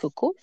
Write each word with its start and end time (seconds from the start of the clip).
Cool, 0.00 0.10
cool. 0.10 0.34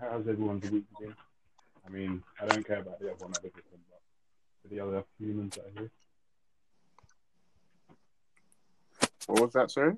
How's 0.00 0.26
everyone's 0.28 0.70
week 0.70 0.84
been? 0.98 1.14
I 1.86 1.90
mean, 1.90 2.22
I 2.40 2.46
don't 2.46 2.66
care 2.66 2.78
about 2.80 2.98
the 3.00 3.06
other 3.10 3.16
one 3.24 3.32
other 3.32 3.48
people, 3.48 3.78
but 3.88 4.00
for 4.62 4.68
the 4.68 4.80
other 4.80 5.04
humans 5.18 5.54
that 5.54 5.66
are 5.66 5.70
here. 5.80 5.90
What 9.26 9.40
was 9.40 9.52
that, 9.54 9.70
sorry? 9.70 9.96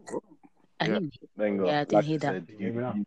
I 0.80 0.86
Yeah. 0.86 0.94
didn't- 0.94 1.16
Then 1.36 1.64
Yeah, 1.64 1.80
I 1.80 1.84
didn't 1.84 1.92
like 1.94 2.04
hear 2.04 2.18
that. 2.18 2.32
said, 2.34 2.46
Can 2.46 2.54
you 2.54 2.60
hear 2.60 2.70
me 2.72 2.74
you, 2.76 2.80
now? 2.82 2.94
you 2.94 3.06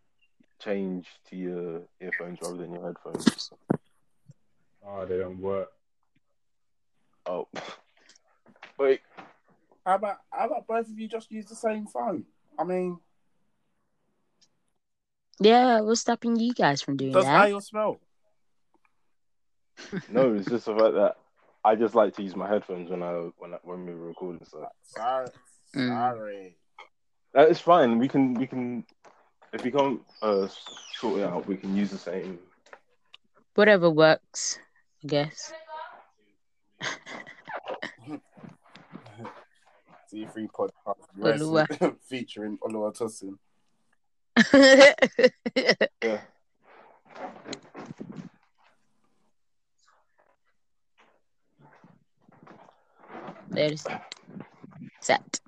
change 0.59 1.07
to 1.25 1.35
your 1.35 1.87
earphones 1.99 2.41
rather 2.41 2.57
than 2.57 2.73
your 2.73 2.83
headphones. 2.87 3.51
Oh, 4.83 5.05
they 5.05 5.17
don't 5.19 5.39
work. 5.39 5.71
Oh, 7.27 7.47
wait. 8.79 9.01
How 9.85 9.95
about 9.95 10.17
how 10.31 10.45
about 10.47 10.67
both 10.67 10.89
of 10.89 10.99
you 10.99 11.07
just 11.07 11.31
use 11.31 11.45
the 11.47 11.55
same 11.55 11.87
phone? 11.87 12.25
I 12.57 12.63
mean, 12.63 12.99
Yeah, 15.39 15.81
what's 15.81 16.01
stopping 16.01 16.35
you 16.35 16.53
guys 16.53 16.81
from 16.81 16.97
doing 16.97 17.13
does 17.13 17.25
that? 17.25 17.49
Ayo 17.49 17.61
smell? 17.61 17.99
No, 20.09 20.33
it's 20.35 20.47
just 20.49 20.65
the 20.65 20.75
fact 20.75 20.93
that 20.93 21.15
I 21.63 21.75
just 21.75 21.95
like 21.95 22.13
to 22.15 22.21
use 22.23 22.35
my 22.35 22.47
headphones 22.47 22.89
when 22.91 23.01
I 23.01 23.29
when 23.37 23.53
I, 23.53 23.57
when 23.63 23.85
we 23.85 23.93
were 23.93 24.07
recording 24.07 24.45
stuff. 24.45 24.69
Sorry, 24.83 25.29
Mm. 25.75 25.87
sorry. 25.87 26.57
That 27.33 27.49
is 27.49 27.59
fine. 27.59 27.97
We 27.97 28.07
can 28.07 28.33
we 28.35 28.45
can 28.45 28.85
if 29.53 29.63
we 29.63 29.71
can't 29.71 30.01
uh, 30.21 30.47
sort 30.93 31.19
it 31.19 31.23
out, 31.23 31.47
we 31.47 31.57
can 31.57 31.75
use 31.75 31.89
the 31.89 31.97
same. 31.97 32.39
Whatever 33.55 33.89
works, 33.89 34.59
I 35.03 35.07
guess. 35.07 35.51
C3 40.11 40.47
podcast 40.47 41.97
featuring 42.09 42.57
Oluwa 42.57 42.91
Tosin. 42.93 43.37
Yeah. 46.03 46.17
There's 53.49 53.85
set. 55.01 55.39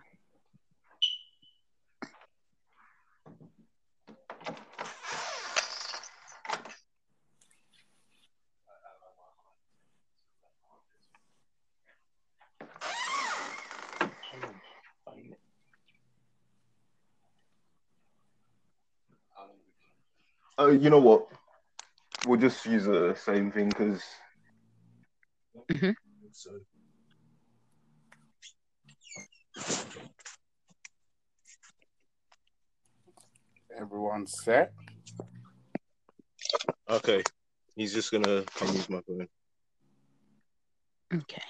Oh, 20.58 20.70
you 20.72 20.90
know 20.90 21.00
what? 21.00 21.28
We'll 22.28 22.40
just 22.40 22.66
use 22.66 22.86
the 22.86 23.16
same 23.16 23.52
thing 23.52 23.70
because. 23.70 24.02
Mhm. 25.72 25.96
So 26.32 26.52
Everyone's 33.78 34.34
set. 34.44 34.72
okay, 36.90 37.24
he's 37.76 37.94
just 37.94 38.12
gonna 38.12 38.44
come 38.56 38.68
use 38.76 38.90
my 38.90 39.02
phone. 39.08 39.28
Okay. 41.14 41.42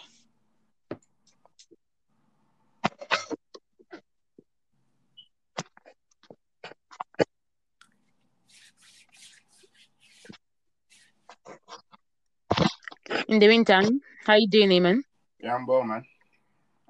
In 13.33 13.39
the 13.39 13.47
meantime, 13.47 13.99
how 14.27 14.35
you 14.35 14.47
doing, 14.47 14.69
Eamon? 14.69 15.01
Yeah, 15.39 15.55
I'm 15.55 15.65
well, 15.65 15.83
man. 15.83 16.03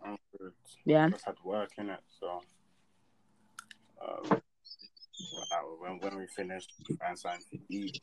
I'm 0.06 0.18
good. 0.38 0.52
Yeah. 0.84 1.08
Just 1.08 1.24
had 1.24 1.36
work 1.42 1.70
in 1.78 1.90
it, 1.90 2.02
so. 2.20 2.42
Um, 4.06 4.42
when, 5.80 6.00
when 6.00 6.18
we 6.18 6.28
finish, 6.28 6.68
find 7.00 7.18
something 7.18 7.40
to 7.50 7.60
eat. 7.70 8.02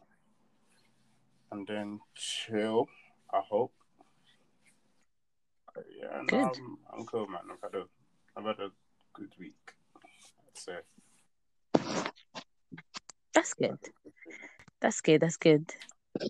And 1.52 1.66
then 1.66 2.00
chill, 2.14 2.88
I 3.30 3.42
hope. 3.46 3.74
Uh, 5.76 5.82
Yeah, 6.00 6.22
no, 6.22 6.24
Good. 6.26 6.56
I'm, 6.56 6.78
I'm 6.94 7.04
cool, 7.04 7.26
man. 7.26 7.42
I've 7.52 7.60
had 7.60 7.78
a, 7.78 7.84
I've 8.38 8.46
had 8.46 8.64
a 8.64 8.70
good 9.12 9.34
week. 9.38 9.74
I'd 10.48 10.56
say. 10.56 10.78
That's 13.34 13.52
good. 13.52 13.78
That's 14.80 15.02
good. 15.02 15.20
That's 15.20 15.36
good. 15.36 15.74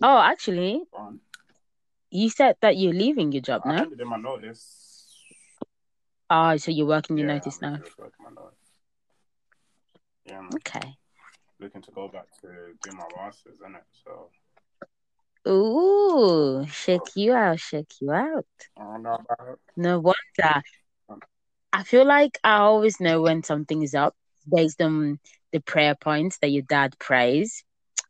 Oh, 0.03 0.19
actually, 0.19 0.81
Fun. 0.91 1.21
You 2.11 2.29
said 2.29 2.55
that 2.61 2.77
you're 2.77 2.93
leaving 2.93 3.31
your 3.31 3.41
job 3.41 3.63
I 3.65 3.69
now. 3.69 3.79
handed 3.79 4.01
in 4.01 4.07
my 4.07 4.17
notice. 4.17 5.17
Oh, 6.29 6.57
so 6.57 6.71
you're 6.71 6.87
working 6.87 7.17
your 7.17 7.27
Yeah, 7.27 7.33
notice 7.33 7.61
I'm 7.63 7.73
now. 7.73 7.77
just 7.83 7.97
working 7.97 8.23
my 8.23 8.29
notice. 8.29 8.57
Yeah, 10.25 10.39
I'm 10.39 10.51
Okay. 10.55 10.97
looking 11.59 11.81
to 11.81 11.91
go 11.91 12.07
back 12.07 12.25
to 12.41 12.47
do 12.83 12.91
my 12.91 13.05
masters, 13.15 13.55
isn't 13.55 13.75
it? 13.75 13.83
So 14.03 14.29
Ooh, 15.47 16.65
shake 16.67 17.15
you 17.15 17.33
out, 17.33 17.59
shake 17.59 17.93
you 18.01 18.11
out. 18.11 18.45
I 18.77 18.83
don't 18.83 19.03
know 19.03 19.17
about. 19.29 19.59
No 19.75 19.99
wonder. 19.99 20.61
I 21.73 21.83
feel 21.83 22.05
like 22.05 22.37
I 22.43 22.57
always 22.57 22.99
know 22.99 23.21
when 23.21 23.43
something 23.43 23.81
is 23.81 23.95
up 23.95 24.13
based 24.47 24.81
on 24.81 25.19
the 25.51 25.59
prayer 25.61 25.95
points 25.95 26.37
that 26.39 26.49
your 26.49 26.63
dad 26.63 26.97
prays. 26.99 27.63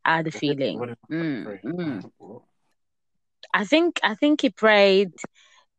I 0.04 0.18
had 0.18 0.28
a 0.28 0.32
feeling. 0.32 0.80
What 0.80 0.90
is 0.90 0.98
Mm, 1.12 1.64
mm. 1.64 2.12
What? 2.18 2.42
I 3.54 3.66
think 3.66 4.00
I 4.04 4.16
think 4.16 4.42
he 4.42 4.50
prayed. 4.50 5.12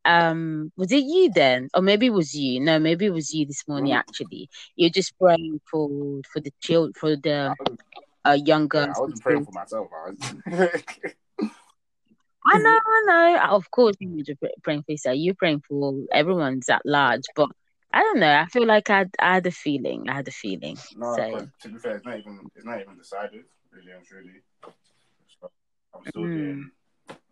Um, 0.05 0.73
was 0.77 0.91
it 0.91 1.05
you 1.05 1.31
then, 1.33 1.69
or 1.75 1.83
maybe 1.83 2.07
it 2.07 2.13
was 2.13 2.35
you? 2.35 2.61
No, 2.61 2.79
maybe 2.81 3.07
it 3.07 3.13
was 3.13 3.33
you 3.33 3.47
this 3.47 3.63
morning. 3.69 3.93
Actually, 3.93 4.49
you're 4.75 4.91
just 4.91 5.17
praying 5.19 5.61
for 5.71 5.89
for 6.33 6.41
the 6.41 6.53
child 6.61 6.97
for 6.97 7.17
the 7.17 7.55
I 7.59 7.63
was- 7.69 7.79
uh, 8.25 8.39
young 8.45 8.69
yeah. 8.73 8.93
I 8.97 8.99
wasn't 9.01 9.21
praying 9.21 9.45
for 9.45 9.53
myself. 9.53 9.89
I. 10.47 10.69
I 12.45 12.59
know, 12.59 12.79
I 12.87 13.03
know. 13.07 13.41
Of 13.57 13.71
course, 13.71 13.97
you're 14.01 14.37
praying 14.63 14.83
for 14.83 14.93
yourself. 14.93 15.17
You're 15.17 15.35
praying 15.35 15.63
for 15.69 15.95
everyone's 16.13 16.69
at 16.69 16.83
large, 16.85 17.23
but 17.37 17.49
I 17.93 18.01
don't 18.01 18.19
know. 18.19 18.33
I 18.33 18.47
feel 18.47 18.67
like 18.67 18.91
I 18.91 18.99
had, 18.99 19.11
I 19.21 19.35
had 19.35 19.47
a 19.47 19.51
feeling. 19.53 20.09
I 20.09 20.15
had 20.15 20.29
a 20.29 20.33
feeling. 20.33 20.77
no, 20.97 21.15
So, 21.17 21.31
but 21.33 21.49
to 21.61 21.69
be 21.69 21.79
fair, 21.79 21.97
it's 21.97 22.05
not 22.05 22.19
even 22.19 22.41
it's 22.57 22.65
not 22.65 22.81
even 22.81 22.97
decided, 22.99 23.45
really 23.73 23.93
and 23.93 24.05
truly. 24.05 24.43
I'm 25.95 26.05
still 26.09 26.23
Mm. 26.23 26.35
doing. 26.35 26.71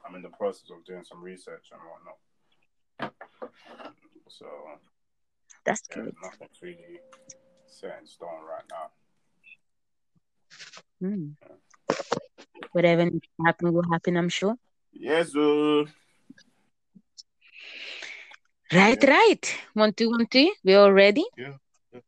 I'm 0.07 0.15
in 0.15 0.23
the 0.23 0.31
process 0.31 0.71
of 0.71 0.85
doing 0.85 1.05
some 1.05 1.23
research 1.23 1.71
and 1.73 1.81
whatnot. 1.91 2.19
So 4.29 4.47
that's 5.65 5.83
yeah, 5.91 6.03
good. 6.03 6.15
nothing's 6.23 6.63
really 6.63 7.01
set 7.67 7.99
in 8.01 8.07
stone 8.07 8.45
right 8.49 8.65
now. 8.71 8.91
Mm. 11.03 11.35
Whatever 12.73 13.05
needs 13.05 13.27
to 13.39 13.45
happen 13.45 13.73
will 13.73 13.91
happen. 13.91 14.17
I'm 14.17 14.29
sure. 14.29 14.57
Yes, 14.93 15.33
sir. 15.33 15.85
Right, 18.73 19.03
right. 19.03 19.59
One, 19.75 19.93
two, 19.93 20.11
one, 20.11 20.27
two. 20.27 20.53
We 20.63 20.75
all 20.75 20.93
ready? 20.93 21.25
Yeah, 21.37 21.55
yeah. 21.93 22.01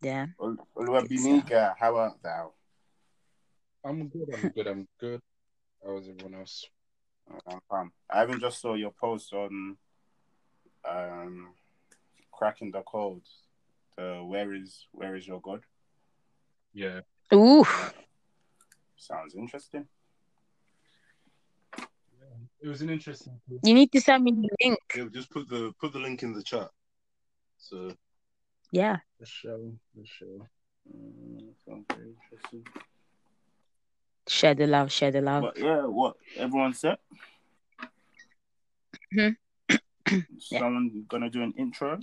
Yeah. 0.00 0.26
Ol- 0.38 0.66
Oluwabinika, 0.76 1.74
how 1.78 1.96
art 1.96 2.22
thou? 2.22 2.52
I'm 3.84 4.08
good. 4.08 4.28
I'm 4.32 4.48
good. 4.50 4.66
I'm 4.66 4.88
good. 5.00 5.20
How 5.84 5.92
was 5.94 6.08
everyone 6.08 6.40
else? 6.40 6.64
I'm 7.46 7.60
fine. 7.68 7.90
I 8.10 8.22
even 8.22 8.40
just 8.40 8.60
saw 8.60 8.74
your 8.74 8.92
post 8.92 9.32
on 9.32 9.76
um 10.88 11.54
cracking 12.32 12.70
the 12.70 12.82
code. 12.82 13.22
The 13.96 14.22
where 14.24 14.52
is 14.54 14.86
where 14.92 15.16
is 15.16 15.26
your 15.26 15.40
God? 15.40 15.62
Yeah. 16.72 17.00
Ooh. 17.32 17.64
Sounds 18.96 19.34
interesting. 19.34 19.86
It 22.60 22.68
was 22.68 22.82
an 22.82 22.90
interesting. 22.90 23.40
You 23.62 23.74
need 23.74 23.92
to 23.92 24.00
send 24.00 24.24
me 24.24 24.32
the 24.32 24.48
link. 24.62 24.78
Yeah, 24.96 25.04
just 25.12 25.30
put 25.30 25.48
the 25.48 25.72
put 25.80 25.92
the 25.92 25.98
link 25.98 26.22
in 26.22 26.32
the 26.32 26.42
chat. 26.42 26.70
So 27.58 27.92
Yeah. 28.72 28.96
The 29.20 29.26
show. 29.26 29.72
The 29.94 30.04
show. 30.04 30.46
Mm, 30.94 31.54
sounds 31.66 31.86
very 31.88 32.14
interesting. 32.22 32.64
Share 34.28 34.54
the 34.54 34.66
love. 34.66 34.90
Share 34.92 35.10
the 35.10 35.20
love. 35.20 35.42
But 35.42 35.58
yeah, 35.58 35.84
what 35.86 36.16
everyone 36.36 36.74
set? 36.74 36.98
Mhm. 39.14 39.36
Yeah. 40.50 40.58
Someone 40.60 41.04
gonna 41.08 41.30
do 41.30 41.42
an 41.42 41.52
intro? 41.58 41.98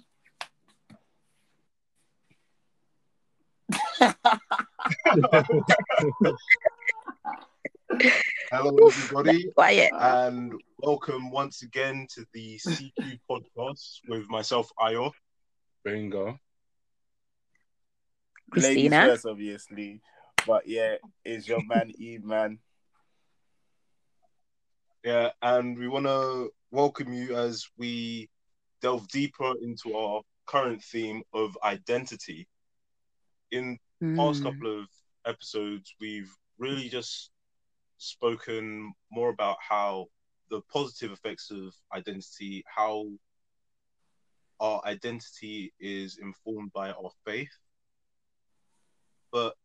hello 8.52 8.78
everybody. 8.88 9.52
Quiet. 9.56 9.92
and 10.00 10.54
welcome 10.80 11.32
once 11.32 11.62
again 11.64 12.08
to 12.16 12.26
the 12.34 12.58
CQ 12.60 13.20
podcast 13.30 14.00
with 14.08 14.30
myself, 14.30 14.70
Ayo. 14.80 15.12
Bingo. 15.84 16.26
ladies 18.56 18.90
Christina. 18.90 19.06
first, 19.08 19.26
obviously. 19.26 20.02
But 20.46 20.68
yeah, 20.68 20.96
it's 21.24 21.48
your 21.48 21.64
man 21.64 21.92
Eve, 21.98 22.24
man. 22.24 22.60
Yeah, 25.04 25.32
and 25.42 25.78
we 25.78 25.88
want 25.88 26.06
to 26.06 26.50
welcome 26.72 27.14
you 27.14 27.36
as 27.36 27.66
we 27.78 28.30
delve 28.82 29.08
deeper 29.10 29.54
into 29.62 29.96
our 29.96 30.22
current 30.46 30.82
theme 30.84 31.24
of 31.34 31.58
identity. 31.64 32.48
In 33.52 33.78
the 34.02 34.08
past 34.18 34.42
Mm. 34.42 34.44
couple 34.44 34.82
of 34.82 34.88
episodes, 35.26 35.94
we've 36.00 36.32
really 36.58 36.90
just 36.90 37.32
spoken 37.98 38.94
more 39.12 39.30
about 39.30 39.58
how 39.68 40.08
the 40.50 40.62
positive 40.72 41.12
effects 41.12 41.52
of 41.52 41.74
identity, 41.94 42.64
how 42.68 43.08
our 44.60 44.82
identity 44.86 45.74
is 45.80 46.18
informed 46.18 46.72
by 46.74 46.92
our 46.92 47.12
faith. 47.26 47.52
But 49.32 49.56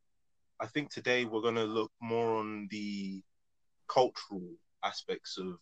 I 0.61 0.67
think 0.67 0.91
today 0.91 1.25
we're 1.25 1.41
going 1.41 1.55
to 1.55 1.65
look 1.65 1.93
more 2.01 2.37
on 2.37 2.69
the 2.71 3.23
cultural 3.89 4.43
aspects 4.85 5.39
of 5.39 5.59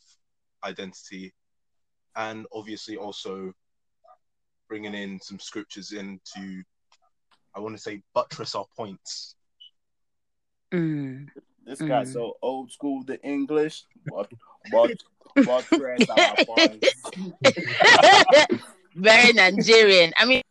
identity 0.64 1.32
and 2.16 2.46
obviously 2.52 2.96
also 2.96 3.52
bringing 4.69 4.94
in 4.94 5.20
some 5.20 5.38
scriptures 5.38 5.93
in 5.93 6.19
to 6.34 6.62
i 7.54 7.60
want 7.60 7.75
to 7.76 7.81
say 7.81 8.02
buttress 8.14 8.54
our 8.54 8.66
points 8.76 9.37
Mm. 10.72 11.28
This 11.64 11.81
guy 11.81 12.02
Mm. 12.02 12.12
so 12.12 12.37
old 12.42 12.72
school 12.72 13.04
the 13.04 13.20
English, 13.22 13.84
but 14.10 14.28
but 14.72 14.90
but 15.44 15.64
friends 15.64 16.08
are 16.10 16.37
boys. 16.44 16.81
Very 18.94 19.32
Nigerian. 19.32 20.12
I 20.16 20.25
mean, 20.26 20.42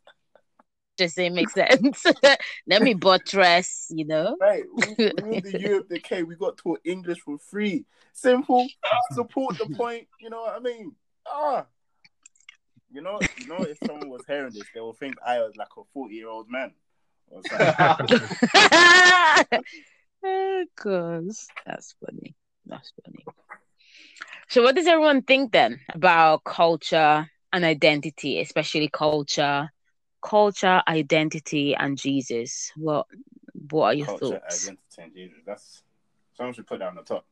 just 0.97 1.15
say 1.15 1.27
it 1.27 1.33
makes 1.33 1.53
sense. 1.53 2.05
Let 2.67 2.81
me 2.81 2.93
buttress, 2.93 3.87
you 3.89 4.05
know. 4.05 4.37
Right, 4.39 4.63
we, 4.75 4.95
we 5.23 5.37
in 5.37 5.43
the 5.43 5.59
Europe, 5.59 5.89
the 5.89 5.99
K, 5.99 6.23
we 6.23 6.35
got 6.35 6.57
taught 6.57 6.81
English 6.83 7.19
for 7.19 7.37
free. 7.37 7.85
Simple, 8.13 8.67
support 9.11 9.57
the 9.57 9.67
point. 9.75 10.07
You 10.19 10.29
know 10.29 10.41
what 10.41 10.55
I 10.55 10.59
mean? 10.59 10.95
Ah, 11.27 11.65
you 12.91 13.01
know, 13.01 13.19
you 13.37 13.47
know, 13.47 13.63
if 13.63 13.77
someone 13.85 14.09
was 14.09 14.23
hearing 14.25 14.53
this, 14.53 14.63
they 14.73 14.79
will 14.79 14.93
think 14.93 15.15
I 15.25 15.39
was 15.39 15.55
like 15.57 15.67
a 15.77 15.81
forty-year-old 15.93 16.49
man. 16.49 16.71
Or 17.27 17.41
oh, 20.23 20.65
gosh, 20.75 21.47
that's 21.65 21.95
funny. 22.05 22.35
That's 22.65 22.93
funny. 23.03 23.25
So, 24.47 24.63
what 24.63 24.75
does 24.75 24.87
everyone 24.87 25.23
think 25.23 25.51
then 25.51 25.81
about 25.93 26.43
culture 26.43 27.29
and 27.51 27.65
identity, 27.65 28.39
especially 28.39 28.87
culture, 28.87 29.71
culture, 30.25 30.81
identity, 30.87 31.75
and 31.75 31.97
Jesus? 31.97 32.71
What 32.75 33.07
What 33.69 33.85
are 33.85 33.93
your 33.93 34.05
Culture, 34.07 34.39
thoughts? 34.41 34.67
identity, 34.67 35.01
and 35.01 35.13
Jesus. 35.13 35.37
That's 35.45 35.83
someone 36.35 36.53
should 36.53 36.67
put 36.67 36.79
that 36.79 36.89
on 36.89 36.95
the 36.95 37.03
top. 37.03 37.25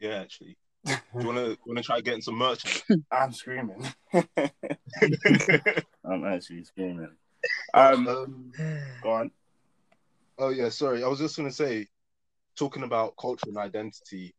yeah 0.00 0.20
actually 0.20 0.56
do 0.86 0.92
you 1.20 1.26
want 1.26 1.38
to 1.38 1.58
want 1.66 1.76
to 1.78 1.82
try 1.82 2.00
getting 2.00 2.22
some 2.22 2.36
merch 2.36 2.84
I'm 3.10 3.32
screaming. 3.32 3.82
I'm 6.04 6.24
actually 6.24 6.64
screaming. 6.64 7.08
Um, 7.74 8.06
um, 8.08 8.52
go 9.02 9.10
on. 9.10 9.30
oh 10.38 10.50
yeah 10.50 10.68
sorry 10.68 11.02
i 11.02 11.08
was 11.08 11.18
just 11.18 11.36
going 11.36 11.48
to 11.48 11.54
say 11.54 11.86
talking 12.58 12.82
about 12.84 13.14
culture 13.20 13.48
and 13.48 13.58
identity 13.58 14.34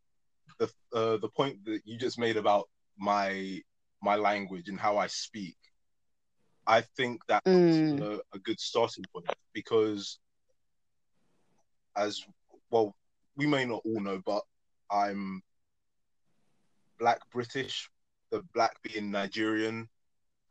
the 0.59 0.65
uh, 0.93 1.17
the 1.17 1.29
point 1.29 1.63
that 1.65 1.81
you 1.85 1.97
just 1.97 2.17
made 2.19 2.37
about 2.37 2.67
my 2.97 3.61
my 4.01 4.15
language 4.15 4.69
and 4.69 4.79
how 4.79 4.97
i 4.97 5.07
speak 5.07 5.57
i 6.67 6.81
think 6.97 7.21
that's 7.27 7.43
Mm. 7.47 8.01
a, 8.01 8.19
a 8.33 8.39
good 8.39 8.59
starting 8.59 9.05
point 9.13 9.25
because 9.53 10.19
as 11.95 12.23
well 12.69 12.95
we 13.35 13.47
may 13.47 13.65
not 13.65 13.81
all 13.85 13.99
know 13.99 14.21
but 14.25 14.43
i'm 14.91 15.41
black 16.99 17.19
british 17.31 17.89
the 18.31 18.41
black 18.53 18.75
being 18.83 19.09
nigerian 19.11 19.87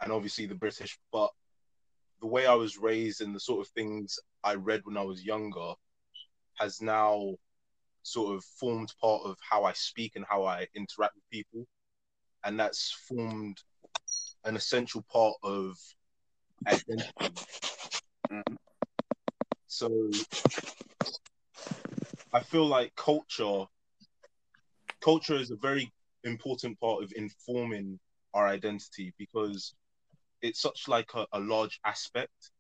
and 0.01 0.13
obviously 0.13 0.47
the 0.47 0.55
british 0.55 0.99
but 1.13 1.31
the 2.21 2.27
way 2.27 2.47
i 2.47 2.55
was 2.55 2.79
raised 2.79 3.21
and 3.21 3.35
the 3.35 3.41
sort 3.41 3.61
of 3.61 3.69
things 3.73 4.19
i 4.43 4.55
read 4.55 4.81
when 4.85 4.97
i 4.97 5.03
was 5.03 5.25
younger 5.25 5.73
has 6.55 6.81
now 6.81 7.35
sort 8.03 8.35
of 8.35 8.45
formed 8.45 8.93
part 9.01 9.23
of 9.25 9.37
how 9.49 9.65
i 9.65 9.73
speak 9.73 10.13
and 10.17 10.25
how 10.29 10.45
i 10.45 10.67
interact 10.75 11.15
with 11.15 11.31
people 11.31 11.67
and 12.45 12.59
that's 12.59 12.93
formed 13.09 13.59
an 14.45 14.57
essential 14.57 15.05
part 15.13 15.35
of 15.43 15.77
identity 16.67 17.35
Mhm. 18.31 18.57
so 19.67 19.89
I 22.33 22.41
feel 22.41 22.67
like 22.67 22.95
culture 22.97 23.67
culture 25.03 25.37
is 25.37 25.51
a 25.51 25.57
very 25.57 25.93
important 26.25 26.79
part 26.81 27.03
of 27.03 27.13
informing 27.17 27.99
our 28.35 28.47
identity 28.49 29.13
because 29.19 29.75
it's 30.43 30.61
such 30.61 30.89
like 30.89 31.15
a, 31.15 31.27
a 31.33 31.41
large 31.41 31.81
aspect. 31.85 32.51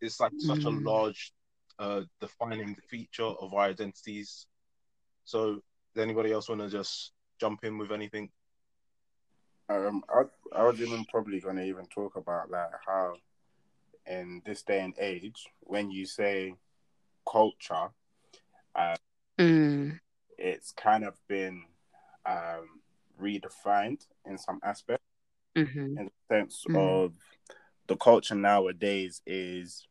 It's 0.00 0.20
like 0.20 0.32
such 0.38 0.64
a 0.64 0.70
Mm. 0.70 0.84
large 0.84 1.32
uh, 1.78 2.02
defining 2.20 2.76
feature 2.88 3.24
of 3.24 3.54
our 3.54 3.64
identities. 3.66 4.46
So 5.24 5.60
does 5.94 6.02
anybody 6.02 6.32
else 6.32 6.48
want 6.48 6.60
to 6.62 6.68
just 6.68 7.12
jump 7.40 7.64
in 7.64 7.78
with 7.78 7.92
anything? 7.92 8.30
Um, 9.68 10.02
I, 10.08 10.22
I 10.58 10.64
was 10.64 10.80
even 10.80 11.04
probably 11.06 11.40
going 11.40 11.56
to 11.56 11.64
even 11.64 11.86
talk 11.86 12.16
about 12.16 12.50
like 12.50 12.70
how 12.86 13.14
in 14.06 14.42
this 14.44 14.62
day 14.62 14.80
and 14.80 14.94
age, 14.98 15.46
when 15.60 15.90
you 15.90 16.06
say 16.06 16.54
culture, 17.30 17.88
Mm. 19.40 19.98
it's 20.38 20.72
kind 20.72 21.04
of 21.04 21.14
been 21.28 21.64
um, 22.26 22.80
redefined 23.20 24.06
in 24.26 24.38
some 24.38 24.60
aspects, 24.62 25.04
hmm 25.56 25.96
in 25.98 26.04
the 26.06 26.34
sense 26.34 26.64
Mm. 26.68 26.76
of 26.76 27.14
the 27.88 27.96
culture 27.96 28.34
nowadays 28.34 29.22
is 29.26 29.86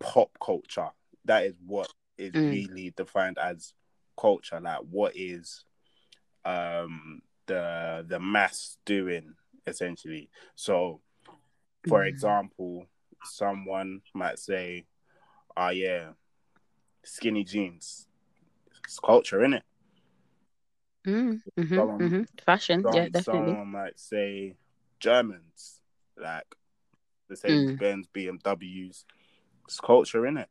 pop 0.00 0.30
culture. 0.44 0.90
That 1.24 1.44
is 1.44 1.54
what 1.66 1.88
is 2.18 2.32
Mm. 2.32 2.50
really 2.50 2.92
defined 2.96 3.38
as 3.38 3.72
culture. 4.18 4.60
Like 4.60 4.80
what 4.90 5.12
is 5.16 5.64
um 6.44 7.22
the 7.52 8.04
the 8.08 8.20
mass 8.20 8.78
doing 8.84 9.34
essentially. 9.66 10.28
So 10.54 11.00
for 11.88 12.00
Mm. 12.04 12.08
example, 12.08 12.86
someone 13.24 14.02
might 14.14 14.38
say, 14.38 14.86
"Oh 15.56 15.70
yeah, 15.70 16.12
skinny 17.04 17.44
jeans. 17.44 18.06
It's 18.84 18.98
culture, 18.98 19.40
isn't 19.42 19.54
it?" 19.54 19.64
Mm. 21.06 21.42
hmm 21.56 21.74
Someone- 21.74 22.08
hmm 22.10 22.22
Fashion, 22.44 22.84
yeah, 22.94 23.08
definitely. 23.08 23.52
someone 23.52 23.68
might 23.68 23.98
say 23.98 24.56
Germans, 25.00 25.80
like 26.16 26.46
Mercedes 27.28 27.78
Benz, 27.78 28.06
BMWs. 28.14 29.04
It's 29.66 29.80
culture, 29.80 30.24
isn't 30.26 30.38
it? 30.38 30.50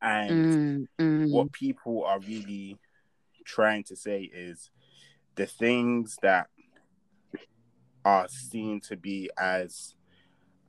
And 0.00 0.46
Mm. 0.46 0.86
Mm. 1.00 1.30
what 1.30 1.52
people 1.52 2.04
are 2.04 2.20
really 2.20 2.78
trying 3.44 3.82
to 3.84 3.96
say 3.96 4.22
is 4.22 4.70
the 5.38 5.46
things 5.46 6.18
that 6.20 6.48
are 8.04 8.26
seen 8.28 8.80
to 8.80 8.96
be 8.96 9.30
as 9.38 9.94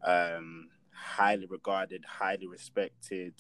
um, 0.06 0.68
highly 0.92 1.48
regarded, 1.48 2.06
highly 2.08 2.46
respected, 2.46 3.34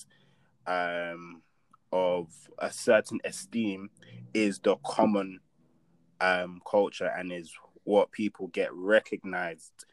um, 0.66 1.44
of 1.92 2.28
a 2.58 2.72
certain 2.72 3.20
esteem 3.24 3.92
is 4.34 4.58
the 4.60 4.76
common 4.84 5.40
um, 6.20 6.60
culture 6.70 7.12
and 7.16 7.32
is 7.32 7.54
what 7.84 8.12
people 8.12 8.48
get 8.48 8.74
recognized 8.74 9.86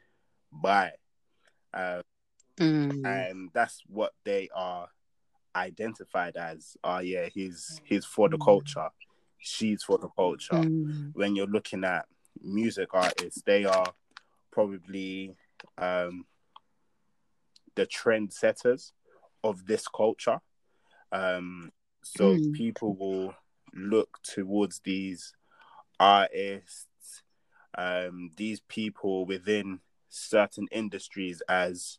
by. 0.50 0.90
Uh, 1.73 2.00
Mm. 2.59 3.05
and 3.05 3.50
that's 3.52 3.83
what 3.87 4.12
they 4.25 4.49
are 4.55 4.88
identified 5.55 6.37
as. 6.38 6.75
Oh 6.83 7.00
yeah, 7.00 7.28
he's 7.28 7.83
he's 7.85 8.07
for 8.07 8.31
the 8.31 8.38
culture. 8.38 8.88
She's 9.38 9.83
for 9.83 9.99
the 9.99 10.09
culture. 10.09 10.55
Mm. 10.55 11.11
When 11.14 11.37
you're 11.37 11.47
looking 11.47 11.85
at 11.85 12.07
music 12.43 12.88
artists, 12.93 13.43
they 13.45 13.64
are 13.64 13.93
probably 14.50 15.37
um, 15.78 16.26
the 17.75 17.87
trendsetters 17.87 18.93
of 19.45 19.66
this 19.66 19.87
culture. 19.88 20.40
Um, 21.12 21.73
so 22.02 22.35
Mm. 22.35 22.52
people 22.52 22.95
will 22.97 23.35
look 23.75 24.19
towards 24.23 24.81
these 24.81 25.35
artists, 26.00 27.23
um, 27.76 28.31
these 28.37 28.61
people 28.61 29.26
within 29.26 29.81
certain 30.09 30.66
industries 30.73 31.43
as 31.49 31.99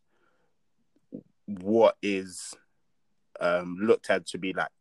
what 1.46 1.96
is 2.02 2.54
um, 3.40 3.78
looked 3.80 4.10
at 4.10 4.26
to 4.28 4.38
be 4.38 4.54
like 4.54 4.72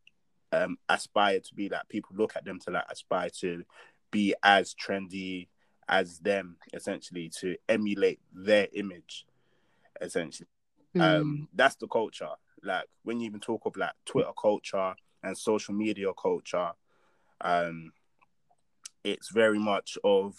um, 0.65 0.79
aspire 0.89 1.41
to 1.41 1.55
be 1.55 1.69
like 1.69 1.89
people 1.89 2.15
look 2.17 2.35
at 2.37 2.45
them 2.45 2.59
to 2.61 2.71
like 2.71 2.85
aspire 2.91 3.31
to 3.31 3.63
be 4.11 4.35
as 4.43 4.75
trendy 4.75 5.49
as 5.89 6.19
them 6.21 6.57
essentially 6.73 7.29
to 7.41 7.57
emulate 7.69 8.21
their 8.33 8.67
image 8.73 9.27
essentially 10.01 10.49
Um, 10.99 11.49
that's 11.55 11.77
the 11.77 11.87
culture. 11.89 12.35
Like 12.63 12.87
when 13.05 13.21
you 13.21 13.27
even 13.27 13.41
talk 13.41 13.67
of 13.67 13.77
like 13.77 13.93
Twitter 14.05 14.33
culture 14.41 14.95
and 15.23 15.37
social 15.37 15.75
media 15.75 16.11
culture, 16.15 16.71
um, 17.43 17.93
it's 19.05 19.31
very 19.31 19.59
much 19.59 19.99
of 20.05 20.37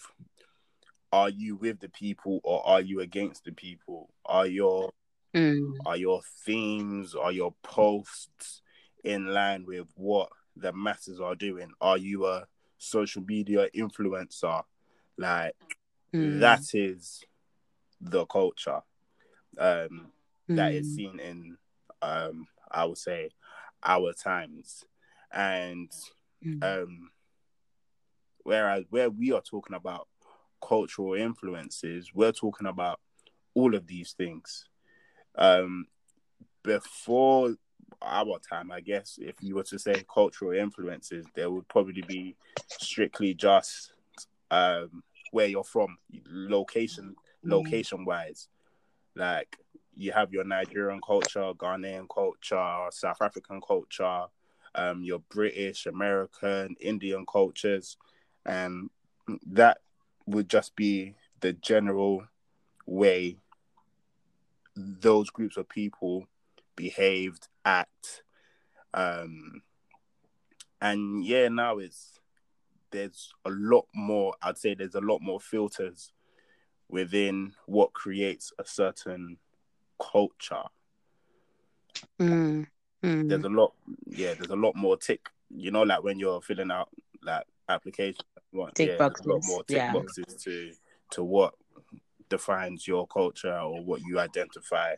are 1.12 1.30
you 1.30 1.56
with 1.56 1.78
the 1.80 1.88
people 1.88 2.40
or 2.44 2.66
are 2.66 2.80
you 2.80 3.00
against 3.00 3.44
the 3.44 3.52
people? 3.52 4.10
Are 4.26 4.46
your 4.46 4.92
Mm. 5.34 5.74
are 5.86 5.96
your 5.96 6.22
themes, 6.44 7.14
are 7.14 7.32
your 7.32 7.54
posts 7.62 8.62
in 9.04 9.26
line 9.26 9.64
with 9.66 9.86
what 9.96 10.28
the 10.56 10.72
masses 10.72 11.20
are 11.20 11.34
doing? 11.34 11.70
Are 11.80 11.98
you 11.98 12.26
a 12.26 12.46
social 12.78 13.22
media 13.22 13.68
influencer? 13.74 14.62
Like 15.16 15.54
Mm. 16.14 16.40
that 16.40 16.74
is 16.74 17.22
the 18.00 18.24
culture 18.26 18.80
um, 19.58 20.12
that 20.48 20.72
is 20.72 20.86
Mm. 20.86 20.94
seen 20.94 21.20
in, 21.20 21.58
um, 22.02 22.46
I 22.70 22.84
would 22.84 22.98
say, 22.98 23.30
our 23.82 24.12
times, 24.12 24.84
and 25.32 25.90
Mm. 26.44 26.62
um, 26.62 27.10
whereas 28.42 28.84
where 28.90 29.10
we 29.10 29.32
are 29.32 29.40
talking 29.42 29.76
about 29.76 30.08
cultural 30.60 31.14
influences, 31.14 32.12
we're 32.14 32.32
talking 32.32 32.66
about 32.66 33.00
all 33.54 33.74
of 33.74 33.86
these 33.86 34.12
things. 34.12 34.66
Um, 35.34 35.86
before 36.62 37.54
our 38.02 38.38
time, 38.38 38.70
I 38.70 38.80
guess, 38.80 39.18
if 39.20 39.36
you 39.40 39.56
were 39.56 39.64
to 39.64 39.78
say 39.78 40.04
cultural 40.12 40.52
influences, 40.52 41.26
there 41.34 41.50
would 41.50 41.68
probably 41.68 42.02
be 42.02 42.36
strictly 42.66 43.34
just 43.34 43.92
um, 44.50 45.02
where 45.32 45.46
you're 45.46 45.64
from, 45.64 45.98
location, 46.26 47.14
location 47.44 48.04
wise. 48.04 48.48
Like 49.14 49.56
you 49.94 50.12
have 50.12 50.32
your 50.32 50.44
Nigerian 50.44 51.00
culture, 51.04 51.52
Ghanaian 51.54 52.06
culture, 52.12 52.86
South 52.90 53.20
African 53.20 53.60
culture, 53.60 54.24
um, 54.74 55.02
your 55.02 55.18
British, 55.30 55.86
American, 55.86 56.76
Indian 56.80 57.26
cultures, 57.26 57.96
and 58.46 58.90
that 59.46 59.78
would 60.26 60.48
just 60.48 60.76
be 60.76 61.14
the 61.40 61.52
general 61.52 62.24
way 62.86 63.36
those 64.76 65.30
groups 65.30 65.56
of 65.56 65.68
people 65.68 66.26
behaved, 66.78 67.48
act, 67.64 68.22
um, 68.94 69.62
and 70.80 71.24
yeah, 71.24 71.48
now 71.48 71.78
it's 71.78 72.20
there's 72.90 73.32
a 73.44 73.50
lot 73.50 73.86
more. 73.94 74.32
I'd 74.40 74.56
say 74.56 74.74
there's 74.74 74.94
a 74.94 75.00
lot 75.00 75.20
more 75.20 75.40
filters 75.40 76.12
within 76.88 77.52
what 77.66 77.92
creates 77.92 78.52
a 78.58 78.64
certain 78.64 79.36
culture. 80.00 80.62
Mm. 82.20 82.66
Mm. 83.02 83.28
There's 83.28 83.44
a 83.44 83.48
lot, 83.48 83.74
yeah. 84.06 84.34
There's 84.34 84.50
a 84.50 84.56
lot 84.56 84.74
more 84.74 84.96
tick. 84.96 85.28
You 85.50 85.70
know, 85.70 85.82
like 85.82 86.02
when 86.02 86.18
you're 86.18 86.40
filling 86.40 86.70
out 86.70 86.88
like 87.22 87.44
applications, 87.68 88.22
what, 88.50 88.74
Tick 88.74 88.90
yeah, 88.90 88.96
there's 88.96 89.20
a 89.24 89.28
lot 89.28 89.34
boxes, 89.34 89.50
more 89.50 89.64
tick 89.64 89.76
yeah. 89.76 89.92
boxes 89.92 90.42
to 90.44 90.72
to 91.10 91.24
what 91.24 91.54
defines 92.28 92.86
your 92.86 93.06
culture 93.06 93.58
or 93.58 93.82
what 93.82 94.00
you 94.02 94.18
identify 94.18 94.94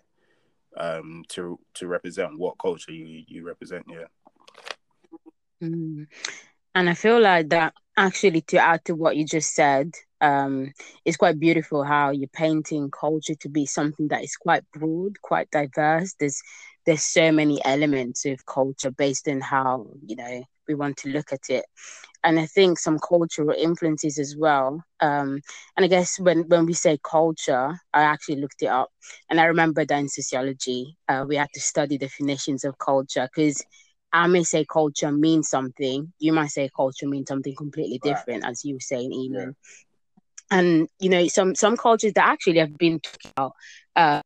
um 0.77 1.25
to 1.29 1.59
to 1.75 1.87
represent 1.87 2.39
what 2.39 2.59
culture 2.61 2.93
you 2.93 3.25
you 3.27 3.47
represent. 3.47 3.85
Yeah. 3.89 4.07
Mm. 5.63 6.07
And 6.75 6.89
I 6.89 6.95
feel 6.95 7.21
like 7.21 7.49
that 7.51 7.75
actually 7.97 8.43
to 8.43 8.59
add 8.59 8.85
to 8.85 8.95
what 8.95 9.17
you 9.17 9.25
just 9.25 9.55
said, 9.55 9.93
um, 10.21 10.73
it's 11.05 11.17
quite 11.17 11.41
beautiful 11.41 11.83
how 11.83 12.11
you're 12.11 12.29
painting 12.29 12.91
culture 12.91 13.35
to 13.35 13.49
be 13.49 13.67
something 13.67 14.09
that 14.09 14.23
is 14.23 14.37
quite 14.37 14.63
broad, 14.73 15.21
quite 15.21 15.51
diverse. 15.51 16.15
There's 16.19 16.41
there's 16.87 17.05
so 17.05 17.31
many 17.31 17.63
elements 17.65 18.25
of 18.25 18.47
culture 18.47 18.91
based 18.91 19.29
on 19.29 19.41
how, 19.41 19.87
you 20.07 20.17
know, 20.17 20.45
we 20.71 20.77
want 20.77 20.99
to 20.99 21.11
look 21.11 21.33
at 21.33 21.51
it. 21.51 21.67
And 22.25 22.39
I 22.41 22.47
think 22.47 22.79
some 22.79 22.99
cultural 22.99 23.55
influences 23.57 24.19
as 24.19 24.37
well. 24.39 24.83
Um, 25.01 25.41
and 25.77 25.85
I 25.85 25.89
guess 25.89 26.19
when, 26.21 26.49
when 26.49 26.67
we 26.67 26.75
say 26.75 26.99
culture, 27.03 27.81
I 27.95 28.03
actually 28.03 28.41
looked 28.41 28.63
it 28.63 28.67
up. 28.69 28.91
And 29.31 29.41
I 29.41 29.45
remember 29.47 29.85
that 29.87 29.99
in 29.99 30.09
sociology, 30.09 30.97
uh, 31.09 31.25
we 31.29 31.37
had 31.37 31.49
to 31.55 31.61
study 31.61 31.99
definitions 31.99 32.65
of 32.65 32.79
culture 32.79 33.29
because 33.35 33.65
I 34.13 34.27
may 34.29 34.45
say 34.45 34.67
culture 34.71 35.13
means 35.13 35.49
something. 35.51 36.13
You 36.19 36.33
might 36.33 36.51
say 36.51 36.71
culture 36.77 37.09
means 37.09 37.29
something 37.29 37.55
completely 37.57 37.99
Right. 38.03 38.27
different, 38.27 38.45
as 38.47 38.65
you 38.65 38.75
were 38.77 38.81
saying, 38.81 39.13
Eamon. 39.13 39.55
And 40.51 40.89
you 41.01 41.11
know, 41.11 41.27
some 41.29 41.55
some 41.55 41.77
cultures 41.77 42.13
that 42.15 42.29
actually 42.29 42.59
have 42.59 42.77
been 42.79 43.01
talked 43.01 43.27
about, 43.27 43.53
uh, 43.97 44.21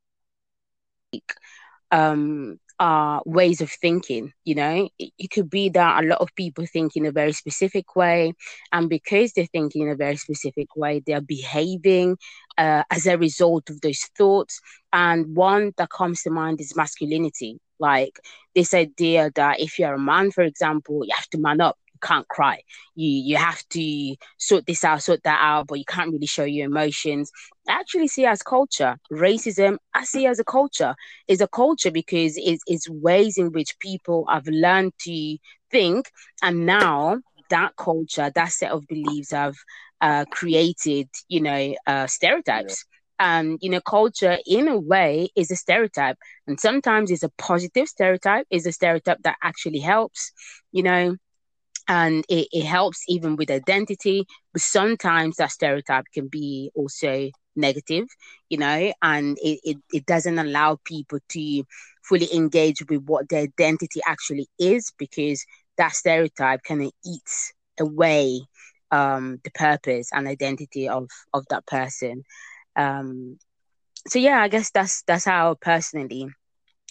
um, 1.90 2.58
are 2.78 3.22
ways 3.26 3.60
of 3.60 3.70
thinking. 3.70 4.32
You 4.44 4.54
know, 4.56 4.88
it, 4.98 5.12
it 5.18 5.30
could 5.30 5.50
be 5.50 5.68
that 5.70 6.02
a 6.02 6.06
lot 6.06 6.20
of 6.20 6.34
people 6.36 6.66
think 6.66 6.96
in 6.96 7.06
a 7.06 7.12
very 7.12 7.32
specific 7.32 7.96
way, 7.96 8.32
and 8.72 8.88
because 8.88 9.32
they're 9.32 9.46
thinking 9.46 9.82
in 9.82 9.88
a 9.90 9.96
very 9.96 10.16
specific 10.16 10.74
way, 10.76 11.02
they're 11.06 11.20
behaving 11.20 12.16
uh, 12.58 12.82
as 12.90 13.06
a 13.06 13.18
result 13.18 13.70
of 13.70 13.80
those 13.80 14.00
thoughts. 14.16 14.60
And 14.92 15.36
one 15.36 15.72
that 15.78 15.90
comes 15.90 16.22
to 16.22 16.30
mind 16.30 16.60
is 16.60 16.76
masculinity. 16.76 17.58
Like 17.80 18.18
this 18.54 18.72
idea 18.72 19.30
that 19.34 19.60
if 19.60 19.78
you're 19.78 19.94
a 19.94 19.98
man, 19.98 20.30
for 20.30 20.42
example, 20.44 21.04
you 21.04 21.12
have 21.14 21.28
to 21.30 21.38
man 21.38 21.60
up. 21.60 21.76
Can't 22.04 22.28
cry. 22.28 22.62
You 22.94 23.08
you 23.08 23.36
have 23.36 23.66
to 23.70 24.16
sort 24.38 24.66
this 24.66 24.84
out, 24.84 25.02
sort 25.02 25.22
that 25.24 25.38
out, 25.40 25.66
but 25.68 25.78
you 25.78 25.86
can't 25.86 26.12
really 26.12 26.26
show 26.26 26.44
your 26.44 26.66
emotions. 26.66 27.30
I 27.68 27.72
actually 27.72 28.08
see 28.08 28.26
as 28.26 28.42
culture. 28.42 28.98
Racism, 29.10 29.78
I 29.94 30.04
see 30.04 30.26
as 30.26 30.38
a 30.38 30.44
culture. 30.44 30.94
Is 31.28 31.40
a 31.40 31.48
culture 31.48 31.90
because 31.90 32.36
it's, 32.36 32.62
it's 32.66 32.88
ways 32.90 33.38
in 33.38 33.52
which 33.52 33.78
people 33.78 34.26
have 34.28 34.46
learned 34.46 34.92
to 35.06 35.38
think, 35.70 36.10
and 36.42 36.66
now 36.66 37.20
that 37.50 37.72
culture, 37.76 38.30
that 38.34 38.52
set 38.52 38.70
of 38.70 38.86
beliefs 38.86 39.32
have 39.32 39.54
uh, 40.00 40.24
created, 40.30 41.08
you 41.28 41.40
know, 41.40 41.74
uh, 41.86 42.06
stereotypes. 42.06 42.84
And 43.18 43.58
you 43.62 43.70
know, 43.70 43.80
culture 43.80 44.38
in 44.44 44.68
a 44.68 44.78
way 44.78 45.28
is 45.36 45.50
a 45.50 45.56
stereotype, 45.56 46.18
and 46.46 46.58
sometimes 46.60 47.10
it's 47.10 47.22
a 47.22 47.30
positive 47.38 47.88
stereotype. 47.88 48.46
Is 48.50 48.66
a 48.66 48.72
stereotype 48.72 49.22
that 49.22 49.36
actually 49.42 49.78
helps, 49.78 50.32
you 50.72 50.82
know, 50.82 51.16
and 51.88 52.24
it, 52.28 52.48
it 52.52 52.64
helps 52.64 53.04
even 53.08 53.36
with 53.36 53.50
identity. 53.50 54.26
But 54.52 54.62
sometimes 54.62 55.36
that 55.36 55.50
stereotype 55.50 56.06
can 56.12 56.28
be 56.28 56.70
also 56.74 57.30
negative, 57.56 58.06
you 58.48 58.58
know, 58.58 58.92
and 59.02 59.36
it, 59.42 59.60
it, 59.64 59.76
it 59.92 60.06
doesn't 60.06 60.38
allow 60.38 60.78
people 60.84 61.18
to 61.30 61.64
fully 62.02 62.28
engage 62.34 62.82
with 62.88 63.02
what 63.04 63.28
their 63.28 63.42
identity 63.42 64.00
actually 64.06 64.46
is 64.58 64.92
because 64.98 65.44
that 65.78 65.92
stereotype 65.92 66.62
kind 66.62 66.82
of 66.82 66.90
eats 67.04 67.52
away 67.80 68.40
um, 68.90 69.38
the 69.44 69.50
purpose 69.50 70.10
and 70.12 70.26
identity 70.28 70.88
of 70.88 71.08
of 71.32 71.44
that 71.50 71.66
person. 71.66 72.22
Um, 72.76 73.38
so 74.08 74.18
yeah, 74.18 74.40
I 74.40 74.48
guess 74.48 74.70
that's 74.70 75.02
that's 75.06 75.24
how 75.24 75.56
personally, 75.60 76.28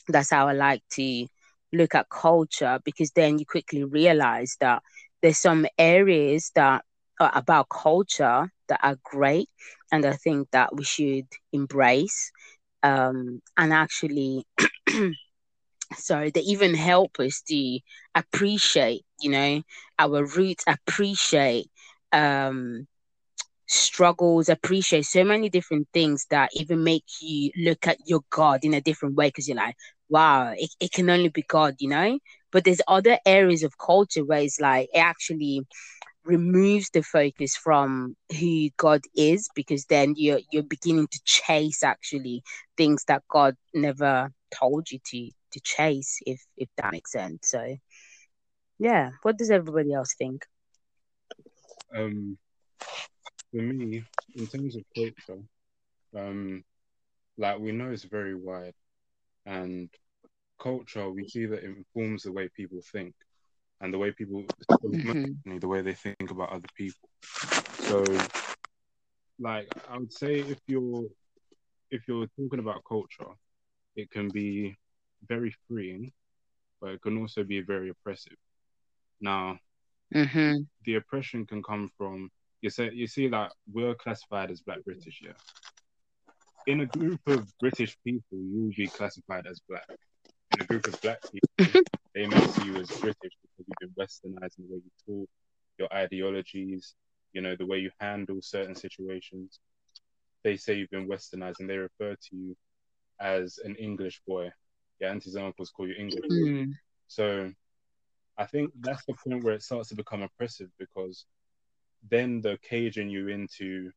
that's 0.08 0.32
how 0.32 0.48
I 0.48 0.54
like 0.54 0.82
to 0.94 1.28
look 1.74 1.96
at 1.96 2.10
culture 2.10 2.80
because 2.86 3.12
then 3.12 3.39
you 3.39 3.46
quickly 3.46 3.84
realize 3.84 4.58
that 4.62 4.84
there's 5.22 5.39
some 5.39 5.65
areas 5.77 6.51
that 6.56 6.84
are 7.20 7.32
about 7.36 7.70
culture 7.70 8.51
that 8.70 8.80
are 8.84 8.98
great 9.03 9.50
and 9.92 10.06
I 10.06 10.13
think 10.13 10.50
that 10.51 10.75
we 10.75 10.84
should 10.84 11.27
embrace 11.53 12.32
um, 12.84 13.42
and 13.58 13.74
actually 13.74 14.46
sorry 15.96 16.32
they 16.32 16.42
even 16.42 16.74
help 16.75 17.20
us 17.20 17.42
to 17.48 17.80
appreciate 18.15 19.03
you 19.22 19.30
know 19.30 19.62
our 20.00 20.25
roots 20.25 20.63
appreciate 20.68 21.68
um 22.12 22.88
struggles 23.68 24.50
appreciate 24.50 25.06
so 25.06 25.24
many 25.24 25.50
different 25.50 25.88
things 25.94 26.25
that 26.30 26.50
even 26.53 26.84
make 26.84 27.06
you 27.22 27.51
look 27.58 27.88
at 27.88 27.98
your 28.06 28.22
god 28.30 28.63
in 28.63 28.74
a 28.74 28.82
different 28.82 29.15
way 29.15 29.27
because 29.27 29.48
you're 29.48 29.58
like 29.58 29.75
wow 30.13 30.53
it, 30.55 30.70
it 30.79 30.91
can 30.91 31.10
only 31.10 31.29
be 31.29 31.43
god 31.58 31.75
you 31.79 31.89
know? 31.89 32.20
But 32.51 32.65
there's 32.65 32.82
other 32.88 33.17
areas 33.25 33.63
of 33.63 33.79
culture 33.79 34.24
where 34.24 34.41
it's 34.41 34.60
like 34.60 34.89
it 34.93 35.00
actually 35.00 35.65
removes 36.24 36.89
the 36.91 37.01
focus 37.01 37.55
from 37.58 38.15
who 38.39 38.70
god 38.77 39.01
is 39.15 39.50
because 39.55 39.86
then 39.86 40.13
you're 40.15 40.39
you're 40.51 40.63
beginning 40.75 41.08
to 41.08 41.20
chase 41.25 41.84
actually 41.84 42.43
things 42.77 43.03
that 43.08 43.24
god 43.29 43.55
never 43.74 44.32
told 44.51 44.91
you 44.91 45.00
to 45.10 45.29
to 45.51 45.60
chase 45.62 46.20
if 46.25 46.39
if 46.58 46.70
that 46.77 46.91
makes 46.91 47.12
sense. 47.12 47.50
So 47.50 47.75
yeah 48.79 49.12
what 49.24 49.38
does 49.38 49.51
everybody 49.51 49.93
else 49.93 50.13
think? 50.15 50.46
Um, 51.96 52.38
for 53.51 53.62
me, 53.62 54.03
in 54.36 54.48
terms 54.48 54.75
of 54.75 54.84
culture, 54.96 55.41
um, 56.15 56.63
like 57.38 57.60
we 57.60 57.72
know 57.72 57.91
it's 57.91 58.03
very 58.03 58.36
wide, 58.36 58.74
and 59.46 59.89
culture 60.63 61.10
we 61.10 61.27
see 61.27 61.46
that 61.46 61.63
it 61.63 61.77
informs 61.82 62.24
the 62.24 62.32
way 62.32 62.50
people 62.55 62.82
think, 62.93 63.13
and 63.82 63.93
the 63.93 63.98
way 63.98 64.12
people, 64.12 64.46
Mhm. 64.84 65.60
the 65.62 65.67
way 65.67 65.82
they 65.82 65.93
think 65.93 66.32
about 66.32 66.51
other 66.51 66.72
people. 66.75 67.10
So, 67.88 68.03
like 69.39 69.67
I 69.89 69.98
would 69.98 70.13
say, 70.13 70.34
if 70.53 70.60
you're 70.67 71.05
if 71.91 72.08
you're 72.08 72.27
talking 72.38 72.60
about 72.60 72.84
culture, 72.86 73.32
it 73.96 74.10
can 74.10 74.29
be 74.29 74.75
very 75.27 75.53
freeing, 75.67 76.12
but 76.79 76.91
it 76.91 77.01
can 77.01 77.17
also 77.17 77.43
be 77.43 77.62
very 77.62 77.89
oppressive. 77.89 78.38
Now, 79.22 79.60
hmm 80.13 80.63
the 80.86 80.96
oppression 80.96 81.46
can 81.46 81.63
come 81.63 81.89
from 81.98 82.29
you 82.62 82.70
say 82.70 82.91
you 82.93 83.08
see 83.08 83.29
like 83.29 83.51
we're 83.72 83.96
classified 83.96 84.51
as 84.51 84.62
black 84.62 84.84
British, 84.84 85.22
yeah. 85.22 85.39
In 86.65 86.79
a 86.82 86.86
group 86.86 87.22
of 87.27 87.41
British 87.60 87.98
people, 88.05 88.38
you'll 88.51 88.72
be 88.75 88.88
classified 88.88 89.46
as 89.48 89.62
black. 89.67 89.88
In 90.54 90.62
a 90.62 90.66
group 90.66 90.88
of 90.88 91.00
black 91.02 91.20
people, 91.32 91.48
they 92.16 92.28
may 92.28 92.44
see 92.46 92.64
you 92.64 92.80
as 92.80 92.92
British 93.02 93.34
because 93.42 93.66
you've 93.68 93.80
been 93.80 94.04
westernized 94.06 94.60
in 94.60 94.66
the 94.68 94.74
way 94.74 94.82
you 94.84 94.92
talk, 95.06 95.30
your 95.80 95.94
ideologies, 95.94 96.96
you 97.34 97.42
know, 97.42 97.56
the 97.56 97.66
way 97.66 97.80
you 97.80 97.92
handle 98.00 98.40
certain 98.42 98.76
situations. 98.76 99.60
They 100.44 100.58
say 100.58 100.76
you've 100.76 100.90
been 100.92 101.08
westernized 101.10 101.60
and 101.60 101.70
they 101.70 101.78
refer 101.78 102.16
to 102.16 102.36
you 102.36 102.56
as 103.20 103.60
an 103.64 103.76
English 103.76 104.22
boy. 104.28 104.52
Your 105.00 105.10
aunties 105.12 105.36
and 105.36 105.46
uncles 105.46 105.72
call 105.72 105.88
you 105.88 105.96
English. 105.98 106.32
Mm. 106.32 106.74
So 107.08 107.52
I 108.38 108.46
think 108.46 108.72
that's 108.80 109.06
the 109.06 109.14
point 109.14 109.44
where 109.44 109.54
it 109.56 109.64
starts 109.64 109.90
to 109.90 109.96
become 109.96 110.24
oppressive 110.24 110.70
because 110.80 111.26
then 112.10 112.42
they're 112.42 112.58
caging 112.58 113.10
you 113.10 113.28
into 113.28 113.92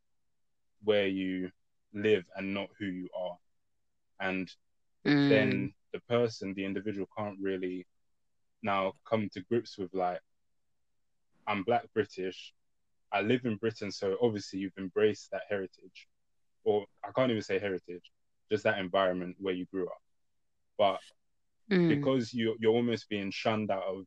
where 0.85 1.07
you 1.07 1.51
live 1.93 2.25
and 2.37 2.55
not 2.55 2.69
who 2.79 2.87
you 2.87 3.09
are. 3.17 3.37
And 4.21 4.51
Mm. 5.07 5.29
then 5.29 5.73
the 5.97 6.15
person, 6.15 6.55
the 6.55 6.65
individual 6.65 7.09
can't 7.17 7.39
really 7.41 7.87
now 8.63 8.93
come 9.09 9.29
to 9.35 9.41
grips 9.51 9.79
with 9.79 9.95
like, 9.95 10.21
I'm 11.47 11.63
black 11.65 11.87
British, 11.95 12.55
I 13.13 13.23
live 13.23 13.45
in 13.45 13.57
Britain, 13.57 13.91
so 13.93 14.17
obviously 14.23 14.61
you've 14.61 14.79
embraced 14.79 15.31
that 15.33 15.43
heritage. 15.49 16.09
Or 16.65 16.87
I 17.05 17.13
can't 17.17 17.31
even 17.31 17.43
say 17.43 17.59
heritage, 17.59 18.11
just 18.51 18.65
that 18.65 18.79
environment 18.79 19.37
where 19.41 19.55
you 19.55 19.67
grew 19.73 19.87
up. 19.87 20.03
But 20.79 21.01
Mm. 21.71 22.13
because 22.13 22.33
you 22.35 22.57
you're 22.61 22.75
almost 22.75 23.09
being 23.09 23.31
shunned 23.31 23.71
out 23.71 23.85
of 23.85 24.05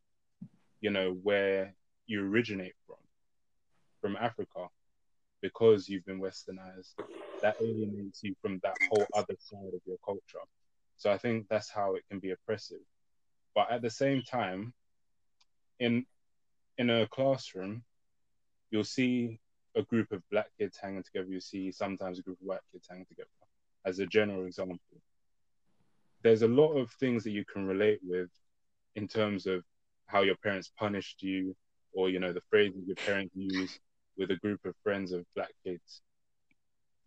you 0.81 0.91
know 0.91 1.11
where 1.23 1.75
you 2.07 2.21
originate 2.25 2.73
from 2.87 2.97
from 4.01 4.15
africa 4.17 4.67
because 5.41 5.89
you've 5.89 6.05
been 6.05 6.19
westernized 6.19 6.93
that 7.41 7.55
alienates 7.61 8.23
you 8.23 8.35
from 8.41 8.59
that 8.63 8.75
whole 8.89 9.07
other 9.13 9.35
side 9.39 9.73
of 9.73 9.81
your 9.85 9.97
culture 10.05 10.45
so 10.99 11.11
i 11.11 11.17
think 11.17 11.47
that's 11.49 11.69
how 11.69 11.95
it 11.95 12.03
can 12.09 12.19
be 12.19 12.31
oppressive. 12.31 12.85
But 13.55 13.71
at 13.71 13.81
the 13.81 13.89
same 13.89 14.21
time 14.21 14.73
in 15.79 16.05
in 16.77 16.89
a 16.89 17.07
classroom 17.07 17.83
you'll 18.71 18.83
see 18.83 19.39
a 19.75 19.83
group 19.83 20.11
of 20.11 20.21
black 20.29 20.47
kids 20.57 20.77
hanging 20.77 21.03
together. 21.03 21.27
You 21.29 21.39
see 21.39 21.71
sometimes 21.71 22.19
a 22.19 22.21
group 22.21 22.39
of 22.41 22.47
white 22.47 22.59
kids 22.71 22.87
hanging 22.89 23.05
together 23.05 23.29
as 23.85 23.99
a 23.99 24.05
general 24.05 24.45
example. 24.45 24.79
There's 26.21 26.41
a 26.41 26.47
lot 26.47 26.73
of 26.73 26.91
things 26.91 27.23
that 27.23 27.31
you 27.31 27.45
can 27.45 27.65
relate 27.65 27.99
with 28.03 28.29
in 28.95 29.07
terms 29.07 29.47
of 29.47 29.63
how 30.05 30.21
your 30.21 30.35
parents 30.35 30.71
punished 30.77 31.23
you 31.23 31.55
or 31.93 32.09
you 32.09 32.19
know 32.19 32.33
the 32.33 32.41
phrases 32.49 32.87
your 32.87 32.95
parents 32.97 33.35
use 33.35 33.79
with 34.17 34.31
a 34.31 34.35
group 34.35 34.59
of 34.65 34.75
friends 34.83 35.11
of 35.11 35.25
black 35.35 35.53
kids. 35.63 36.01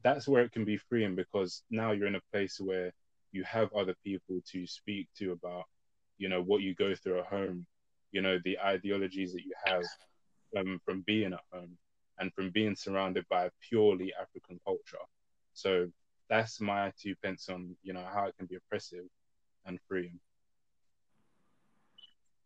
That's 0.03 0.27
where 0.27 0.43
it 0.43 0.53
can 0.53 0.65
be 0.65 0.79
freeing 0.79 1.15
because 1.15 1.63
now 1.71 1.93
you're 1.93 2.09
in 2.09 2.17
a 2.17 2.31
place 2.33 2.59
where 2.59 2.93
you 3.33 3.45
have 3.45 3.73
other 3.75 3.95
people 4.05 4.41
to 4.53 4.67
speak 4.67 5.09
to 5.17 5.33
about 5.33 5.65
you 6.19 6.29
know 6.29 6.43
what 6.43 6.63
you 6.63 6.75
go 6.75 6.95
through 6.95 7.19
at 7.21 7.27
home 7.27 7.67
you 8.13 8.23
know 8.23 8.39
the 8.45 8.59
ideologies 8.61 9.33
that 9.33 9.43
you 9.45 9.53
have 9.65 9.85
um, 10.57 10.81
from 10.85 11.03
being 11.07 11.33
at 11.33 11.41
home 11.53 11.77
and 12.19 12.33
from 12.35 12.51
being 12.51 12.77
surrounded 12.77 13.25
by 13.29 13.47
a 13.47 13.51
purely 13.69 14.13
african 14.21 14.61
culture 14.65 15.05
so 15.55 15.89
that's 16.29 16.61
my 16.61 16.93
two 17.01 17.15
pence 17.23 17.49
on 17.49 17.77
you 17.83 17.93
know 17.93 18.05
how 18.13 18.27
it 18.27 18.37
can 18.39 18.47
be 18.47 18.57
oppressive 18.57 19.05
and 19.67 19.79
freeing 19.89 20.19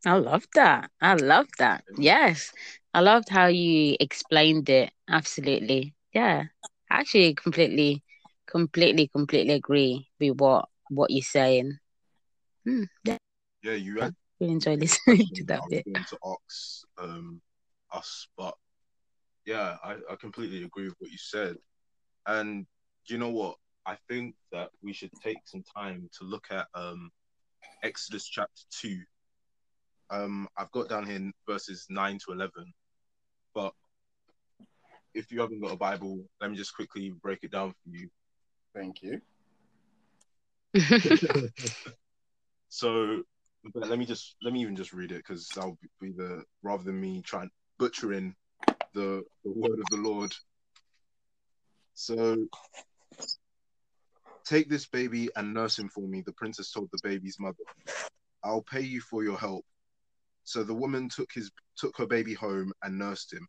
I 0.07 0.15
love 0.15 0.47
that. 0.55 0.91
I 1.01 1.15
love 1.15 1.49
that. 1.59 1.85
Yes. 1.99 2.53
I 2.95 3.01
loved 3.01 3.29
how 3.29 3.47
you 3.47 3.97
explained 4.01 4.69
it. 4.69 4.93
Absolutely. 5.09 5.95
Yeah. 6.13 6.45
I 6.91 7.01
actually 7.01 7.35
completely, 7.35 8.03
completely, 8.47 9.09
completely 9.09 9.55
agree 9.55 10.09
with 10.21 10.39
what 10.41 10.69
what 10.89 11.11
you're 11.11 11.23
saying. 11.23 11.79
Hmm. 12.65 12.85
Yeah, 13.05 13.19
Yeah, 13.63 13.75
you 13.75 14.01
had 14.01 14.15
really 14.41 14.53
enjoy 14.55 14.75
listening 14.77 15.27
to 15.35 15.45
that 15.45 15.61
bit. 15.71 15.85
to 15.85 16.19
ask 16.25 16.85
um, 16.99 17.41
us, 17.93 18.29
but 18.37 18.55
yeah, 19.45 19.77
I, 19.83 19.97
I 20.11 20.17
completely 20.21 20.65
agree 20.65 20.85
with 20.85 20.97
what 20.99 21.11
you 21.11 21.19
said. 21.19 21.57
And 22.27 22.67
do 23.07 23.15
you 23.15 23.19
know 23.19 23.31
what? 23.31 23.57
I 23.87 23.97
think 24.09 24.35
that 24.51 24.71
we 24.83 24.93
should 24.93 25.13
take 25.23 25.39
some 25.45 25.63
time 25.63 26.11
to 26.19 26.25
look 26.25 26.47
at 26.51 26.67
um, 26.75 27.11
Exodus 27.85 28.27
chapter 28.27 28.63
2. 28.71 28.99
Um, 30.11 30.49
I've 30.57 30.71
got 30.73 30.89
down 30.89 31.07
here 31.07 31.31
verses 31.49 31.87
9 31.89 32.19
to 32.27 32.33
11, 32.33 32.51
but 33.55 33.73
if 35.15 35.31
you 35.31 35.41
haven't 35.41 35.61
got 35.61 35.73
a 35.73 35.77
Bible, 35.77 36.25
let 36.41 36.51
me 36.51 36.57
just 36.57 36.75
quickly 36.75 37.15
break 37.23 37.39
it 37.43 37.53
down 37.53 37.71
for 37.71 37.91
you. 37.91 38.09
Thank 38.75 39.03
you. 39.03 39.21
So 42.69 43.23
but 43.75 43.89
let 43.89 43.99
me 43.99 44.05
just 44.05 44.37
let 44.43 44.53
me 44.53 44.61
even 44.61 44.77
just 44.77 44.93
read 44.93 45.11
it 45.11 45.25
because 45.27 45.51
I'll 45.57 45.79
be 46.01 46.13
the 46.13 46.45
rather 46.63 46.85
than 46.85 47.01
me 47.01 47.23
trying 47.23 47.51
butchering 47.79 48.35
the, 48.95 49.23
the 49.45 49.51
word 49.51 49.79
of 49.81 49.91
the 49.91 49.97
Lord. 49.97 50.33
So 51.95 52.47
take 54.45 54.69
this 54.69 54.87
baby 54.87 55.29
and 55.37 55.55
nurse 55.55 55.79
him 55.79 55.89
for 55.89 56.07
me, 56.07 56.23
the 56.25 56.33
princess 56.33 56.71
told 56.71 56.91
the 56.93 57.01
baby's 57.03 57.39
mother. 57.41 57.57
I'll 58.45 58.63
pay 58.63 58.83
you 58.83 59.01
for 59.01 59.25
your 59.25 59.39
help. 59.39 59.65
So 60.45 60.63
the 60.63 60.75
woman 60.75 61.09
took 61.09 61.31
his 61.33 61.51
took 61.77 61.97
her 61.99 62.07
baby 62.07 62.35
home 62.35 62.73
and 62.83 62.99
nursed 62.99 63.33
him. 63.33 63.47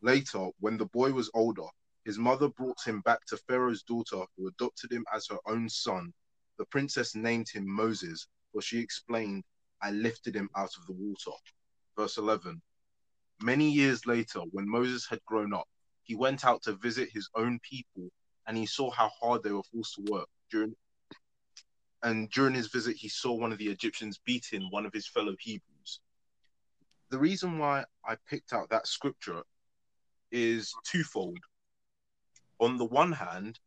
Later, 0.00 0.48
when 0.60 0.78
the 0.78 0.86
boy 0.86 1.12
was 1.12 1.30
older, 1.34 1.66
his 2.06 2.18
mother 2.18 2.48
brought 2.50 2.78
him 2.86 3.00
back 3.00 3.24
to 3.26 3.36
Pharaoh's 3.36 3.82
daughter, 3.82 4.22
who 4.36 4.46
adopted 4.46 4.92
him 4.92 5.04
as 5.12 5.26
her 5.26 5.38
own 5.44 5.68
son. 5.68 6.14
The 6.56 6.64
princess 6.66 7.16
named 7.16 7.48
him 7.48 7.68
Moses, 7.68 8.28
for 8.52 8.62
she 8.62 8.78
explained, 8.78 9.42
I 9.82 9.90
lifted 9.90 10.36
him 10.36 10.48
out 10.54 10.70
of 10.78 10.86
the 10.86 10.92
water. 10.92 11.36
Verse 11.98 12.16
11 12.16 12.62
Many 13.42 13.68
years 13.68 14.06
later, 14.06 14.38
when 14.52 14.68
Moses 14.68 15.04
had 15.08 15.18
grown 15.26 15.52
up, 15.52 15.68
he 16.04 16.14
went 16.14 16.44
out 16.44 16.62
to 16.62 16.74
visit 16.74 17.10
his 17.12 17.28
own 17.34 17.58
people, 17.68 18.08
and 18.46 18.56
he 18.56 18.66
saw 18.66 18.88
how 18.92 19.10
hard 19.20 19.42
they 19.42 19.50
were 19.50 19.64
forced 19.64 19.96
to 19.96 20.06
work. 20.08 20.28
During 20.48 20.76
and 22.04 22.30
during 22.30 22.54
his 22.54 22.68
visit, 22.68 22.96
he 22.96 23.08
saw 23.08 23.32
one 23.32 23.50
of 23.50 23.58
the 23.58 23.68
Egyptians 23.68 24.20
beating 24.24 24.70
one 24.70 24.86
of 24.86 24.92
his 24.92 25.08
fellow 25.08 25.34
Hebrews. 25.40 26.00
The 27.10 27.18
reason 27.18 27.58
why 27.58 27.84
I 28.04 28.16
picked 28.30 28.52
out 28.52 28.70
that 28.70 28.86
scripture 28.86 29.42
is 30.30 30.72
twofold. 30.84 31.40
On 32.58 32.76
the 32.78 32.84
one 32.84 33.12
hand, 33.12 33.60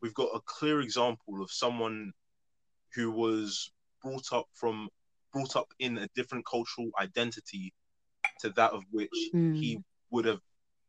we've 0.00 0.14
got 0.14 0.30
a 0.34 0.40
clear 0.40 0.80
example 0.80 1.42
of 1.42 1.50
someone 1.50 2.12
who 2.94 3.10
was 3.10 3.72
brought 4.02 4.32
up 4.32 4.46
from 4.52 4.88
brought 5.32 5.56
up 5.56 5.72
in 5.78 5.98
a 5.98 6.08
different 6.14 6.44
cultural 6.44 6.90
identity 7.00 7.72
to 8.40 8.50
that 8.50 8.72
of 8.72 8.84
which 8.90 9.10
Mm. 9.34 9.56
he 9.58 9.78
would 10.10 10.26
have 10.26 10.42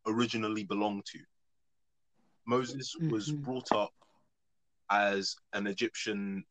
originally 0.06 0.65
belonged 0.65 1.06
to. 1.06 1.19
Moses 2.45 2.93
was 2.97 3.32
Mhm. 3.32 3.43
brought 3.43 3.71
up 3.71 3.93
as 4.89 5.38
an 5.53 5.65
Egyptian, 5.65 6.45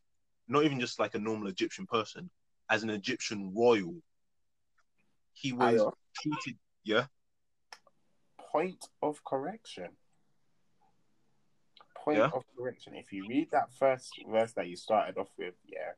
not 0.48 0.64
even 0.64 0.80
just 0.80 0.98
like 0.98 1.14
a 1.14 1.18
normal 1.18 1.48
Egyptian 1.48 1.86
person, 1.86 2.30
as 2.70 2.82
an 2.82 2.88
Egyptian 2.90 3.52
royal. 3.54 4.02
He 5.34 5.52
was 5.52 5.82
treated, 6.14 6.58
yeah, 6.84 7.08
Point 8.38 8.88
of 9.02 9.22
correction. 9.24 9.96
Point 12.04 12.18
Yeah. 12.18 12.30
of 12.34 12.42
correction. 12.58 12.94
If 12.94 13.12
you 13.12 13.26
read 13.28 13.50
that 13.52 13.72
first 13.78 14.10
verse 14.28 14.52
that 14.54 14.68
you 14.68 14.76
started 14.76 15.16
off 15.18 15.28
with, 15.38 15.54
yeah, 15.66 15.92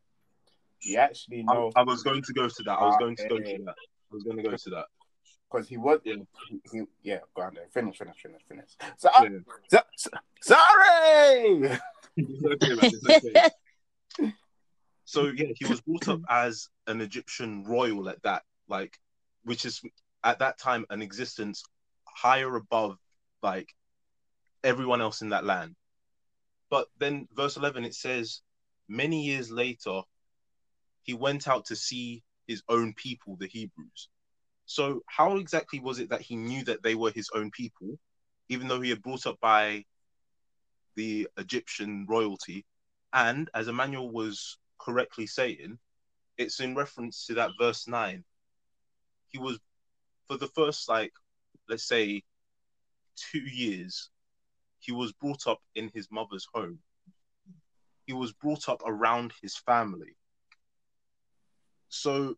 you 0.83 0.99
actually 0.99 1.43
know 1.45 1.71
I, 1.75 1.81
I 1.81 1.83
was 1.85 2.03
going 2.03 2.23
to 2.23 2.33
go 2.35 2.47
to 2.49 2.63
that. 2.67 2.73
I 2.73 2.85
was 2.87 2.97
going 2.99 3.17
to 3.17 3.29
go 3.29 3.39
to 3.39 3.59
that. 3.65 3.75
I 3.79 4.15
was 4.15 4.23
going 4.25 4.37
to 4.37 4.43
go 4.43 4.57
to 4.57 4.71
that. 4.71 4.87
because 5.51 5.67
he 5.69 5.77
was. 5.79 6.01
Yeah. 6.05 6.17
He, 6.49 6.61
he, 6.73 6.83
yeah, 7.03 7.19
go 7.35 7.43
on 7.43 7.55
then. 7.55 7.65
Finish, 7.73 7.97
finish, 7.99 8.17
finish, 8.23 8.43
finish. 8.47 8.71
So, 8.99 9.09
Yeah. 9.23 9.29
so, 9.71 9.81
so- 9.97 10.11
sorry. 10.43 11.79
It's 12.17 12.45
okay, 12.45 12.69
man. 12.75 12.79
It's 12.83 13.25
okay. 13.27 14.33
So 15.07 15.27
yeah, 15.27 15.49
he 15.59 15.67
was 15.67 15.81
brought 15.83 16.09
up 16.09 16.21
as 16.31 16.69
an 16.87 17.01
Egyptian 17.03 17.65
royal 17.65 18.09
at 18.09 18.23
that, 18.23 18.43
like, 18.69 18.99
which 19.45 19.65
is 19.67 19.83
at 20.25 20.39
that 20.39 20.59
time 20.59 20.87
an 20.89 21.03
existence 21.03 21.63
higher 22.05 22.57
above 22.57 22.97
like 23.43 23.69
everyone 24.65 25.03
else 25.03 25.21
in 25.21 25.29
that 25.29 25.45
land. 25.45 25.77
But 26.71 26.89
then 26.99 27.29
verse 27.35 27.57
eleven 27.57 27.85
it 27.85 27.95
says, 27.95 28.41
many 28.89 29.25
years 29.25 29.51
later, 29.51 30.03
he 31.03 31.15
went 31.15 31.49
out 31.49 31.67
to 31.67 31.77
see 31.77 32.23
his 32.47 32.63
own 32.69 32.95
people, 32.95 33.37
the 33.37 33.47
Hebrews. 33.47 34.09
So 34.67 35.03
how 35.07 35.37
exactly 35.37 35.81
was 35.81 35.99
it 35.99 36.11
that 36.11 36.23
he 36.23 36.37
knew 36.37 36.65
that 36.65 36.83
they 36.83 36.95
were 36.95 37.11
his 37.11 37.31
own 37.35 37.51
people, 37.51 37.99
even 38.49 38.69
though 38.69 38.81
he 38.81 38.91
had 38.91 39.03
brought 39.03 39.27
up 39.27 39.39
by 39.41 39.85
the 40.97 41.29
Egyptian 41.37 42.07
royalty? 42.09 42.65
And 43.13 43.51
as 43.55 43.69
Emmanuel 43.69 44.11
was 44.11 44.59
correctly 44.79 45.27
saying, 45.27 45.79
it's 46.37 46.61
in 46.61 46.75
reference 46.75 47.27
to 47.27 47.35
that 47.35 47.53
verse 47.61 47.87
nine. 47.87 48.25
He 49.29 49.39
was 49.39 49.59
for 50.27 50.37
the 50.37 50.49
first 50.49 50.89
like 50.89 51.13
let's 51.69 51.87
say 51.87 52.23
two 53.17 53.41
years, 53.41 54.11
he 54.85 54.93
was 54.93 55.13
brought 55.13 55.47
up 55.47 55.61
in 55.75 55.91
his 55.95 56.11
mother's 56.11 56.47
home. 56.53 56.79
He 58.07 58.13
was 58.13 58.33
brought 58.33 58.69
up 58.69 58.83
around 58.85 59.33
his 59.41 59.57
family. 59.57 60.15
So 61.89 62.35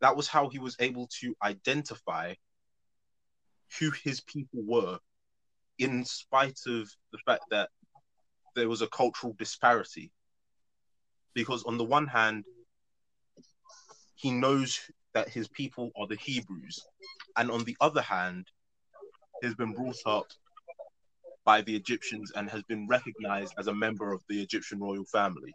that 0.00 0.16
was 0.16 0.28
how 0.28 0.48
he 0.48 0.60
was 0.60 0.76
able 0.78 1.08
to 1.20 1.34
identify 1.42 2.34
who 3.78 3.90
his 3.90 4.20
people 4.20 4.60
were, 4.64 4.98
in 5.78 6.04
spite 6.04 6.60
of 6.66 6.88
the 7.12 7.18
fact 7.26 7.44
that 7.50 7.70
there 8.54 8.68
was 8.68 8.82
a 8.82 8.88
cultural 8.88 9.34
disparity. 9.36 10.12
Because 11.34 11.64
on 11.64 11.78
the 11.78 11.84
one 11.84 12.06
hand, 12.06 12.44
he 14.14 14.30
knows 14.30 14.78
that 15.14 15.28
his 15.28 15.48
people 15.48 15.90
are 15.98 16.06
the 16.06 16.16
Hebrews, 16.16 16.84
and 17.36 17.50
on 17.50 17.64
the 17.64 17.76
other 17.80 18.02
hand, 18.02 18.46
he's 19.42 19.54
been 19.54 19.72
brought 19.72 19.96
up 20.06 20.26
by 21.50 21.60
the 21.62 21.74
Egyptians 21.74 22.30
and 22.36 22.48
has 22.48 22.62
been 22.62 22.86
recognized 22.86 23.52
as 23.58 23.66
a 23.66 23.74
member 23.74 24.12
of 24.12 24.22
the 24.28 24.40
Egyptian 24.40 24.78
royal 24.78 25.04
family. 25.04 25.52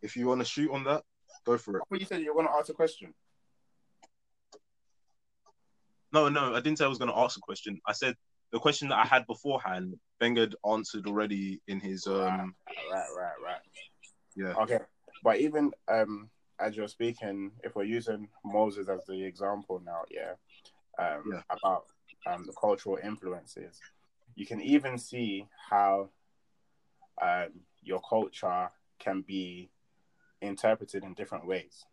If 0.00 0.16
you 0.16 0.26
want 0.26 0.40
to 0.40 0.46
shoot 0.46 0.70
on 0.70 0.84
that, 0.84 1.02
go 1.44 1.58
for 1.58 1.76
it. 1.76 1.82
What 1.88 2.00
you 2.00 2.06
said 2.06 2.22
you 2.22 2.34
want 2.34 2.48
to 2.48 2.54
ask 2.54 2.70
a 2.70 2.72
question? 2.72 3.12
No, 6.10 6.30
no, 6.30 6.54
I 6.54 6.60
didn't 6.60 6.78
say 6.78 6.86
I 6.86 6.88
was 6.88 6.96
going 6.96 7.10
to 7.10 7.18
ask 7.18 7.36
a 7.36 7.40
question. 7.50 7.78
I 7.86 7.92
said 7.92 8.14
the 8.50 8.58
question 8.58 8.88
that 8.88 8.98
I 9.04 9.06
had 9.14 9.26
beforehand, 9.26 9.94
Bengad 10.22 10.54
answered 10.74 11.06
already 11.06 11.60
in 11.68 11.80
his 11.80 12.06
um. 12.06 12.54
Right, 12.90 13.10
right, 13.22 13.38
right. 13.44 13.60
Yeah. 14.34 14.54
Okay, 14.62 14.78
but 15.22 15.36
even 15.36 15.70
um, 15.88 16.30
as 16.58 16.78
you're 16.78 16.88
speaking, 16.88 17.52
if 17.62 17.76
we're 17.76 17.84
using 17.84 18.28
Moses 18.42 18.88
as 18.88 19.04
the 19.06 19.22
example 19.22 19.82
now, 19.84 20.02
yeah, 20.10 20.32
um, 20.98 21.22
Yeah. 21.32 21.42
about 21.50 21.86
um, 22.26 22.44
the 22.46 22.52
cultural 22.52 22.98
influences, 23.02 23.80
you 24.34 24.46
can 24.46 24.60
even 24.60 24.98
see 24.98 25.46
how 25.70 26.10
um, 27.20 27.48
your 27.82 28.00
culture 28.08 28.70
can 28.98 29.22
be 29.22 29.70
interpreted 30.40 31.04
in 31.04 31.14
different 31.14 31.46
ways. 31.46 31.84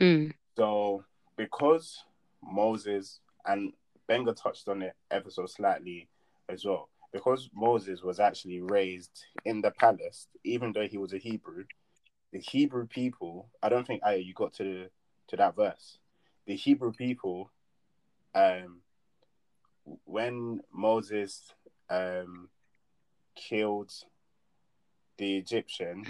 Mm. 0.00 0.32
So, 0.56 1.04
because 1.36 2.04
Moses 2.42 3.20
and 3.46 3.72
Benga 4.06 4.32
touched 4.32 4.68
on 4.68 4.82
it 4.82 4.94
ever 5.10 5.30
so 5.30 5.46
slightly 5.46 6.08
as 6.48 6.64
well, 6.64 6.88
because 7.12 7.48
Moses 7.54 8.02
was 8.02 8.20
actually 8.20 8.60
raised 8.60 9.24
in 9.44 9.60
the 9.60 9.70
palace, 9.72 10.28
even 10.44 10.72
though 10.72 10.86
he 10.86 10.98
was 10.98 11.12
a 11.12 11.18
Hebrew, 11.18 11.64
the 12.32 12.40
Hebrew 12.40 12.86
people, 12.86 13.48
I 13.62 13.68
don't 13.68 13.86
think 13.86 14.02
Aya, 14.04 14.18
you 14.18 14.34
got 14.34 14.52
to 14.54 14.88
to 15.28 15.36
that 15.36 15.56
verse. 15.56 15.98
The 16.48 16.56
Hebrew 16.56 16.92
people, 16.94 17.50
um, 18.34 18.80
when 20.06 20.62
Moses 20.72 21.52
um 21.90 22.48
killed 23.36 23.92
the 25.18 25.36
Egyptian, 25.36 26.06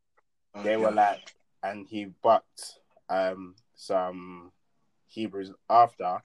they 0.64 0.78
were 0.78 0.90
like, 0.90 1.34
and 1.62 1.86
he 1.86 2.06
bucked 2.06 2.78
um 3.10 3.56
some 3.74 4.52
Hebrews 5.06 5.52
after. 5.68 6.22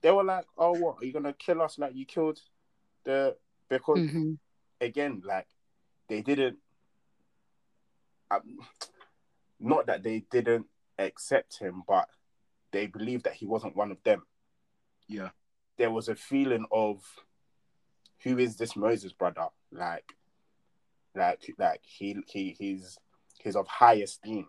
They 0.00 0.10
were 0.10 0.24
like, 0.24 0.46
"Oh, 0.56 0.72
what 0.72 0.96
are 1.00 1.04
you 1.04 1.12
gonna 1.12 1.32
kill 1.34 1.62
us 1.62 1.78
like 1.78 1.94
you 1.94 2.04
killed 2.04 2.40
the?" 3.04 3.36
Because 3.68 4.10
hmm 4.10 4.32
again, 4.80 5.22
like 5.24 5.46
they 6.08 6.20
didn't. 6.20 6.58
Um, 8.32 8.58
not 9.60 9.86
that 9.86 10.02
they 10.02 10.24
didn't 10.32 10.66
accept 10.98 11.60
him, 11.60 11.84
but 11.86 12.08
they 12.72 12.86
believed 12.86 13.24
that 13.24 13.34
he 13.34 13.46
wasn't 13.46 13.76
one 13.76 13.90
of 13.90 14.02
them. 14.04 14.22
Yeah. 15.06 15.30
There 15.76 15.90
was 15.90 16.08
a 16.08 16.14
feeling 16.14 16.66
of, 16.70 17.02
who 18.22 18.38
is 18.38 18.56
this 18.56 18.76
Moses 18.76 19.12
brother? 19.12 19.46
Like, 19.70 20.12
like, 21.14 21.54
like 21.58 21.80
he 21.82 22.16
he 22.26 22.56
he's 22.58 22.98
he's 23.40 23.56
of 23.56 23.66
high 23.66 23.94
esteem. 23.94 24.46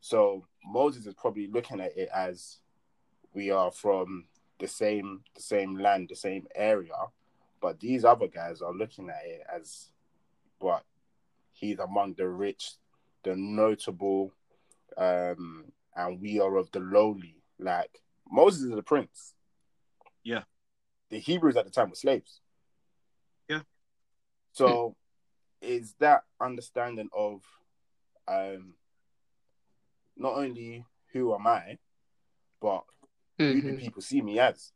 So 0.00 0.46
Moses 0.64 1.06
is 1.06 1.14
probably 1.14 1.46
looking 1.46 1.80
at 1.80 1.96
it 1.96 2.08
as 2.14 2.58
we 3.34 3.50
are 3.50 3.70
from 3.70 4.24
the 4.58 4.66
same 4.66 5.22
the 5.34 5.42
same 5.42 5.76
land, 5.76 6.08
the 6.08 6.16
same 6.16 6.46
area, 6.54 6.94
but 7.60 7.80
these 7.80 8.04
other 8.04 8.26
guys 8.26 8.62
are 8.62 8.72
looking 8.72 9.08
at 9.10 9.22
it 9.24 9.42
as 9.54 9.90
but 10.60 10.84
he's 11.52 11.78
among 11.78 12.14
the 12.14 12.28
rich, 12.28 12.72
the 13.22 13.34
notable, 13.36 14.32
um, 14.96 15.64
and 15.94 16.20
we 16.20 16.40
are 16.40 16.56
of 16.56 16.70
the 16.72 16.80
lowly. 16.80 17.36
Like 17.60 18.00
Moses 18.30 18.62
is 18.62 18.72
a 18.72 18.82
prince. 18.82 19.34
Yeah. 20.24 20.42
The 21.10 21.18
Hebrews 21.18 21.56
at 21.56 21.64
the 21.64 21.70
time 21.70 21.90
were 21.90 21.96
slaves. 21.96 22.40
Yeah. 23.48 23.62
So 24.52 24.96
is 25.60 25.94
that 26.00 26.22
understanding 26.40 27.08
of 27.12 27.42
um 28.28 28.74
not 30.16 30.34
only 30.34 30.84
who 31.12 31.34
am 31.34 31.46
I, 31.46 31.78
but 32.60 32.84
who 33.38 33.60
do 33.60 33.68
Mhm. 33.72 33.80
people 33.80 34.02
see 34.02 34.22
me 34.22 34.38
as? 34.38 34.72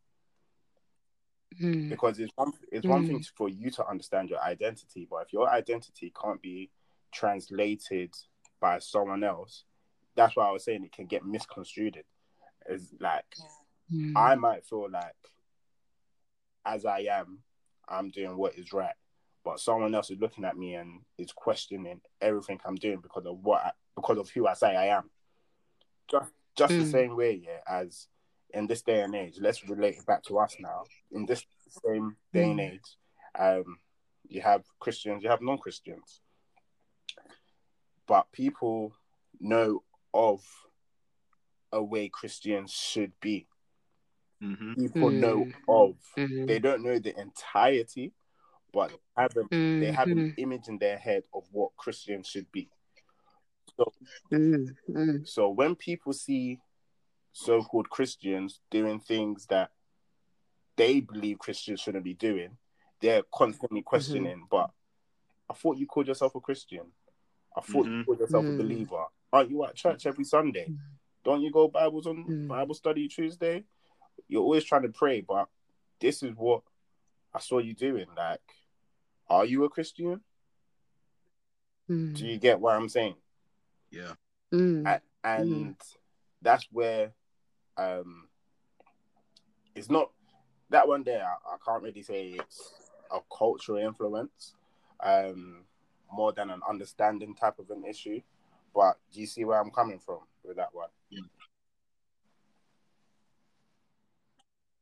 Mm. 1.60 1.88
because 1.88 2.18
it's 2.18 2.32
one 2.34 2.52
it's 2.72 2.84
one 2.86 3.04
Mm. 3.04 3.06
thing 3.06 3.22
for 3.36 3.48
you 3.48 3.70
to 3.70 3.86
understand 3.86 4.28
your 4.28 4.40
identity, 4.40 5.06
but 5.08 5.18
if 5.26 5.32
your 5.32 5.48
identity 5.48 6.12
can't 6.20 6.42
be 6.42 6.68
translated 7.12 8.12
by 8.58 8.80
someone 8.80 9.22
else, 9.22 9.64
that's 10.16 10.34
why 10.34 10.48
I 10.48 10.50
was 10.50 10.64
saying 10.64 10.82
it 10.84 10.90
can 10.92 11.06
get 11.06 11.24
misconstrued. 11.24 12.02
It's 12.66 12.92
like 13.00 13.24
Mm. 13.92 14.16
I 14.16 14.34
might 14.34 14.64
feel 14.64 14.90
like 14.90 15.14
as 16.64 16.86
I 16.86 17.00
am, 17.00 17.40
I'm 17.86 18.08
doing 18.08 18.34
what 18.36 18.54
is 18.54 18.72
right, 18.72 18.94
but 19.44 19.60
someone 19.60 19.94
else 19.94 20.10
is 20.10 20.18
looking 20.18 20.44
at 20.46 20.56
me 20.56 20.74
and 20.74 21.02
is 21.18 21.32
questioning 21.32 22.00
everything 22.22 22.58
I'm 22.64 22.76
doing 22.76 23.00
because 23.00 23.26
of 23.26 23.38
what 23.40 23.62
I, 23.62 23.72
because 23.94 24.16
of 24.16 24.30
who 24.30 24.46
I 24.46 24.54
say 24.54 24.74
I 24.74 24.86
am. 24.96 25.10
Just 26.10 26.32
just 26.56 26.78
the 26.78 26.84
Mm. 26.84 26.90
same 26.92 27.16
way, 27.16 27.32
yeah, 27.44 27.60
as 27.66 28.08
in 28.54 28.66
this 28.66 28.80
day 28.80 29.02
and 29.02 29.14
age, 29.14 29.36
let's 29.38 29.68
relate 29.68 29.96
it 29.98 30.06
back 30.06 30.22
to 30.24 30.38
us 30.38 30.56
now. 30.58 30.84
In 31.12 31.26
this 31.26 31.44
same 31.84 32.16
day 32.32 32.50
and 32.50 32.60
Mm. 32.60 32.72
age, 32.72 32.96
um, 33.38 33.78
you 34.28 34.40
have 34.40 34.64
Christians, 34.78 35.22
you 35.22 35.28
have 35.28 35.42
non-Christians, 35.42 36.22
but 38.06 38.30
people 38.32 38.94
know 39.40 39.82
of 40.14 40.42
a 41.74 41.82
way 41.82 42.08
Christians 42.08 42.72
should 42.72 43.12
be. 43.20 43.46
Mm-hmm. 44.42 44.74
People 44.74 45.10
know 45.10 45.44
Mm. 45.44 45.54
of. 45.68 45.96
Mhm. 46.16 46.46
They 46.46 46.58
don't 46.60 46.82
know 46.82 46.98
the 46.98 47.18
entirety, 47.20 48.12
but 48.72 48.92
have 49.16 49.36
a, 49.36 49.44
they 49.50 49.90
have 49.92 50.08
an 50.08 50.18
Mhm. 50.18 50.34
image 50.38 50.68
in 50.68 50.78
their 50.78 50.98
head 50.98 51.24
of 51.34 51.44
what 51.52 51.76
Christians 51.76 52.28
should 52.28 52.50
be. 52.52 52.70
So 53.76 53.92
Mm. 54.30 54.76
Mm. 54.88 55.28
So 55.28 55.48
when 55.50 55.74
people 55.74 56.12
see 56.12 56.60
so-called 57.32 57.90
Christians 57.90 58.60
doing 58.70 59.00
things 59.00 59.46
that 59.46 59.72
they 60.76 61.00
believe 61.00 61.38
Christians 61.38 61.80
shouldn't 61.80 62.04
be 62.04 62.14
doing, 62.14 62.56
they're 63.00 63.24
constantly 63.34 63.82
questioning. 63.82 64.46
But 64.48 64.70
I 65.50 65.54
thought 65.54 65.76
you 65.78 65.86
called 65.86 66.06
yourself 66.08 66.34
a 66.36 66.40
Christian. 66.40 66.92
I 67.56 67.60
thought 67.60 67.86
you 67.86 68.04
called 68.04 68.20
yourself 68.20 68.44
a 68.46 68.56
believer. 68.56 69.04
Aren't 69.32 69.50
you 69.50 69.64
at 69.64 69.74
church 69.74 70.06
every 70.06 70.24
Sunday? 70.24 70.72
Mm. 71.24 71.30
Don't 71.32 71.42
you 71.42 71.50
go 71.50 71.68
Bibles 71.68 72.06
on 72.06 72.24
Mm. 72.24 72.48
Bible 72.48 72.74
study 72.74 73.08
Tuesday? 73.08 73.64
You're 74.28 74.42
always 74.42 74.64
trying 74.64 74.82
to 74.82 74.88
pray, 74.88 75.20
but 75.20 75.48
this 76.00 76.22
is 76.22 76.34
what 76.36 76.62
I 77.32 77.40
saw 77.40 77.58
you 77.58 77.74
doing. 77.74 78.06
Like, 78.16 78.40
are 79.28 79.44
you 79.44 79.64
a 79.64 79.70
Christian? 79.70 80.22
Do 81.88 81.94
Mm. 81.94 82.20
you 82.20 82.38
get 82.38 82.60
what 82.60 82.74
I'm 82.74 82.88
saying? 82.88 83.16
Yeah. 83.90 84.14
Mm. 84.52 84.86
A- 84.86 85.02
and 85.26 85.76
that's 86.42 86.66
where 86.70 87.12
um 87.76 88.28
it's 89.74 89.90
not 89.90 90.12
that 90.70 90.86
one 90.86 91.02
there 91.02 91.24
I, 91.26 91.54
I 91.54 91.56
can't 91.64 91.82
really 91.82 92.02
say 92.02 92.28
it's 92.38 92.72
a 93.10 93.18
cultural 93.36 93.78
influence 93.78 94.54
um 95.00 95.64
more 96.12 96.32
than 96.32 96.50
an 96.50 96.60
understanding 96.68 97.34
type 97.34 97.58
of 97.58 97.70
an 97.70 97.84
issue 97.84 98.20
but 98.74 98.96
do 99.12 99.20
you 99.20 99.26
see 99.26 99.44
where 99.44 99.60
i'm 99.60 99.70
coming 99.70 99.98
from 99.98 100.18
with 100.44 100.56
that 100.56 100.68
one 100.72 100.88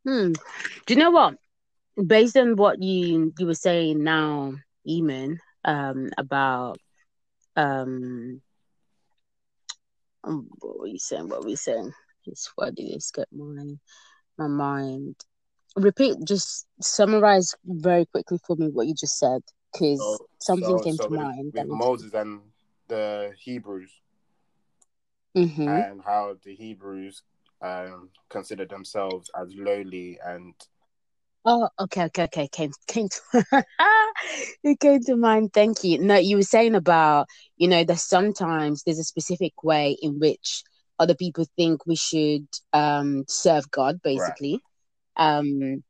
Hmm. 0.05 0.33
Do 0.87 0.95
you 0.95 0.99
know 0.99 1.13
what? 1.13 1.37
Based 2.07 2.37
on 2.37 2.57
what 2.57 2.83
you 2.83 3.33
you 3.39 3.47
were 3.47 3.55
saying 3.55 4.03
now, 4.03 4.55
Eamon, 4.89 5.37
um, 5.65 6.11
about 6.19 6.79
um, 7.55 8.41
um, 10.25 10.49
what 10.59 10.81
were 10.81 10.87
you 10.89 10.99
saying? 10.99 11.29
What 11.29 11.45
were 11.45 11.51
you 11.51 11.57
saying? 11.57 11.93
It's 12.27 12.51
what 12.57 12.75
did 12.75 12.87
it 12.91 12.97
escape 12.97 13.29
my 13.31 13.75
my 14.39 14.49
mind? 14.49 15.15
repeat, 15.77 16.17
just 16.27 16.67
summarize 16.83 17.55
very 17.65 18.05
quickly 18.07 18.39
for 18.47 18.57
me 18.57 18.69
what 18.69 18.87
you 18.87 18.95
just 18.95 19.19
said, 19.19 19.41
because 19.73 20.01
So- 20.01 20.27
something 20.41 20.79
so- 20.79 20.85
came 20.85 20.97
so 20.97 21.05
to 21.05 21.09
with, 21.11 21.21
mind. 21.21 21.53
with 21.55 21.67
Moses 21.69 22.13
and 22.13 22.41
the 22.89 23.33
Hebrews 23.39 23.93
hmm 25.35 25.69
and 25.69 26.03
how 26.05 26.37
the 26.45 26.55
Hebrews 26.55 27.23
um, 27.63 28.11
consider 28.29 28.67
themselves 28.67 29.31
as 29.41 29.49
lowly 29.55 30.19
and 30.25 30.55
Oh, 31.45 31.69
okay, 31.81 32.05
okay, 32.05 32.25
okay. 32.25 32.49
Came, 32.49 32.71
came 32.87 33.09
to, 33.09 33.65
it 34.63 34.79
came 34.79 35.01
to 35.01 35.17
mind. 35.17 35.53
Thank 35.53 35.83
you. 35.83 35.99
No, 35.99 36.17
you 36.17 36.37
were 36.37 36.43
saying 36.43 36.77
about, 36.77 37.27
you 37.57 37.67
know, 37.67 37.83
that 37.83 37.99
sometimes 37.99 38.85
there's 38.85 39.01
a 39.01 39.05
specific 39.05 39.65
way 39.65 39.97
in 40.01 40.21
which 40.21 40.63
other 41.01 41.17
people 41.17 41.45
think 41.57 41.85
we 41.85 41.97
should 41.97 42.47
um 42.73 43.25
serve 43.29 43.69
God, 43.73 44.01
basically. 44.03 44.61
Um, 45.17 45.83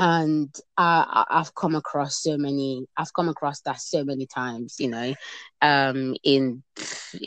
and 0.00 0.48
I, 0.78 1.26
I've 1.30 1.54
come 1.54 1.74
across 1.74 2.22
so 2.22 2.38
many, 2.38 2.86
I've 2.96 3.12
come 3.12 3.28
across 3.28 3.60
that 3.62 3.80
so 3.80 4.02
many 4.02 4.26
times, 4.26 4.76
you 4.80 4.88
know, 4.88 5.14
um, 5.60 6.16
in 6.24 6.62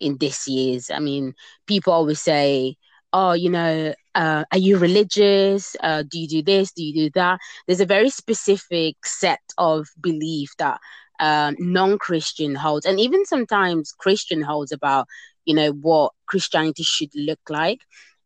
in 0.01 0.17
this 0.17 0.47
years. 0.47 0.89
I 0.89 0.99
mean, 0.99 1.35
people 1.67 1.93
always 1.93 2.19
say, 2.19 2.77
"Oh, 3.13 3.33
you 3.33 3.51
know, 3.51 3.93
uh, 4.15 4.45
are 4.51 4.57
you 4.57 4.79
religious? 4.79 5.75
Uh, 5.81 6.03
do 6.09 6.19
you 6.19 6.27
do 6.27 6.41
this? 6.41 6.71
Do 6.73 6.83
you 6.83 6.93
do 6.95 7.09
that?" 7.13 7.39
There's 7.67 7.81
a 7.81 7.85
very 7.85 8.09
specific 8.09 8.95
set 9.05 9.41
of 9.59 9.87
belief 10.01 10.51
that 10.57 10.79
um, 11.19 11.55
non-Christian 11.59 12.55
holds, 12.55 12.87
and 12.87 12.99
even 12.99 13.23
sometimes 13.25 13.93
Christian 13.99 14.41
holds 14.41 14.71
about, 14.71 15.07
you 15.45 15.53
know, 15.53 15.73
what 15.73 16.11
Christianity 16.25 16.83
should 16.83 17.11
look 17.15 17.41
like. 17.49 17.81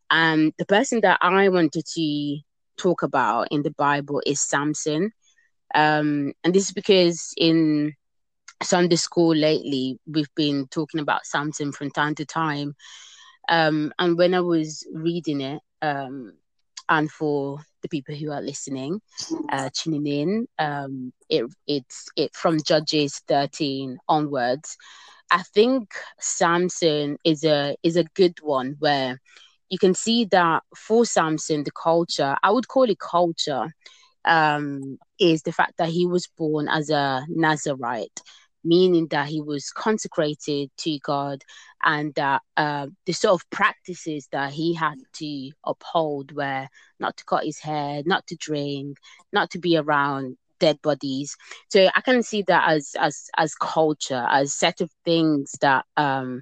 And 0.10 0.53
the 0.57 0.65
person 0.65 1.01
that 1.01 1.19
I 1.21 1.49
wanted 1.49 1.86
to 1.86 2.38
talk 2.77 3.03
about 3.03 3.47
in 3.51 3.63
the 3.63 3.71
Bible 3.71 4.21
is 4.25 4.41
Samson. 4.41 5.11
Um, 5.75 6.33
and 6.43 6.53
this 6.53 6.67
is 6.67 6.73
because 6.73 7.33
in 7.37 7.93
Sunday 8.63 8.95
school 8.95 9.35
lately, 9.35 9.99
we've 10.07 10.33
been 10.35 10.67
talking 10.67 10.99
about 10.99 11.25
Samson 11.25 11.71
from 11.71 11.91
time 11.91 12.15
to 12.15 12.25
time. 12.25 12.75
Um, 13.49 13.93
and 13.99 14.17
when 14.17 14.33
I 14.33 14.41
was 14.41 14.85
reading 14.93 15.41
it, 15.41 15.61
um, 15.81 16.33
and 16.89 17.11
for 17.11 17.59
the 17.81 17.89
people 17.89 18.15
who 18.15 18.31
are 18.31 18.41
listening, 18.41 19.01
uh, 19.51 19.69
tuning 19.73 20.07
in, 20.07 20.47
um, 20.59 21.13
it 21.29 21.45
it's 21.67 22.07
it 22.15 22.35
from 22.35 22.59
Judges 22.61 23.21
13 23.27 23.97
onwards. 24.07 24.77
I 25.29 25.43
think 25.43 25.89
Samson 26.19 27.17
is 27.23 27.43
a 27.43 27.75
is 27.83 27.97
a 27.97 28.05
good 28.15 28.37
one 28.41 28.75
where 28.79 29.19
you 29.69 29.77
can 29.77 29.93
see 29.93 30.25
that 30.25 30.63
for 30.75 31.06
Samson, 31.06 31.63
the 31.63 31.71
culture, 31.71 32.36
I 32.43 32.51
would 32.51 32.67
call 32.67 32.89
it 32.89 32.99
culture, 32.99 33.73
um, 34.25 34.97
is 35.19 35.41
the 35.43 35.51
fact 35.51 35.73
that 35.77 35.89
he 35.89 36.06
was 36.06 36.27
born 36.38 36.67
as 36.67 36.89
a 36.89 37.25
Nazarite, 37.30 38.21
meaning 38.63 39.08
that 39.08 39.27
he 39.27 39.41
was 39.41 39.69
consecrated 39.71 40.69
to 40.77 40.99
God 40.99 41.43
and 41.84 42.13
that 42.15 42.41
uh, 42.58 42.88
the 43.06 43.13
sort 43.13 43.41
of 43.41 43.49
practices 43.49 44.27
that 44.32 44.51
he 44.51 44.73
had 44.73 44.95
to 45.13 45.51
uphold 45.65 46.34
were 46.34 46.67
not 46.99 47.15
to 47.17 47.25
cut 47.25 47.45
his 47.45 47.60
hair, 47.60 48.01
not 48.06 48.27
to 48.27 48.36
drink, 48.36 48.97
not 49.32 49.49
to 49.51 49.60
be 49.60 49.77
around 49.77 50.38
dead 50.60 50.82
bodies. 50.82 51.36
So 51.69 51.88
I 51.93 52.01
can 52.01 52.23
see 52.23 52.43
that 52.47 52.69
as 52.69 52.95
as 52.99 53.30
as 53.38 53.56
culture, 53.56 54.25
as 54.30 54.53
set 54.53 54.82
of 54.82 54.89
things 55.06 55.53
that 55.62 55.86
um 55.95 56.41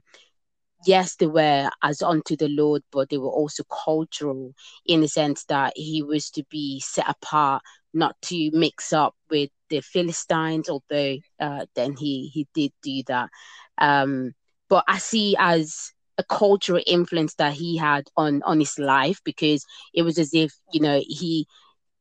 yes, 0.85 1.15
they 1.15 1.27
were 1.27 1.69
as 1.83 2.01
unto 2.01 2.35
the 2.35 2.49
Lord, 2.49 2.81
but 2.91 3.09
they 3.09 3.17
were 3.17 3.29
also 3.29 3.63
cultural 3.85 4.53
in 4.85 5.01
the 5.01 5.07
sense 5.07 5.45
that 5.45 5.73
he 5.75 6.01
was 6.03 6.29
to 6.31 6.43
be 6.49 6.79
set 6.79 7.09
apart, 7.09 7.61
not 7.93 8.15
to 8.23 8.51
mix 8.53 8.93
up 8.93 9.15
with 9.29 9.49
the 9.69 9.81
Philistines, 9.81 10.69
although 10.69 11.17
uh, 11.39 11.65
then 11.75 11.95
he 11.97 12.29
he 12.33 12.47
did 12.53 12.71
do 12.83 13.03
that. 13.07 13.29
Um, 13.77 14.33
but 14.69 14.83
I 14.87 14.97
see 14.97 15.35
as 15.39 15.91
a 16.17 16.23
cultural 16.23 16.81
influence 16.85 17.35
that 17.35 17.53
he 17.53 17.77
had 17.77 18.05
on 18.15 18.41
on 18.43 18.59
his 18.59 18.79
life 18.79 19.19
because 19.25 19.65
it 19.93 20.03
was 20.03 20.17
as 20.17 20.33
if 20.33 20.53
you 20.71 20.79
know 20.81 21.01
he 21.05 21.47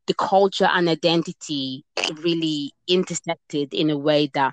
the 0.06 0.14
culture 0.14 0.68
and 0.72 0.88
identity 0.88 1.84
really 2.22 2.72
intersected 2.88 3.72
in 3.72 3.90
a 3.90 3.98
way 3.98 4.30
that 4.34 4.52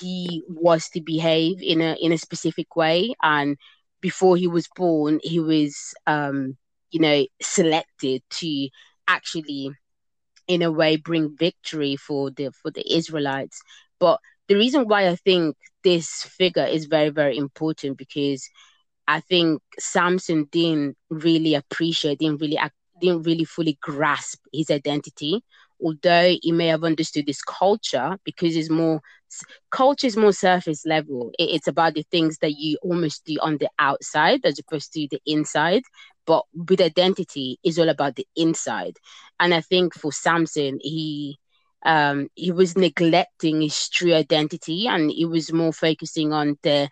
he 0.00 0.42
was 0.48 0.88
to 0.90 1.00
behave 1.00 1.62
in 1.62 1.80
a 1.80 1.96
in 2.00 2.12
a 2.12 2.18
specific 2.18 2.76
way 2.76 3.14
and 3.22 3.56
before 4.00 4.36
he 4.36 4.46
was 4.46 4.68
born 4.76 5.18
he 5.22 5.40
was 5.40 5.94
um 6.06 6.56
you 6.90 7.00
know 7.00 7.24
selected 7.40 8.22
to 8.30 8.68
actually 9.08 9.70
in 10.46 10.62
a 10.62 10.70
way 10.72 10.96
bring 10.96 11.36
victory 11.36 11.96
for 11.96 12.30
the 12.30 12.50
for 12.52 12.70
the 12.70 12.84
Israelites 12.94 13.60
but 13.98 14.20
the 14.48 14.54
reason 14.56 14.86
why 14.88 15.08
I 15.08 15.16
think 15.16 15.56
this 15.84 16.22
figure 16.22 16.64
is 16.64 16.86
very 16.86 17.10
very 17.10 17.36
important 17.36 17.98
because 17.98 18.48
I 19.06 19.20
think 19.20 19.62
Samson 19.78 20.48
didn't 20.52 20.96
really 21.10 21.54
appreciate, 21.54 22.18
didn't 22.18 22.40
really 22.40 22.58
didn't 23.00 23.22
really 23.22 23.44
fully 23.44 23.78
grasp 23.80 24.40
his 24.52 24.70
identity. 24.70 25.42
Although 25.82 26.36
he 26.42 26.52
may 26.52 26.66
have 26.68 26.84
understood 26.84 27.26
this 27.26 27.42
culture 27.42 28.18
because 28.24 28.56
it's 28.56 28.70
more 28.70 29.00
culture 29.70 30.06
is 30.06 30.16
more 30.16 30.32
surface 30.32 30.84
level. 30.86 31.30
It- 31.38 31.50
it's 31.56 31.68
about 31.68 31.94
the 31.94 32.04
things 32.10 32.38
that 32.38 32.52
you 32.52 32.78
almost 32.82 33.24
do 33.24 33.36
on 33.40 33.58
the 33.58 33.68
outside 33.78 34.40
as 34.44 34.58
opposed 34.58 34.92
to 34.94 35.06
the 35.10 35.20
inside. 35.26 35.82
But 36.26 36.44
with 36.54 36.80
identity, 36.80 37.58
is 37.64 37.78
all 37.78 37.88
about 37.88 38.16
the 38.16 38.26
inside. 38.36 38.96
And 39.40 39.54
I 39.54 39.60
think 39.60 39.94
for 39.94 40.12
Samson, 40.12 40.78
he 40.82 41.38
um 41.84 42.28
he 42.34 42.50
was 42.50 42.76
neglecting 42.76 43.60
his 43.60 43.88
true 43.88 44.14
identity 44.14 44.86
and 44.88 45.10
he 45.10 45.24
was 45.24 45.52
more 45.52 45.72
focusing 45.72 46.32
on 46.32 46.56
the 46.62 46.88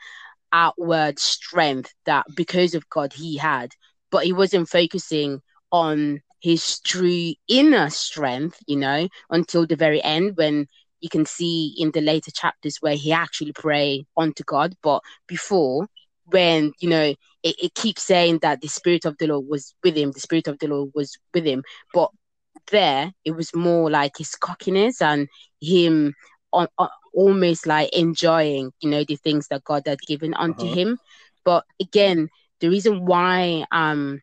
outward 0.52 1.18
strength 1.18 1.92
that 2.06 2.26
because 2.34 2.74
of 2.74 2.88
God 2.88 3.12
he 3.14 3.36
had, 3.36 3.72
but 4.10 4.24
he 4.24 4.32
wasn't 4.32 4.68
focusing 4.68 5.40
on 5.72 6.20
his 6.40 6.80
true 6.80 7.32
inner 7.48 7.90
strength, 7.90 8.58
you 8.66 8.76
know, 8.76 9.08
until 9.30 9.66
the 9.66 9.76
very 9.76 10.02
end 10.02 10.36
when 10.36 10.66
you 11.00 11.08
can 11.08 11.26
see 11.26 11.74
in 11.78 11.90
the 11.92 12.00
later 12.00 12.30
chapters 12.30 12.78
where 12.80 12.94
he 12.96 13.12
actually 13.12 13.52
pray 13.52 14.06
unto 14.16 14.42
God. 14.44 14.74
But 14.82 15.02
before, 15.26 15.86
when 16.26 16.72
you 16.80 16.88
know 16.88 17.14
it, 17.42 17.56
it 17.62 17.74
keeps 17.74 18.02
saying 18.02 18.40
that 18.42 18.60
the 18.60 18.68
spirit 18.68 19.04
of 19.04 19.16
the 19.18 19.26
Lord 19.26 19.46
was 19.48 19.74
with 19.82 19.96
him, 19.96 20.12
the 20.12 20.20
spirit 20.20 20.48
of 20.48 20.58
the 20.58 20.68
Lord 20.68 20.90
was 20.94 21.16
with 21.34 21.44
him, 21.44 21.62
but 21.92 22.10
there 22.70 23.12
it 23.24 23.32
was 23.32 23.54
more 23.54 23.90
like 23.90 24.16
his 24.18 24.34
cockiness 24.34 25.00
and 25.00 25.28
him 25.60 26.14
on, 26.52 26.66
on 26.78 26.88
almost 27.14 27.66
like 27.66 27.90
enjoying 27.96 28.72
you 28.80 28.90
know 28.90 29.04
the 29.04 29.16
things 29.16 29.46
that 29.48 29.64
god 29.64 29.82
had 29.86 30.00
given 30.06 30.34
unto 30.34 30.66
Uh-huh. 30.66 30.74
him 30.74 30.98
but 31.44 31.64
again 31.80 32.28
the 32.60 32.68
reason 32.68 33.04
why 33.06 33.64
i'm 33.70 34.20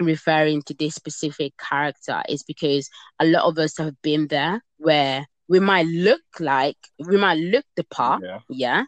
referring 0.00 0.62
to 0.62 0.74
this 0.74 0.94
specific 0.94 1.52
character 1.58 2.22
is 2.28 2.42
because 2.42 2.88
a 3.20 3.26
lot 3.26 3.44
of 3.44 3.58
us 3.58 3.76
have 3.78 3.94
been 4.02 4.26
there 4.28 4.62
where 4.78 5.26
we 5.48 5.60
might 5.60 5.86
look 5.86 6.22
like 6.40 6.76
we 6.98 7.16
might 7.16 7.38
look 7.38 7.64
the 7.76 7.84
part 7.84 8.22
Yeah. 8.22 8.40
yeah 8.48 8.84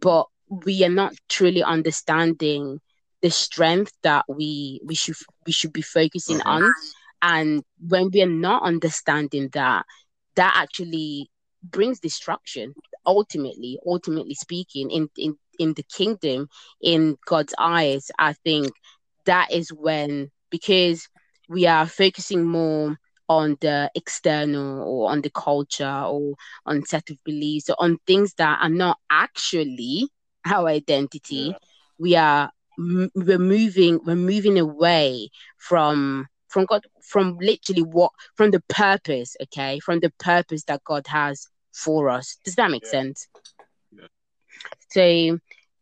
but 0.00 0.26
we 0.48 0.84
are 0.84 0.90
not 0.90 1.14
truly 1.28 1.62
understanding 1.62 2.80
the 3.22 3.30
strength 3.30 3.92
that 4.02 4.24
we 4.28 4.80
we 4.84 4.94
should 4.94 5.16
we 5.46 5.52
should 5.52 5.72
be 5.72 5.82
focusing 5.82 6.38
Mhm. 6.38 6.46
on 6.46 6.74
and 7.22 7.62
when 7.88 8.10
we 8.12 8.22
are 8.22 8.26
not 8.48 8.62
understanding 8.62 9.48
that 9.52 9.84
that 10.36 10.52
actually 10.56 11.30
brings 11.62 12.00
destruction 12.00 12.74
ultimately 13.06 13.78
ultimately 13.86 14.34
speaking 14.34 14.90
in 14.90 15.08
in 15.16 15.36
in 15.58 15.74
the 15.74 15.82
kingdom 15.84 16.48
in 16.80 17.16
god's 17.26 17.54
eyes 17.58 18.10
i 18.18 18.32
think 18.32 18.72
that 19.26 19.50
is 19.52 19.70
when 19.72 20.30
because 20.50 21.08
we 21.48 21.66
are 21.66 21.86
focusing 21.86 22.44
more 22.44 22.96
on 23.30 23.56
the 23.62 23.90
external 23.96 24.82
or 24.82 25.10
on 25.12 25.22
the 25.22 25.30
culture 25.30 26.02
or 26.06 26.34
on 26.66 26.84
set 26.84 27.10
of 27.10 27.18
beliefs 27.24 27.70
or 27.70 27.76
on 27.80 27.98
things 28.06 28.34
that 28.34 28.58
are 28.62 28.70
not 28.70 28.98
actually 29.10 30.08
our 30.46 30.68
identity 30.68 31.56
Yeah. 31.56 31.98
we 31.98 32.16
are 32.16 32.50
we're 32.78 33.38
moving 33.38 34.00
we're 34.04 34.16
moving 34.16 34.58
away 34.58 35.28
from 35.58 36.26
from 36.48 36.66
god 36.66 36.84
from 37.02 37.38
literally 37.40 37.82
what 37.82 38.12
from 38.36 38.50
the 38.50 38.60
purpose 38.68 39.36
okay 39.42 39.78
from 39.80 40.00
the 40.00 40.10
purpose 40.18 40.64
that 40.64 40.82
god 40.84 41.06
has 41.08 41.48
for 41.72 42.10
us 42.10 42.38
does 42.44 42.56
that 42.56 42.70
make 42.70 42.86
Yeah. 42.86 42.88
sense 42.88 43.28
Yeah. 43.92 44.06
so 44.90 45.38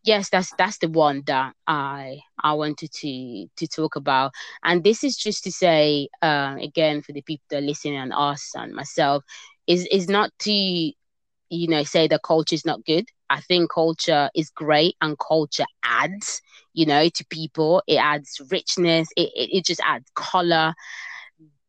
yes 0.09 0.31
that's 0.31 0.53
that's 0.59 0.79
the 0.79 0.89
one 0.89 1.23
that 1.27 1.53
i 1.67 2.19
i 2.43 2.53
wanted 2.53 2.91
to 2.93 3.47
to 3.57 3.67
talk 3.67 3.97
about. 3.97 4.33
And 4.65 4.85
this 4.85 5.05
is 5.05 5.17
just 5.17 5.45
to 5.45 5.53
say 5.53 6.09
uh, 6.23 6.57
again 6.61 7.03
for 7.03 7.13
the 7.13 7.23
people 7.23 7.45
that 7.51 7.59
are 7.59 7.67
listening 7.67 7.97
and 7.97 8.13
us 8.15 8.53
and 8.55 8.75
myself 8.75 9.25
is 9.67 9.87
is 9.93 10.09
not 10.09 10.31
to 10.41 10.53
you 10.53 11.69
know 11.69 11.83
say 11.85 12.09
that 12.09 12.23
culture 12.23 12.55
is 12.55 12.67
not 12.67 12.85
good. 12.85 13.07
I 13.31 13.41
think 13.41 13.71
culture 13.73 14.31
is 14.35 14.51
great 14.51 14.97
and 15.01 15.17
culture 15.19 15.67
adds 15.85 16.41
you 16.75 16.87
know 16.87 17.09
to 17.09 17.25
people. 17.31 17.83
It 17.87 17.97
adds 17.97 18.41
richness. 18.51 19.09
It, 19.17 19.31
it, 19.35 19.51
it 19.59 19.65
just 19.65 19.81
adds 19.85 20.07
color. 20.15 20.75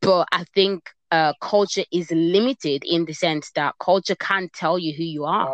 But 0.02 0.28
i 0.32 0.44
think 0.56 0.90
uh, 1.12 1.34
culture 1.42 1.84
is 1.92 2.12
limited 2.12 2.84
in 2.86 3.06
the 3.06 3.14
sense 3.14 3.52
that 3.56 3.76
culture 3.80 4.16
can't 4.16 4.52
tell 4.54 4.78
you 4.78 4.94
who 4.96 5.04
you 5.04 5.26
are. 5.26 5.52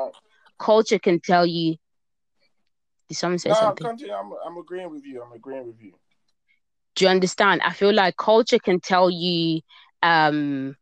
Culture 0.59 0.99
can 0.99 1.19
tell 1.19 1.45
you. 1.45 1.75
Did 3.09 3.15
someone 3.15 3.39
say 3.39 3.49
no, 3.49 3.55
something? 3.55 3.87
continue. 3.87 4.13
I'm, 4.13 4.31
I'm 4.45 4.57
agreeing 4.57 4.89
with 4.89 5.05
you. 5.05 5.21
I'm 5.21 5.31
agreeing 5.33 5.67
with 5.67 5.81
you. 5.81 5.93
Do 6.95 7.05
you 7.05 7.11
understand? 7.11 7.61
I 7.61 7.73
feel 7.73 7.93
like 7.93 8.17
culture 8.17 8.59
can 8.59 8.79
tell 8.79 9.09
you, 9.09 9.61
um, 10.01 10.75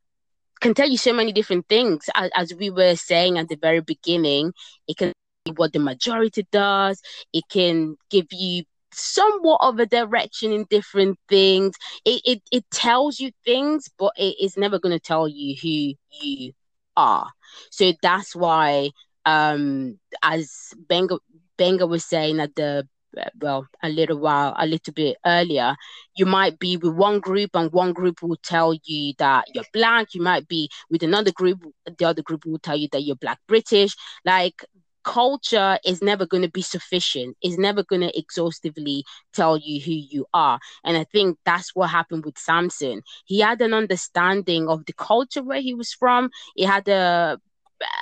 can 0.62 0.74
tell 0.74 0.88
you 0.88 0.98
so 0.98 1.12
many 1.12 1.32
different 1.32 1.68
things. 1.68 2.06
As, 2.16 2.30
as 2.36 2.54
we 2.54 2.70
were 2.70 2.96
saying 2.96 3.38
at 3.38 3.50
the 3.50 3.56
very 3.56 3.82
beginning, 3.82 4.54
it 4.88 4.98
can 4.98 5.12
be 5.44 5.52
what 5.56 5.74
the 5.74 5.80
majority 5.80 6.48
does. 6.52 7.02
It 7.34 7.44
can 7.50 7.98
give 8.10 8.28
you 8.32 8.64
somewhat 8.94 9.60
of 9.62 9.80
a 9.80 9.86
direction 9.86 10.54
in 10.54 10.66
different 10.70 11.18
things. 11.28 11.76
It 12.06 12.22
it, 12.26 12.42
it 12.52 12.64
tells 12.72 13.20
you 13.20 13.32
things, 13.44 13.90
but 13.98 14.14
it 14.16 14.36
is 14.42 14.56
never 14.56 14.80
going 14.80 14.98
to 14.98 15.00
tell 15.00 15.28
you 15.28 15.56
who 15.62 15.96
you 16.22 16.54
are. 16.96 17.30
So 17.72 17.92
that's 18.02 18.36
why, 18.36 18.92
um, 19.26 20.00
as 20.22 20.74
Benga 20.88 21.18
Benga 21.64 21.88
was 21.88 22.04
saying 22.04 22.42
at 22.42 22.54
the 22.56 22.86
uh, 23.18 23.30
well 23.40 23.68
a 23.82 23.90
little 23.90 24.20
while 24.20 24.54
a 24.58 24.66
little 24.66 24.94
bit 24.94 25.16
earlier 25.26 25.76
you 26.18 26.26
might 26.26 26.60
be 26.60 26.76
with 26.76 26.94
one 26.94 27.20
group 27.22 27.52
and 27.54 27.72
one 27.72 27.94
group 27.94 28.22
will 28.22 28.40
tell 28.44 28.74
you 28.84 29.14
that 29.18 29.46
you're 29.54 29.72
black. 29.72 30.14
You 30.14 30.22
might 30.22 30.48
be 30.50 30.70
with 30.90 31.04
another 31.04 31.32
group 31.32 31.60
the 31.98 32.06
other 32.06 32.22
group 32.22 32.46
will 32.46 32.60
tell 32.60 32.76
you 32.76 32.90
that 32.92 33.04
you're 33.04 33.16
black 33.16 33.40
british. 33.48 33.96
Like 34.26 34.66
culture 35.06 35.78
is 35.86 36.02
never 36.02 36.26
going 36.26 36.44
to 36.44 36.50
be 36.50 36.62
sufficient. 36.62 37.38
Is 37.42 37.58
never 37.58 37.84
going 37.84 38.02
to 38.02 38.18
exhaustively 38.18 39.06
tell 39.34 39.58
you 39.58 39.80
who 39.80 39.94
you 39.94 40.26
are. 40.34 40.60
And 40.84 40.98
i 40.98 41.06
think 41.06 41.38
that's 41.46 41.74
what 41.76 41.92
happened 41.92 42.26
with 42.26 42.38
samson. 42.38 43.04
He 43.26 43.40
had 43.40 43.62
an 43.62 43.74
understanding 43.74 44.68
of 44.68 44.86
the 44.86 44.94
culture 44.94 45.44
where 45.44 45.62
he 45.62 45.74
was 45.74 45.94
from. 45.94 46.30
He 46.56 46.64
had 46.64 46.88
a 46.90 47.40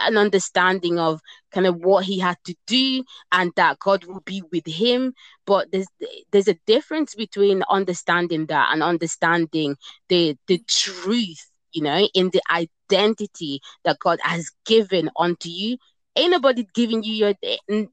an 0.02 0.18
understanding 0.18 1.00
of 1.00 1.22
kind 1.52 1.68
of 1.68 1.78
what 1.78 2.06
he 2.06 2.20
had 2.20 2.38
to 2.46 2.56
do 2.68 3.04
and 3.32 3.52
that 3.56 3.80
God 3.80 4.06
will 4.06 4.22
be 4.22 4.42
with 4.52 4.66
him. 4.68 5.14
But 5.46 5.72
there's 5.72 5.88
there's 6.32 6.48
a 6.48 6.58
difference 6.66 7.16
between 7.16 7.64
understanding 7.70 8.48
that 8.48 8.70
and 8.72 8.84
understanding 8.84 9.76
the 10.10 10.38
the 10.48 10.62
truth, 10.68 11.50
you 11.74 11.84
know, 11.84 12.08
in 12.14 12.30
the 12.32 12.42
identity 12.52 13.62
that 13.84 14.00
God 14.00 14.20
has 14.24 14.50
given 14.66 15.10
unto 15.18 15.50
you. 15.50 15.78
Ain't 16.18 16.32
nobody 16.32 16.68
giving 16.74 17.04
you 17.04 17.14
your 17.14 17.34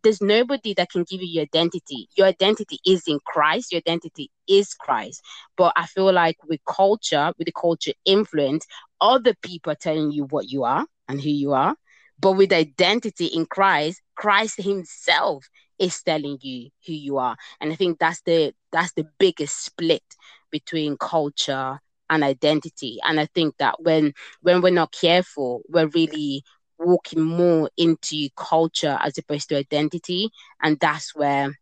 there's 0.03 0.21
nobody 0.21 0.75
that 0.75 0.91
can 0.91 1.05
give 1.05 1.23
you 1.23 1.29
your 1.29 1.43
identity. 1.45 2.09
Your 2.17 2.27
identity 2.27 2.79
is 2.85 3.05
in 3.07 3.21
Christ, 3.25 3.71
your 3.71 3.79
identity 3.79 4.31
is 4.49 4.75
Christ. 4.75 5.23
But 5.57 5.73
I 5.77 5.87
feel 5.87 6.13
like 6.13 6.37
with 6.49 6.61
culture, 6.69 7.33
with 7.39 7.47
the 7.47 7.53
culture 7.53 7.93
influence, 8.05 8.67
other 9.01 9.35
people 9.43 9.73
are 9.73 9.77
telling 9.77 10.11
you 10.11 10.25
what 10.25 10.51
you 10.51 10.65
are 10.65 10.85
and 11.09 11.21
who 11.21 11.31
you 11.31 11.53
are. 11.53 11.75
But 12.21 12.33
with 12.33 12.53
identity 12.53 13.27
in 13.27 13.47
Christ, 13.47 14.03
Christ 14.17 14.61
Himself 14.61 15.49
is 15.79 16.03
telling 16.03 16.39
you 16.41 16.71
who 16.87 16.93
you 16.93 17.19
are. 17.19 17.37
And 17.61 17.73
I 17.73 17.77
think 17.77 17.99
that's 17.99 18.21
the 18.23 18.53
that's 18.73 18.93
the 18.95 19.07
biggest 19.19 19.65
split 19.65 20.03
between 20.51 20.97
culture 20.97 21.79
and 22.11 22.25
identity. 22.25 22.99
And 23.05 23.21
I 23.21 23.27
think 23.27 23.57
that 23.59 23.83
when 23.83 24.13
when 24.43 24.61
we're 24.61 24.71
not 24.71 24.93
careful, 24.93 25.63
we're 25.69 25.89
really 25.89 26.43
walking 26.79 27.23
more 27.23 27.71
into 27.77 28.29
culture 28.37 28.99
as 29.03 29.19
opposed 29.19 29.49
to 29.49 29.57
identity. 29.57 30.31
And 30.63 30.79
that's 30.81 31.15
where 31.15 31.57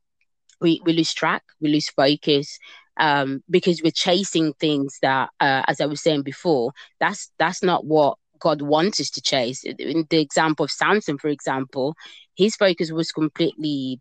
we, 0.61 0.81
we 0.85 0.93
lose 0.93 1.13
track, 1.13 1.43
we 1.61 1.71
lose 1.71 1.89
focus, 1.89 2.59
um, 2.99 3.43
because 3.51 3.83
we're 3.83 3.91
chasing 3.91 4.55
things 4.55 4.99
that, 5.03 5.31
uh, 5.41 5.63
as 5.67 5.81
I 5.81 5.87
was 5.87 6.01
saying 6.01 6.23
before, 6.23 6.73
that's 7.01 7.31
that's 7.39 7.63
not 7.63 7.85
what 7.85 8.19
God 8.41 8.63
wants 8.63 9.01
us 9.01 9.11
to 9.11 9.21
chase. 9.21 9.65
In 9.65 10.07
the 10.11 10.19
example 10.19 10.65
of 10.65 10.71
Samson, 10.71 11.19
for 11.19 11.29
example, 11.29 11.95
his 12.35 12.57
focus 12.57 12.91
was 12.91 13.13
completely, 13.13 14.01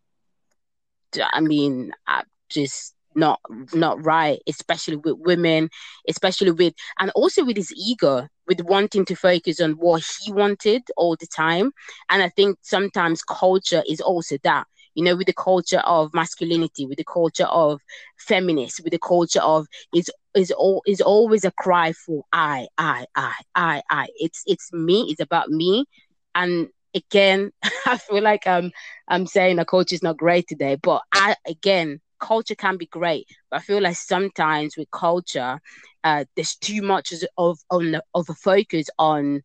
I 1.19 1.41
mean, 1.41 1.91
uh, 2.07 2.23
just 2.49 2.93
not 3.17 3.39
not 3.73 4.03
right, 4.03 4.39
especially 4.45 4.97
with 4.97 5.15
women, 5.19 5.69
especially 6.07 6.51
with, 6.51 6.73
and 6.99 7.11
also 7.15 7.45
with 7.45 7.55
his 7.55 7.73
ego, 7.73 8.27
with 8.47 8.61
wanting 8.61 9.05
to 9.05 9.15
focus 9.15 9.61
on 9.61 9.73
what 9.73 10.03
he 10.21 10.33
wanted 10.33 10.83
all 10.97 11.15
the 11.15 11.27
time. 11.27 11.71
And 12.09 12.21
I 12.21 12.29
think 12.29 12.57
sometimes 12.61 13.23
culture 13.23 13.83
is 13.87 14.01
also 14.01 14.37
that 14.43 14.67
you 14.95 15.03
know, 15.03 15.15
with 15.15 15.27
the 15.27 15.33
culture 15.33 15.79
of 15.79 16.13
masculinity, 16.13 16.85
with 16.85 16.97
the 16.97 17.03
culture 17.03 17.45
of 17.45 17.81
feminists 18.17 18.81
with 18.81 18.91
the 18.91 18.99
culture 18.99 19.41
of 19.41 19.67
is 19.93 20.09
is 20.35 20.51
all 20.51 20.81
is 20.85 21.01
always 21.01 21.45
a 21.45 21.51
cry 21.51 21.93
for 21.93 22.23
I, 22.31 22.67
I, 22.77 23.05
I, 23.15 23.33
I, 23.55 23.81
I. 23.89 24.07
It's 24.15 24.43
it's 24.45 24.71
me. 24.73 25.07
It's 25.09 25.21
about 25.21 25.49
me. 25.49 25.85
And 26.33 26.67
again, 26.93 27.51
I 27.85 27.97
feel 27.97 28.21
like 28.21 28.45
I'm 28.47 28.71
I'm 29.07 29.25
saying 29.27 29.57
the 29.57 29.65
culture 29.65 29.95
is 29.95 30.03
not 30.03 30.17
great 30.17 30.47
today, 30.47 30.77
but 30.81 31.01
I 31.13 31.35
again 31.47 31.99
culture 32.19 32.55
can 32.55 32.77
be 32.77 32.87
great, 32.87 33.27
but 33.49 33.57
I 33.57 33.59
feel 33.61 33.81
like 33.81 33.95
sometimes 33.95 34.77
with 34.77 34.89
culture, 34.91 35.59
uh, 36.03 36.25
there's 36.35 36.55
too 36.55 36.81
much 36.81 37.13
of 37.37 37.59
on 37.69 37.99
of 38.13 38.29
a 38.29 38.33
focus 38.33 38.87
on 38.97 39.41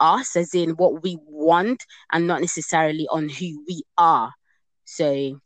us, 0.00 0.36
as 0.36 0.54
in 0.54 0.70
what 0.70 1.02
we 1.02 1.18
want, 1.26 1.84
and 2.12 2.26
not 2.26 2.40
necessarily 2.40 3.06
on 3.10 3.28
who 3.28 3.64
we 3.66 3.82
are. 3.96 4.32
So, 4.84 5.40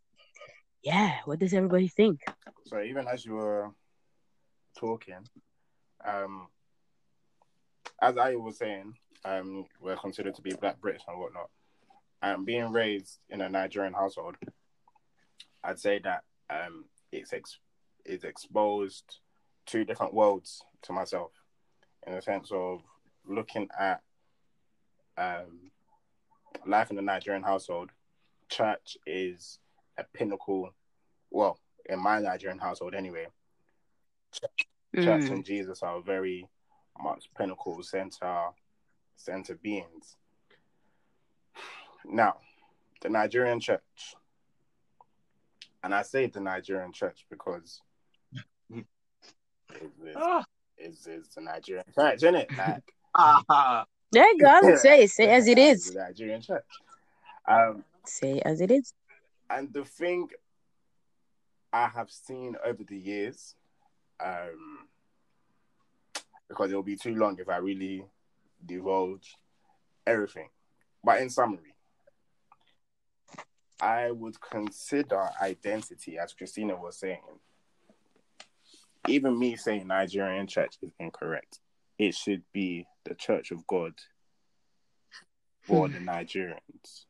yeah, 0.82 1.16
what 1.24 1.38
does 1.38 1.54
everybody 1.54 1.88
think? 1.88 2.20
So 2.66 2.80
even 2.82 3.06
as 3.08 3.24
you 3.24 3.34
were 3.34 3.70
talking, 4.78 5.26
um, 6.04 6.46
as 8.00 8.16
I 8.16 8.36
was 8.36 8.58
saying, 8.58 8.94
um, 9.24 9.66
we're 9.80 9.96
considered 9.96 10.36
to 10.36 10.42
be 10.42 10.54
Black 10.54 10.80
British 10.80 11.02
and 11.08 11.18
whatnot. 11.18 11.50
And 12.22 12.46
being 12.46 12.72
raised 12.72 13.18
in 13.28 13.40
a 13.40 13.48
Nigerian 13.48 13.92
household, 13.92 14.36
I'd 15.62 15.78
say 15.78 16.00
that 16.00 16.22
um, 16.48 16.84
it's 17.12 17.32
ex- 17.32 17.58
it's 18.04 18.24
exposed 18.24 19.04
two 19.66 19.84
different 19.84 20.14
worlds 20.14 20.62
to 20.82 20.92
myself, 20.92 21.32
in 22.06 22.14
the 22.14 22.22
sense 22.22 22.50
of 22.52 22.80
looking 23.26 23.68
at 23.78 24.00
um, 25.16 25.70
life 26.66 26.90
in 26.90 26.98
a 26.98 27.02
Nigerian 27.02 27.42
household 27.42 27.90
church 28.48 28.96
is 29.06 29.58
a 29.98 30.04
pinnacle. 30.14 30.70
Well, 31.30 31.58
in 31.88 32.02
my 32.02 32.20
Nigerian 32.20 32.58
household, 32.58 32.94
anyway, 32.94 33.26
church, 34.32 34.66
mm. 34.96 35.30
and 35.30 35.44
Jesus 35.44 35.82
are 35.82 36.00
very 36.00 36.48
much 37.00 37.28
pinnacle 37.36 37.82
center 37.82 38.48
center 39.16 39.54
beings. 39.56 40.16
Now, 42.04 42.36
the 43.02 43.08
Nigerian 43.08 43.60
church, 43.60 43.80
and 45.82 45.94
I 45.94 46.02
say 46.02 46.26
the 46.26 46.40
Nigerian 46.40 46.92
church 46.92 47.24
because 47.28 47.80
it's, 48.70 48.86
it's, 49.70 50.16
oh. 50.16 50.44
it's, 50.76 51.06
it's 51.06 51.34
the 51.34 51.40
Nigerian 51.42 51.84
church, 51.94 52.16
isn't 52.16 52.34
it? 52.34 52.48
Like, 52.56 52.82
there 54.12 54.30
you 54.30 54.38
go. 54.38 54.76
Say 54.76 55.02
it. 55.02 55.10
Say 55.10 55.24
it 55.24 55.30
as 55.30 55.48
it 55.48 55.58
is. 55.58 55.92
The 55.92 56.00
Nigerian 56.00 56.40
church. 56.40 56.64
Um, 57.46 57.84
say 58.06 58.40
as 58.40 58.60
it 58.60 58.70
is. 58.70 58.92
And 59.50 59.72
the 59.72 59.84
thing 59.84 60.28
I 61.72 61.88
have 61.88 62.10
seen 62.10 62.56
over 62.64 62.82
the 62.84 62.96
years, 62.96 63.54
um, 64.24 64.88
because 66.48 66.70
it'll 66.70 66.82
be 66.82 66.96
too 66.96 67.14
long 67.14 67.38
if 67.38 67.48
I 67.48 67.58
really 67.58 68.04
divulge 68.64 69.34
everything. 70.06 70.48
But 71.04 71.20
in 71.20 71.30
summary, 71.30 71.74
I 73.80 74.10
would 74.10 74.40
consider 74.40 75.28
identity, 75.40 76.18
as 76.18 76.32
Christina 76.32 76.74
was 76.74 76.98
saying, 76.98 77.20
even 79.06 79.38
me 79.38 79.56
saying 79.56 79.86
Nigerian 79.86 80.46
church 80.46 80.76
is 80.82 80.90
incorrect. 80.98 81.60
It 81.98 82.14
should 82.14 82.42
be 82.52 82.86
the 83.04 83.14
Church 83.14 83.50
of 83.50 83.66
God 83.66 83.94
for 85.62 85.88
hmm. 85.88 85.94
the 85.94 86.00
Nigerians. 86.00 87.04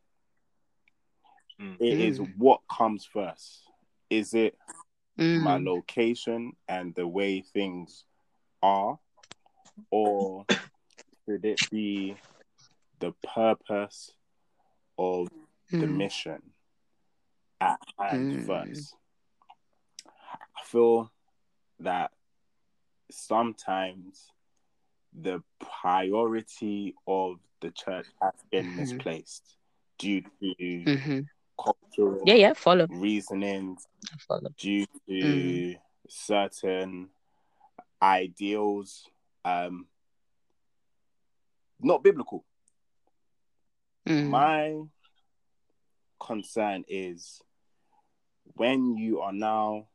Mm. 1.61 1.77
It 1.81 2.01
is 2.01 2.21
mm. 2.21 2.33
what 2.39 2.61
comes 2.71 3.05
first. 3.05 3.63
Is 4.11 4.33
it 4.33 4.57
mm. 5.19 5.41
my 5.41 5.59
location 5.59 6.53
and 6.69 6.95
the 6.95 7.07
way 7.07 7.41
things 7.41 8.05
are, 8.63 8.99
or 9.91 10.45
should 11.27 11.45
it 11.45 11.61
be 11.71 12.17
the 13.01 13.13
purpose 13.35 14.13
of 14.99 15.29
mm. 15.73 15.81
the 15.81 15.87
mission 15.87 16.43
at 17.61 17.81
hand 17.99 18.33
mm. 18.33 18.47
first? 18.47 18.95
I 20.07 20.65
feel 20.65 21.11
that 21.81 22.13
sometimes 23.11 24.31
the 25.19 25.43
priority 25.81 26.95
of 27.07 27.37
the 27.61 27.71
church 27.71 28.07
has 28.23 28.35
been 28.51 28.67
mm-hmm. 28.67 28.81
misplaced 28.81 29.57
due 29.99 30.21
to 30.21 30.55
mm-hmm 30.61 31.21
cultural 31.63 32.23
yeah 32.25 32.35
yeah 32.35 32.53
follow 32.53 32.87
reasonings 32.89 33.87
follow. 34.27 34.51
due 34.57 34.87
to 35.07 35.13
mm. 35.13 35.77
certain 36.09 37.09
ideals 38.03 39.07
um 39.45 39.87
not 41.81 42.03
biblical. 42.03 42.45
Mm. 44.09 44.29
My 44.29 44.77
concern 46.21 46.85
is 46.89 47.41
when 48.55 48.97
you 48.97 49.21
are 49.21 49.33
now 49.33 49.87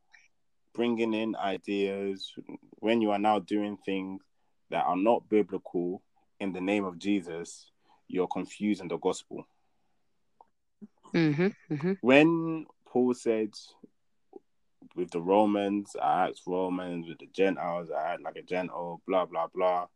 bringing 0.74 1.14
in 1.14 1.36
ideas, 1.36 2.32
when 2.80 3.02
you 3.02 3.12
are 3.12 3.20
now 3.20 3.40
doing 3.40 3.78
things 3.86 4.22
that 4.70 4.86
are 4.86 4.98
not 4.98 5.28
biblical 5.30 6.02
in 6.40 6.54
the 6.54 6.62
name 6.62 6.86
of 6.86 6.98
Jesus, 6.98 7.70
you're 8.08 8.28
confusing 8.28 8.88
the 8.88 8.98
gospel. 8.98 9.46
Hmm 11.14 11.48
hmm 11.70 11.94
When 12.02 12.66
Paul 12.86 13.14
said, 13.14 13.54
with 14.96 15.12
the 15.12 15.22
Romans, 15.22 15.96
I 16.02 16.28
act 16.28 16.42
Romans, 16.46 17.08
with 17.08 17.20
the 17.20 17.28
Gentiles, 17.28 17.90
I 17.90 18.14
act 18.14 18.22
like 18.24 18.36
a 18.36 18.42
Gentile, 18.42 19.02
blah, 19.08 19.26
blah, 19.26 19.48
blah. 19.48 19.88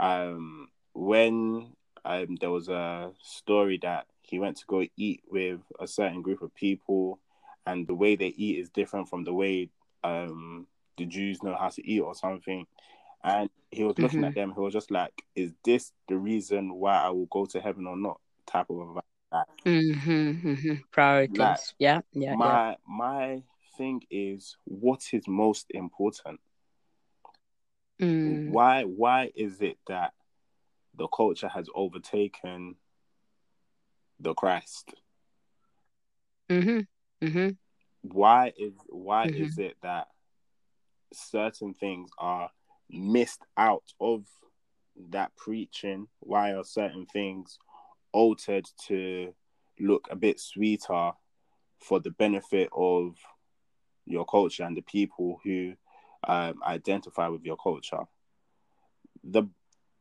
Um, 0.00 0.68
when 0.94 1.72
um, 2.04 2.36
there 2.40 2.50
was 2.50 2.68
a 2.68 3.12
story 3.22 3.78
that 3.82 4.06
he 4.22 4.38
went 4.38 4.56
to 4.58 4.66
go 4.66 4.84
eat 4.96 5.22
with 5.30 5.60
a 5.80 5.86
certain 5.86 6.22
group 6.22 6.42
of 6.42 6.54
people, 6.54 7.18
and 7.66 7.86
the 7.86 7.94
way 7.94 8.16
they 8.16 8.28
eat 8.28 8.58
is 8.58 8.68
different 8.70 9.08
from 9.08 9.24
the 9.24 9.32
way 9.32 9.68
um, 10.04 10.66
the 10.98 11.06
Jews 11.06 11.42
know 11.42 11.54
how 11.54 11.68
to 11.68 11.86
eat 11.88 12.00
or 12.00 12.14
something. 12.14 12.66
And 13.24 13.48
he 13.70 13.84
was 13.84 13.98
looking 13.98 14.20
Mhm. 14.20 14.28
at 14.28 14.34
them, 14.34 14.52
he 14.52 14.60
was 14.60 14.72
just 14.72 14.90
like, 14.90 15.22
Is 15.36 15.52
this 15.64 15.92
the 16.08 16.18
reason 16.18 16.74
why 16.74 16.96
I 16.98 17.10
will 17.10 17.26
go 17.26 17.46
to 17.46 17.60
heaven 17.60 17.86
or 17.86 17.96
not? 17.96 18.20
type 18.44 18.68
of 18.70 18.98
a 19.32 19.36
vibe. 19.64 19.96
hmm 20.04 20.54
hmm 20.54 20.74
Priorities. 20.90 21.38
Like, 21.38 21.58
yeah, 21.78 22.00
yeah, 22.12 22.32
yeah. 22.32 22.36
my 22.36 22.76
my 22.86 23.42
thing 23.76 24.02
is 24.10 24.56
what 24.64 25.02
is 25.12 25.26
most 25.28 25.66
important 25.70 26.40
Mm. 28.00 28.48
why 28.48 28.82
why 28.82 29.30
is 29.36 29.62
it 29.62 29.78
that 29.86 30.12
the 30.96 31.06
culture 31.08 31.48
has 31.48 31.68
overtaken 31.74 32.74
the 34.18 34.34
christ 34.34 34.92
hmm 36.50 36.80
hmm 37.22 37.48
why 38.02 38.52
is 38.58 38.74
why 38.88 39.28
Mhm. 39.28 39.34
is 39.46 39.58
it 39.58 39.76
that 39.82 40.08
certain 41.12 41.74
things 41.74 42.10
are 42.18 42.50
missed 42.90 43.42
out 43.56 43.84
of 44.00 44.26
that 45.10 45.34
preaching 45.36 46.08
why 46.20 46.52
are 46.52 46.64
certain 46.64 47.06
things 47.06 47.58
altered 48.12 48.66
to 48.86 49.34
look 49.78 50.08
a 50.10 50.16
bit 50.16 50.38
sweeter 50.40 51.12
for 51.78 52.00
the 52.00 52.10
benefit 52.10 52.68
of 52.72 53.16
your 54.06 54.24
culture 54.24 54.64
and 54.64 54.76
the 54.76 54.82
people 54.82 55.40
who 55.44 55.74
um, 56.26 56.60
identify 56.66 57.28
with 57.28 57.44
your 57.44 57.56
culture. 57.56 58.04
The 59.24 59.44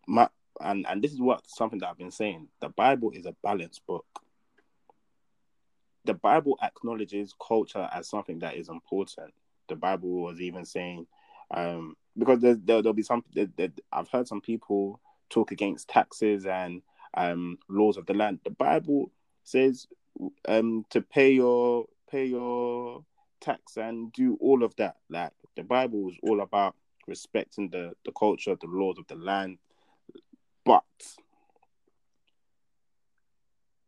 my, 0.08 0.30
and 0.60 0.86
and 0.88 1.02
this 1.02 1.12
is 1.12 1.22
what 1.22 1.48
something 1.48 1.80
that 1.80 1.90
i've 1.90 1.98
been 1.98 2.12
saying. 2.12 2.48
The 2.60 2.70
bible 2.70 3.12
is 3.12 3.26
a 3.26 3.36
balanced 3.44 3.86
book. 3.86 4.06
The 6.06 6.14
bible 6.14 6.58
acknowledges 6.62 7.36
culture 7.46 7.88
as 7.94 8.10
something 8.10 8.40
that 8.40 8.56
is 8.56 8.70
important. 8.70 9.34
The 9.70 9.76
bible 9.76 10.10
was 10.10 10.42
even 10.42 10.66
saying 10.66 11.08
um 11.54 11.96
because 12.18 12.40
there, 12.42 12.56
there'll 12.56 12.94
be 12.94 13.04
some 13.04 13.24
there, 13.34 13.48
there, 13.58 13.70
i've 13.92 14.10
heard 14.10 14.28
some 14.28 14.42
people 14.42 15.00
talk 15.30 15.52
against 15.52 15.88
taxes 15.88 16.46
and 16.46 16.82
um 17.16 17.58
laws 17.70 17.98
of 17.98 18.06
the 18.06 18.14
land 18.14 18.40
the 18.44 18.50
bible 18.52 19.12
says 19.44 19.88
um 20.48 20.86
to 20.90 21.02
pay 21.02 21.32
your 21.32 21.86
pay 22.10 22.26
your 22.26 23.04
tax 23.42 23.78
and 23.78 24.12
do 24.14 24.38
all 24.40 24.64
of 24.64 24.76
that 24.76 24.98
like 25.10 25.32
the 25.56 25.64
bible 25.64 26.10
is 26.10 26.18
all 26.24 26.42
about 26.42 26.76
respecting 27.08 27.70
the 27.70 27.94
the 28.06 28.12
culture 28.12 28.56
the 28.62 28.68
laws 28.68 28.98
of 28.98 29.08
the 29.08 29.16
land 29.16 29.58
but 30.64 30.84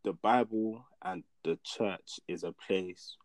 the 0.04 0.14
bible 0.14 0.86
and 1.04 1.24
the 1.44 1.58
church 1.64 2.20
is 2.28 2.44
a 2.44 2.52
place 2.52 3.16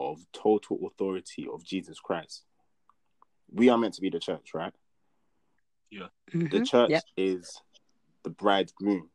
of 0.00 0.18
total 0.32 0.78
authority 0.86 1.46
of 1.52 1.62
jesus 1.64 2.00
christ 2.00 2.44
we 3.52 3.68
are 3.68 3.78
meant 3.78 3.94
to 3.94 4.00
be 4.00 4.10
the 4.10 4.18
church 4.18 4.52
right 4.54 4.72
Yeah. 5.90 6.08
the 6.32 6.60
Mhm. 6.60 6.66
church 6.66 6.90
Yep. 6.90 7.04
is 7.16 7.62
the 8.26 8.30
bridegroom 8.30 9.08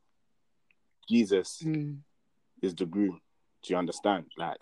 jesus 1.10 1.62
Mm. 1.66 1.98
is 2.62 2.74
the 2.76 2.86
groom 2.86 3.20
do 3.62 3.74
you 3.74 3.78
understand 3.78 4.26
like 4.38 4.58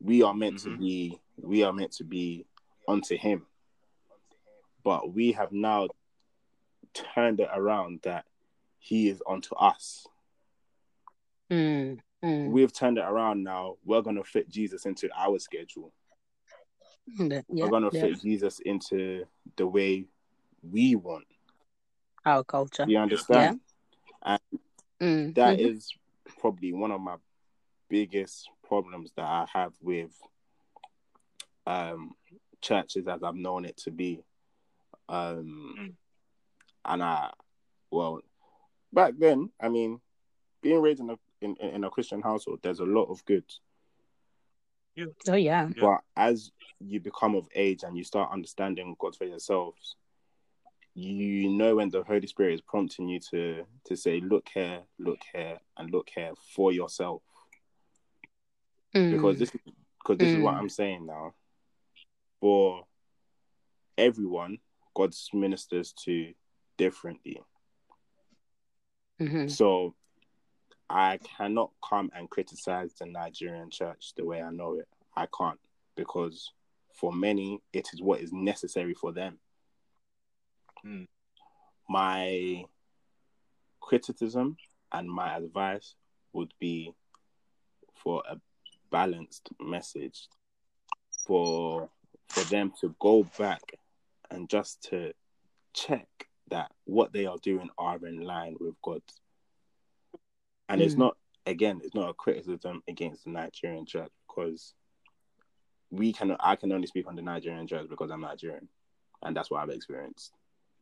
we 0.00 0.22
are 0.22 0.32
meant 0.32 0.60
to 0.60 0.68
Mhm. 0.68 0.78
be 0.78 1.20
we 1.36 1.64
are 1.64 1.72
meant 1.72 1.90
to 1.94 2.04
be 2.04 2.46
unto 2.86 3.16
him 3.16 3.44
but 4.84 5.12
we 5.12 5.32
have 5.32 5.50
now 5.50 5.88
turned 6.94 7.40
it 7.40 7.48
around 7.52 8.02
that 8.02 8.24
he 8.78 9.08
is 9.08 9.20
unto 9.26 9.52
us 9.56 10.06
Mm. 11.50 11.98
Mm. 12.22 12.50
we've 12.52 12.72
turned 12.72 12.98
it 12.98 13.04
around 13.04 13.42
now 13.42 13.78
we're 13.84 14.00
going 14.02 14.14
to 14.16 14.22
fit 14.24 14.48
jesus 14.48 14.86
into 14.86 15.08
our 15.16 15.40
schedule. 15.40 15.92
Yeah, 17.18 17.42
we're 17.48 17.68
going 17.68 17.88
to 17.90 17.96
yeah. 17.96 18.02
fit 18.02 18.20
jesus 18.20 18.60
into 18.60 19.24
the 19.56 19.66
way 19.66 20.06
we 20.62 20.94
want 20.94 21.26
Our 22.26 22.44
culture. 22.44 22.84
you 22.86 22.98
understand 22.98 23.60
Mm. 25.00 25.34
That 25.34 25.58
Mhm. 25.58 25.60
is 25.60 25.92
probably 26.40 26.72
one 26.72 26.90
of 26.90 27.00
my 27.00 27.16
biggest 27.88 28.48
problems 28.62 29.12
that 29.12 29.24
I 29.24 29.46
have 29.52 29.74
with 29.80 30.18
um, 31.66 32.16
churches 32.60 33.06
as 33.08 33.22
I've 33.22 33.34
known 33.34 33.64
it 33.64 33.76
to 33.78 33.90
be. 33.90 34.24
Um, 35.08 35.74
Mm. 35.78 35.96
And 36.84 37.02
I, 37.02 37.32
well, 37.90 38.22
back 38.92 39.14
then, 39.18 39.52
I 39.60 39.68
mean, 39.68 40.00
being 40.62 40.80
raised 40.80 41.00
in 41.00 41.10
a 41.10 41.18
in, 41.40 41.56
in 41.56 41.84
a 41.84 41.90
Christian 41.90 42.22
household, 42.22 42.60
there's 42.62 42.80
a 42.80 42.84
lot 42.84 43.10
of 43.10 43.24
good. 43.24 43.44
Oh 45.28 45.34
yeah. 45.34 45.68
Yeah. 45.68 45.72
But 45.80 46.00
as 46.16 46.50
you 46.80 47.00
become 47.00 47.34
of 47.34 47.48
age 47.54 47.82
and 47.82 47.96
you 47.96 48.04
start 48.04 48.32
understanding 48.32 48.96
God 48.98 49.14
for 49.14 49.24
yourselves, 49.26 49.96
you 50.98 51.50
know 51.50 51.76
when 51.76 51.90
the 51.90 52.02
Holy 52.02 52.26
Spirit 52.26 52.54
is 52.54 52.60
prompting 52.62 53.06
you 53.06 53.20
to 53.30 53.66
to 53.84 53.96
say, 53.96 54.20
"Look 54.20 54.48
here, 54.48 54.82
look 54.98 55.18
here, 55.32 55.60
and 55.76 55.90
look 55.90 56.08
here" 56.14 56.32
for 56.54 56.72
yourself. 56.72 57.22
because 58.92 59.36
Mm. 59.36 59.38
this 59.40 59.50
because 59.98 60.16
this 60.18 60.32
is 60.32 60.38
what 60.38 60.54
Mm. 60.54 60.58
I'm 60.58 60.68
saying 60.70 61.06
now. 61.06 61.34
For 62.40 62.86
everyone, 63.98 64.58
God's 64.94 65.28
ministers 65.34 65.92
to 66.04 66.32
differently. 66.78 67.42
Mhm. 69.20 69.50
So 69.50 69.94
I 70.88 71.18
cannot 71.18 71.72
come 71.86 72.10
and 72.14 72.30
criticize 72.30 72.94
the 72.94 73.06
Nigerian 73.06 73.70
church 73.70 74.14
the 74.14 74.24
way 74.24 74.40
I 74.40 74.50
know 74.50 74.74
it. 74.78 74.88
I 75.14 75.26
can't 75.26 75.60
because 75.94 76.52
for 76.94 77.12
many 77.12 77.60
it 77.72 77.92
is 77.92 78.00
what 78.00 78.20
is 78.20 78.32
necessary 78.32 78.94
for 78.94 79.12
them. 79.12 79.38
Mm. 80.86 81.06
My 81.88 82.64
criticism 83.80 84.56
and 84.92 85.08
my 85.08 85.36
advice 85.36 85.94
would 86.32 86.52
be 86.58 86.92
for 87.94 88.22
a 88.28 88.36
balanced 88.90 89.48
message 89.60 90.28
for 91.26 91.88
for 92.28 92.44
them 92.44 92.72
to 92.80 92.94
go 93.00 93.24
back 93.38 93.62
and 94.30 94.48
just 94.48 94.82
to 94.82 95.12
check 95.72 96.08
that 96.50 96.70
what 96.84 97.12
they 97.12 97.26
are 97.26 97.38
doing 97.42 97.70
are 97.78 98.04
in 98.06 98.20
line 98.20 98.56
with 98.60 98.74
God. 98.82 99.02
And 100.68 100.82
it's 100.82 100.94
Mm. 100.94 100.98
not 100.98 101.16
again, 101.46 101.80
it's 101.84 101.94
not 101.94 102.10
a 102.10 102.14
criticism 102.14 102.82
against 102.88 103.24
the 103.24 103.30
Nigerian 103.30 103.86
church 103.86 104.10
because 104.26 104.74
we 105.90 106.12
can 106.12 106.36
I 106.40 106.56
can 106.56 106.72
only 106.72 106.86
speak 106.88 107.06
on 107.06 107.14
the 107.16 107.22
Nigerian 107.22 107.66
church 107.66 107.88
because 107.88 108.10
I'm 108.10 108.20
Nigerian 108.20 108.68
and 109.22 109.36
that's 109.36 109.50
what 109.50 109.62
I've 109.62 109.70
experienced. 109.70 110.32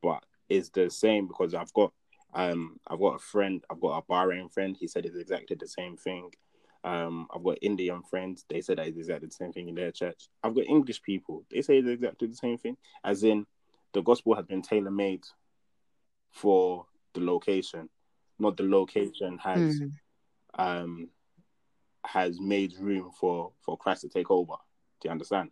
But 0.04 0.22
it's 0.50 0.68
the 0.68 0.90
same 0.90 1.26
because 1.26 1.54
I've 1.54 1.72
got 1.72 1.92
um 2.34 2.78
I've 2.86 3.00
got 3.00 3.16
a 3.16 3.18
friend, 3.18 3.64
I've 3.70 3.80
got 3.80 3.98
a 3.98 4.02
Bahrain 4.12 4.52
friend, 4.52 4.76
he 4.78 4.86
said 4.86 5.06
it's 5.06 5.16
exactly 5.16 5.56
the 5.58 5.66
same 5.66 5.96
thing. 5.96 6.30
Um, 6.84 7.26
I've 7.34 7.42
got 7.42 7.56
Indian 7.62 8.02
friends, 8.02 8.44
they 8.50 8.60
said 8.60 8.76
that 8.76 8.86
it's 8.88 8.98
exactly 8.98 9.28
the 9.28 9.32
same 9.34 9.52
thing 9.54 9.68
in 9.70 9.74
their 9.74 9.90
church. 9.90 10.28
I've 10.42 10.54
got 10.54 10.66
English 10.66 11.00
people, 11.02 11.44
they 11.50 11.62
say 11.62 11.78
it's 11.78 11.88
exactly 11.88 12.28
the 12.28 12.36
same 12.36 12.58
thing. 12.58 12.76
As 13.02 13.24
in 13.24 13.46
the 13.94 14.02
gospel 14.02 14.34
has 14.34 14.44
been 14.44 14.60
tailor 14.60 14.90
made 14.90 15.24
for 16.30 16.84
the 17.14 17.20
location, 17.20 17.88
not 18.38 18.56
the 18.58 18.64
location 18.64 19.38
has 19.38 19.80
Mm. 19.80 19.92
um 20.58 21.08
has 22.04 22.38
made 22.38 22.74
room 22.78 23.10
for 23.18 23.52
for 23.64 23.78
Christ 23.78 24.02
to 24.02 24.08
take 24.10 24.30
over. 24.30 24.56
Do 25.00 25.08
you 25.08 25.10
understand? 25.12 25.50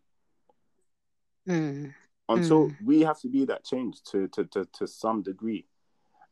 Mm. 1.49 1.95
Until 2.33 2.69
Mm. 2.69 2.77
we 2.85 3.01
have 3.03 3.19
to 3.21 3.29
be 3.29 3.45
that 3.47 3.65
change 3.65 4.03
to, 4.11 4.29
to 4.29 4.45
to 4.47 4.65
to 4.79 4.87
some 4.87 5.23
degree, 5.23 5.67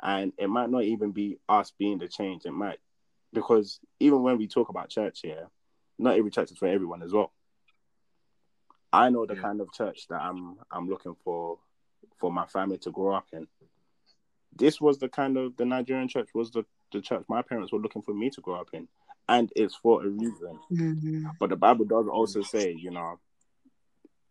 and 0.02 0.32
it 0.38 0.48
might 0.48 0.70
not 0.70 0.84
even 0.84 1.10
be 1.12 1.38
us 1.48 1.72
being 1.78 1.98
the 1.98 2.08
change. 2.08 2.44
It 2.46 2.52
might 2.52 2.78
because 3.32 3.80
even 4.00 4.22
when 4.22 4.38
we 4.38 4.46
talk 4.48 4.68
about 4.70 4.88
church 4.90 5.20
here, 5.22 5.48
not 5.98 6.16
every 6.18 6.30
church 6.30 6.50
is 6.52 6.58
for 6.58 6.66
everyone 6.68 7.02
as 7.02 7.12
well. 7.12 7.32
I 8.92 9.10
know 9.10 9.24
the 9.26 9.34
Yeah. 9.34 9.42
kind 9.42 9.60
of 9.60 9.72
church 9.72 10.08
that 10.08 10.20
I'm 10.20 10.58
I'm 10.70 10.88
looking 10.88 11.14
for 11.24 11.58
for 12.18 12.32
my 12.32 12.46
family 12.46 12.78
to 12.78 12.90
grow 12.90 13.14
up 13.14 13.26
in. 13.32 13.46
this 14.56 14.80
was 14.80 14.98
the 14.98 15.08
kind 15.08 15.36
of 15.36 15.56
the 15.56 15.64
Nigerian 15.64 16.08
church 16.08 16.28
was 16.34 16.50
the, 16.50 16.64
the 16.92 17.00
church 17.00 17.24
my 17.28 17.40
parents 17.40 17.72
were 17.72 17.78
looking 17.78 18.02
for 18.02 18.12
me 18.12 18.28
to 18.30 18.40
grow 18.40 18.56
up 18.60 18.68
in. 18.72 18.88
And 19.28 19.50
it's 19.54 19.76
for 19.76 20.02
a 20.04 20.08
reason. 20.08 20.58
Mm-hmm. 20.72 21.28
But 21.38 21.50
the 21.50 21.56
Bible 21.56 21.84
does 21.84 22.08
also 22.08 22.42
say, 22.42 22.72
you 22.72 22.90
know, 22.90 23.20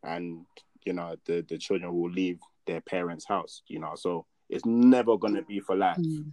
and 0.03 0.45
you 0.85 0.93
know, 0.93 1.15
the, 1.25 1.45
the 1.47 1.57
children 1.57 1.93
will 1.93 2.09
leave 2.09 2.39
their 2.65 2.81
parents' 2.81 3.25
house, 3.27 3.61
you 3.67 3.79
know, 3.79 3.93
so 3.95 4.25
it's 4.49 4.65
never 4.65 5.17
gonna 5.17 5.41
be 5.43 5.59
for 5.59 5.75
life. 5.75 5.97
Mm. 5.97 6.31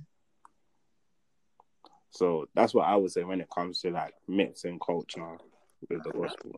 So 2.11 2.47
that's 2.55 2.72
what 2.74 2.86
I 2.86 2.97
would 2.97 3.11
say 3.11 3.24
when 3.24 3.40
it 3.40 3.49
comes 3.55 3.80
to 3.80 3.90
like 3.90 4.14
mixing 4.26 4.78
culture 4.78 5.36
with 5.90 6.03
the 6.03 6.11
gospel. 6.11 6.53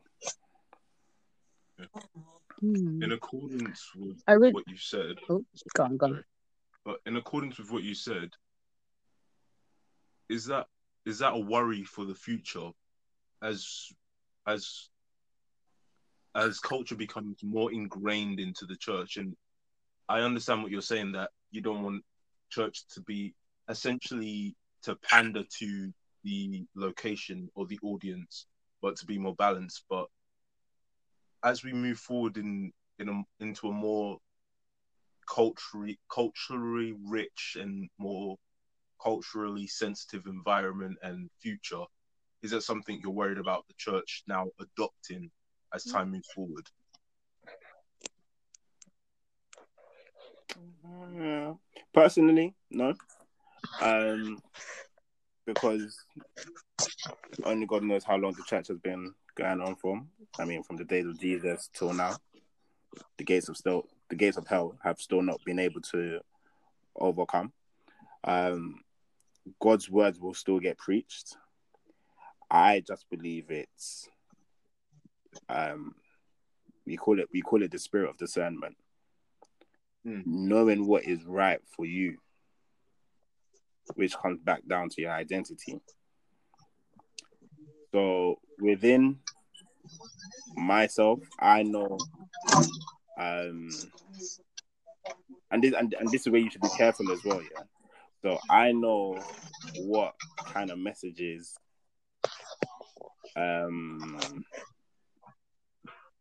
Mm. 2.62 3.03
In 3.05 3.12
accordance 3.12 3.91
with 3.97 4.20
I 4.26 4.36
would. 4.36 4.55
what 4.55 4.68
you 4.68 4.76
said, 4.76 5.16
Oh, 5.28 5.45
go 5.74 5.84
on, 5.84 5.97
go 5.97 6.07
on. 6.07 6.12
Sorry. 6.12 6.24
but 6.84 6.97
in 7.07 7.16
accordance 7.16 7.59
with 7.59 7.70
what 7.70 7.82
you 7.84 7.95
said, 7.95 8.30
is 10.28 10.47
that 10.47 10.66
is 11.07 11.20
that 11.20 11.32
a 11.34 11.39
worry 11.39 11.84
for 11.84 12.05
the 12.05 12.14
future 12.14 12.70
as 13.43 13.89
as 14.47 14.89
as 16.39 16.61
culture 16.61 16.95
becomes 16.95 17.36
more 17.43 17.72
ingrained 17.72 18.39
into 18.39 18.64
the 18.64 18.76
church 18.76 19.16
and 19.16 19.36
I 20.09 20.20
understand 20.20 20.62
what 20.62 20.70
you're 20.70 20.80
saying 20.80 21.12
that 21.12 21.30
you 21.51 21.61
don't 21.61 21.82
want 21.82 22.05
church 22.51 22.86
to 22.95 23.03
be 23.03 23.34
essentially 23.68 24.57
to 24.82 24.97
pander 24.97 25.43
to 25.59 25.93
the 26.24 26.64
location 26.74 27.51
or 27.55 27.66
the 27.66 27.78
audience, 27.82 28.47
but 28.80 28.97
to 28.97 29.07
be 29.07 29.18
more 29.18 29.34
balanced. 29.34 29.84
But 29.91 30.07
as 31.45 31.62
we 31.62 31.72
move 31.72 31.99
forward 31.99 32.39
in 32.39 32.72
in 32.99 33.09
a, 33.09 33.45
into 33.45 33.68
a 33.68 33.72
more 33.72 34.18
culturally 35.28 35.99
culturally 36.11 36.95
rich 37.05 37.57
and 37.61 37.89
more 37.99 38.36
culturally 39.03 39.66
sensitive 39.66 40.26
environment 40.26 40.97
and 41.03 41.28
future, 41.41 41.84
is 42.43 42.53
that 42.53 42.62
something 42.62 42.99
you're 43.03 43.12
worried 43.12 43.39
about 43.39 43.66
the 43.68 43.74
church 43.76 44.22
now 44.26 44.47
adopting 44.61 45.30
as 45.75 45.85
time 45.85 46.11
moves 46.11 46.29
forward? 46.35 46.66
Uh, 50.85 51.55
personally, 51.93 52.55
no. 52.71 52.95
Um, 53.81 54.41
because 55.47 56.05
only 57.45 57.66
God 57.66 57.83
knows 57.83 58.05
how 58.05 58.16
long 58.16 58.33
the 58.33 58.43
church 58.45 58.69
has 58.69 58.79
been 58.79 59.12
going 59.35 59.61
on 59.61 59.77
for. 59.77 60.01
I 60.39 60.45
mean, 60.45 60.62
from 60.62 60.77
the 60.77 60.85
days 60.85 61.07
of 61.07 61.19
Jesus 61.21 61.71
till 61.73 61.93
now, 61.93 62.16
the 63.16 63.25
gates 63.25 63.49
of 63.49 63.57
still 63.57 63.85
the 64.11 64.16
gates 64.16 64.37
of 64.37 64.47
hell 64.47 64.77
have 64.83 64.99
still 65.01 65.23
not 65.23 65.41
been 65.45 65.59
able 65.59 65.81
to 65.81 66.21
overcome. 66.97 67.53
Um, 68.25 68.81
God's 69.61 69.91
words 69.91 70.19
will 70.19 70.35
still 70.35 70.61
get 70.61 70.79
preached. 70.79 71.37
I 72.51 72.83
just 72.87 73.09
believe 73.11 73.51
it's 73.51 74.09
um, 75.49 75.95
we 76.87 76.97
call 76.97 77.18
it 77.20 77.29
we 77.33 77.43
call 77.43 77.62
it 77.62 77.70
the 77.70 77.79
spirit 77.79 78.11
of 78.11 78.16
discernment, 78.18 78.76
Mm. 80.07 80.22
knowing 80.26 80.87
what 80.87 81.05
is 81.05 81.24
right 81.24 81.61
for 81.74 81.85
you 81.85 82.18
which 83.95 84.16
comes 84.16 84.41
back 84.41 84.61
down 84.68 84.89
to 84.91 85.01
your 85.03 85.12
identity. 85.12 85.81
So 87.93 88.39
within 88.61 89.18
myself, 90.57 91.20
I 91.41 91.62
know, 91.62 91.99
um, 93.18 93.70
and 95.51 95.62
this 95.62 95.72
and, 95.74 95.95
and 95.99 96.11
this 96.11 96.22
is 96.22 96.29
where 96.31 96.41
you 96.41 96.51
should 96.51 96.61
be 96.61 96.68
careful 96.76 97.11
as 97.11 97.24
well. 97.24 97.41
Yeah. 97.41 97.62
So 98.22 98.39
I 98.51 98.72
know 98.72 99.18
what 99.81 100.14
kind 100.53 100.70
of 100.70 100.79
messages 100.79 101.55
um 103.37 104.45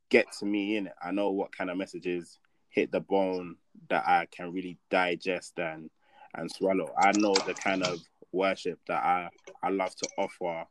get 0.10 0.32
to 0.40 0.46
me 0.46 0.78
in 0.78 0.88
it. 0.88 0.94
I 1.02 1.12
know 1.12 1.32
what 1.32 1.56
kind 1.56 1.70
of 1.70 1.78
messages 1.78 2.40
hit 2.70 2.92
the 2.92 3.00
bone 3.00 3.56
that 3.90 4.04
I 4.08 4.28
can 4.32 4.54
really 4.54 4.78
digest 4.90 5.54
and 5.58 5.90
and 6.36 6.52
swallow. 6.52 6.94
I 6.98 7.12
know 7.18 7.34
the 7.34 7.54
kind 7.54 7.84
of 7.84 8.00
worship 8.32 8.80
that 8.88 9.04
I, 9.04 9.30
I 9.64 9.70
love 9.70 9.96
to 9.96 10.08
offer 10.18 10.66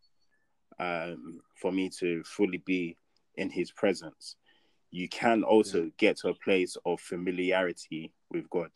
um, 0.78 1.40
for 1.60 1.72
me 1.72 1.90
to 1.98 2.22
fully 2.24 2.58
be 2.58 2.96
in 3.36 3.50
his 3.50 3.70
presence. 3.72 4.36
You 4.90 5.08
can 5.08 5.42
also 5.42 5.90
get 5.98 6.18
to 6.18 6.28
a 6.28 6.34
place 6.34 6.76
of 6.86 7.00
familiarity 7.00 8.12
with 8.30 8.48
God. 8.50 8.70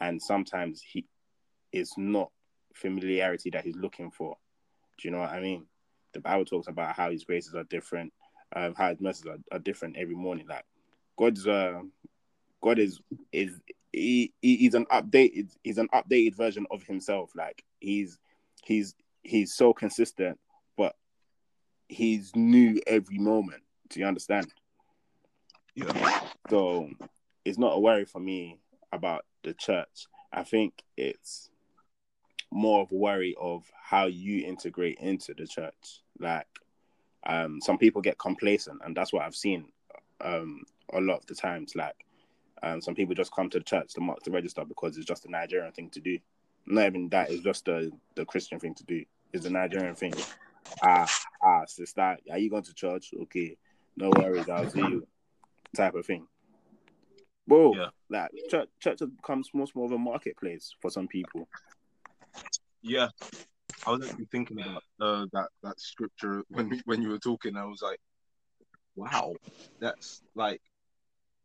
And 0.00 0.20
sometimes 0.20 0.80
he 0.80 1.06
is 1.72 1.92
not 1.96 2.30
familiarity 2.74 3.50
that 3.50 3.64
he's 3.64 3.76
looking 3.76 4.10
for. 4.10 4.36
Do 4.98 5.08
you 5.08 5.12
know 5.12 5.20
what 5.20 5.30
I 5.30 5.40
mean? 5.40 5.66
The 6.12 6.20
Bible 6.20 6.44
talks 6.44 6.68
about 6.68 6.96
how 6.96 7.10
his 7.10 7.24
graces 7.24 7.54
are 7.54 7.64
different, 7.64 8.12
um, 8.54 8.74
how 8.76 8.90
his 8.90 9.00
mercies 9.00 9.26
are, 9.26 9.38
are 9.52 9.58
different 9.58 9.96
every 9.96 10.14
morning. 10.14 10.46
Like 10.48 10.64
God's 11.18 11.46
uh, 11.46 11.80
God 12.62 12.78
is 12.78 13.00
is 13.32 13.60
he, 13.92 14.32
he 14.40 14.56
he's 14.56 14.74
an 14.74 14.86
updated 14.86 15.50
he's 15.62 15.78
an 15.78 15.88
updated 15.94 16.36
version 16.36 16.66
of 16.70 16.82
himself. 16.82 17.32
Like 17.34 17.64
he's 17.80 18.18
he's 18.64 18.94
he's 19.22 19.54
so 19.54 19.72
consistent, 19.72 20.38
but 20.76 20.94
he's 21.88 22.34
new 22.34 22.80
every 22.86 23.18
moment. 23.18 23.62
Do 23.88 24.00
you 24.00 24.06
understand? 24.06 24.52
Yeah. 25.74 26.20
So 26.48 26.88
it's 27.44 27.58
not 27.58 27.76
a 27.76 27.80
worry 27.80 28.04
for 28.04 28.20
me 28.20 28.58
about 28.92 29.24
the 29.42 29.54
church. 29.54 30.06
I 30.32 30.44
think 30.44 30.74
it's 30.96 31.50
more 32.52 32.82
of 32.82 32.92
a 32.92 32.96
worry 32.96 33.34
of 33.40 33.64
how 33.82 34.06
you 34.06 34.44
integrate 34.44 34.98
into 34.98 35.34
the 35.34 35.46
church. 35.46 36.02
Like 36.18 36.46
um 37.26 37.60
some 37.60 37.78
people 37.78 38.00
get 38.00 38.18
complacent 38.18 38.80
and 38.84 38.96
that's 38.96 39.12
what 39.12 39.22
I've 39.22 39.36
seen 39.36 39.66
um 40.20 40.62
a 40.92 41.00
lot 41.00 41.18
of 41.18 41.26
the 41.26 41.34
times. 41.34 41.74
Like 41.76 42.04
um 42.62 42.80
some 42.80 42.94
people 42.94 43.14
just 43.14 43.32
come 43.34 43.50
to 43.50 43.58
the 43.58 43.64
church 43.64 43.94
to 43.94 44.00
mark 44.00 44.22
the 44.22 44.30
register 44.30 44.64
because 44.64 44.96
it's 44.96 45.06
just 45.06 45.26
a 45.26 45.30
Nigerian 45.30 45.72
thing 45.72 45.90
to 45.90 46.00
do. 46.00 46.18
Not 46.66 46.86
even 46.86 47.08
that, 47.10 47.30
it's 47.30 47.42
just 47.42 47.64
the 47.64 47.90
the 48.14 48.24
Christian 48.24 48.58
thing 48.60 48.74
to 48.74 48.84
do. 48.84 49.04
It's 49.32 49.44
the 49.44 49.50
Nigerian 49.50 49.94
thing. 49.94 50.14
Ah 50.82 51.08
ah 51.42 51.64
sister, 51.66 52.16
are 52.30 52.38
you 52.38 52.50
going 52.50 52.62
to 52.64 52.74
church? 52.74 53.12
Okay, 53.22 53.56
no 53.96 54.10
worries, 54.10 54.48
I'll 54.48 54.68
see 54.68 54.80
you. 54.80 55.06
Type 55.76 55.94
of 55.94 56.06
thing. 56.06 56.26
Whoa, 57.46 57.74
Yeah. 57.74 57.88
like 58.08 58.30
church, 58.48 58.68
church 58.78 59.00
has 59.00 59.08
become 59.08 59.42
more 59.52 59.84
of 59.84 59.92
a 59.92 59.98
marketplace 59.98 60.74
for 60.80 60.90
some 60.90 61.08
people. 61.08 61.48
Yeah, 62.82 63.08
I 63.90 63.94
was 63.94 64.08
actually 64.08 64.28
thinking 64.30 64.60
about 64.60 64.82
uh, 65.00 65.26
that 65.32 65.48
that 65.64 65.80
scripture 65.80 66.44
when 66.48 66.80
when 66.84 67.02
you 67.02 67.08
were 67.08 67.18
talking. 67.18 67.56
I 67.56 67.64
was 67.64 67.82
like, 67.82 67.98
wow, 68.94 69.34
that's 69.80 70.22
like 70.36 70.60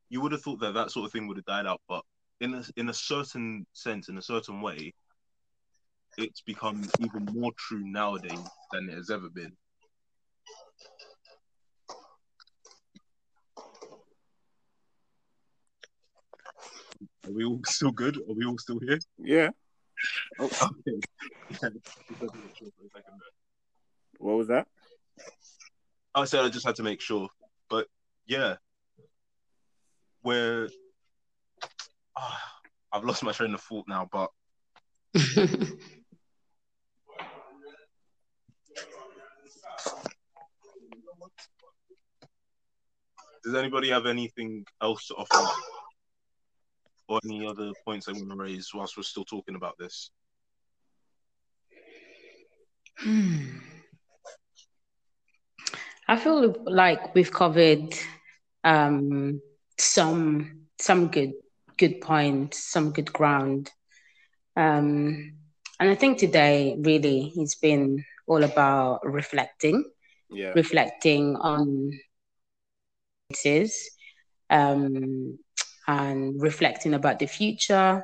you 0.10 0.22
would 0.22 0.32
have 0.32 0.44
thought 0.44 0.60
that 0.60 0.76
that 0.76 0.92
sort 0.92 1.08
of 1.08 1.12
thing 1.12 1.28
would 1.28 1.38
have 1.38 1.46
died 1.46 1.66
out, 1.66 1.82
but 1.90 2.04
in 2.42 2.54
a 2.54 2.64
in 2.78 2.90
a 2.90 2.94
certain 2.94 3.66
sense, 3.74 4.10
in 4.10 4.20
a 4.20 4.22
certain 4.22 4.62
way, 4.62 4.94
it's 6.20 6.42
become 6.42 6.84
even 7.00 7.26
more 7.34 7.52
true 7.58 7.84
nowadays 7.84 8.48
than 8.72 8.90
it 8.90 8.94
has 8.94 9.10
ever 9.10 9.30
been. 9.30 9.52
Are 17.26 17.32
we 17.32 17.44
all 17.44 17.60
still 17.66 17.92
good? 17.92 18.18
Are 18.18 18.36
we 18.36 18.46
all 18.46 18.60
still 18.60 18.78
here? 18.78 19.00
Yeah. 19.18 19.50
Okay. 20.40 21.00
Yeah, 21.50 21.50
just 21.50 21.62
had 21.62 21.74
to 22.32 22.40
make 22.40 22.56
sure 22.56 22.70
for 22.78 22.86
a 22.86 22.90
second 22.90 23.20
there. 23.20 23.30
What 24.20 24.38
was 24.38 24.48
that? 24.48 24.68
I 26.14 26.26
said 26.26 26.46
I 26.46 26.50
just 26.50 26.66
had 26.66 26.76
to 26.76 26.84
make 26.84 27.02
sure, 27.02 27.30
but 27.70 27.88
yeah, 28.26 28.56
where 30.22 30.70
ah, 32.16 32.42
I've 32.92 33.04
lost 33.04 33.24
my 33.24 33.32
train 33.32 33.54
of 33.54 33.62
thought 33.62 33.88
now. 33.88 34.08
But 34.12 34.30
does 35.14 35.72
anybody 43.56 43.90
have 43.90 44.06
anything 44.06 44.66
else 44.82 45.08
to 45.08 45.16
offer, 45.16 45.52
or 47.08 47.20
any 47.26 47.46
other 47.46 47.72
points 47.86 48.06
they 48.06 48.14
want 48.14 48.30
to 48.30 48.36
raise 48.36 48.72
whilst 48.74 48.98
we're 48.98 49.04
still 49.04 49.26
talking 49.26 49.56
about 49.56 49.78
this? 49.78 50.12
Hmm. 52.98 53.60
I 56.08 56.18
feel 56.18 56.56
like 56.66 57.14
we've 57.16 57.32
covered 57.32 57.94
um, 58.64 59.42
some 59.78 60.68
some 60.80 61.08
good 61.08 61.34
good 61.78 62.02
points, 62.02 62.60
some 62.60 62.92
good 62.92 63.12
ground, 63.12 63.72
um, 64.56 65.34
and 65.80 65.90
I 65.90 65.96
think 65.96 66.18
today 66.18 66.76
really 66.80 67.34
it's 67.36 67.56
been 67.56 68.04
all 68.28 68.44
about 68.44 69.06
reflecting, 69.06 69.84
Yeah. 70.30 70.54
reflecting 70.56 71.36
on 71.38 71.92
experiences, 73.30 73.90
um, 74.50 75.38
and 75.88 76.42
reflecting 76.42 76.94
about 76.94 77.20
the 77.20 77.28
future, 77.28 78.04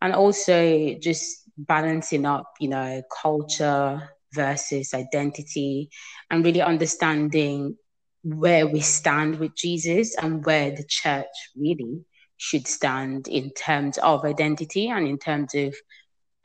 and 0.00 0.14
also 0.14 0.94
just 1.00 1.44
balancing 1.56 2.24
up, 2.26 2.52
you 2.60 2.68
know, 2.68 3.02
culture 3.22 4.10
versus 4.32 4.94
identity 4.94 5.90
and 6.30 6.44
really 6.44 6.62
understanding 6.62 7.76
where 8.22 8.66
we 8.66 8.80
stand 8.80 9.38
with 9.38 9.54
Jesus 9.56 10.14
and 10.16 10.44
where 10.44 10.70
the 10.70 10.84
church 10.88 11.26
really 11.56 12.04
should 12.36 12.66
stand 12.66 13.28
in 13.28 13.50
terms 13.52 13.98
of 13.98 14.24
identity 14.24 14.88
and 14.88 15.06
in 15.06 15.18
terms 15.18 15.54
of 15.54 15.74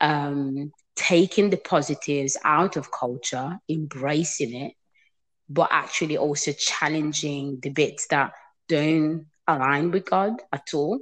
um, 0.00 0.72
taking 0.94 1.50
the 1.50 1.56
positives 1.56 2.36
out 2.44 2.76
of 2.76 2.90
culture, 2.90 3.58
embracing 3.68 4.54
it, 4.54 4.72
but 5.48 5.68
actually 5.70 6.18
also 6.18 6.52
challenging 6.52 7.58
the 7.62 7.70
bits 7.70 8.06
that 8.08 8.32
don't 8.68 9.26
align 9.46 9.90
with 9.90 10.08
God 10.08 10.42
at 10.52 10.68
all. 10.74 10.98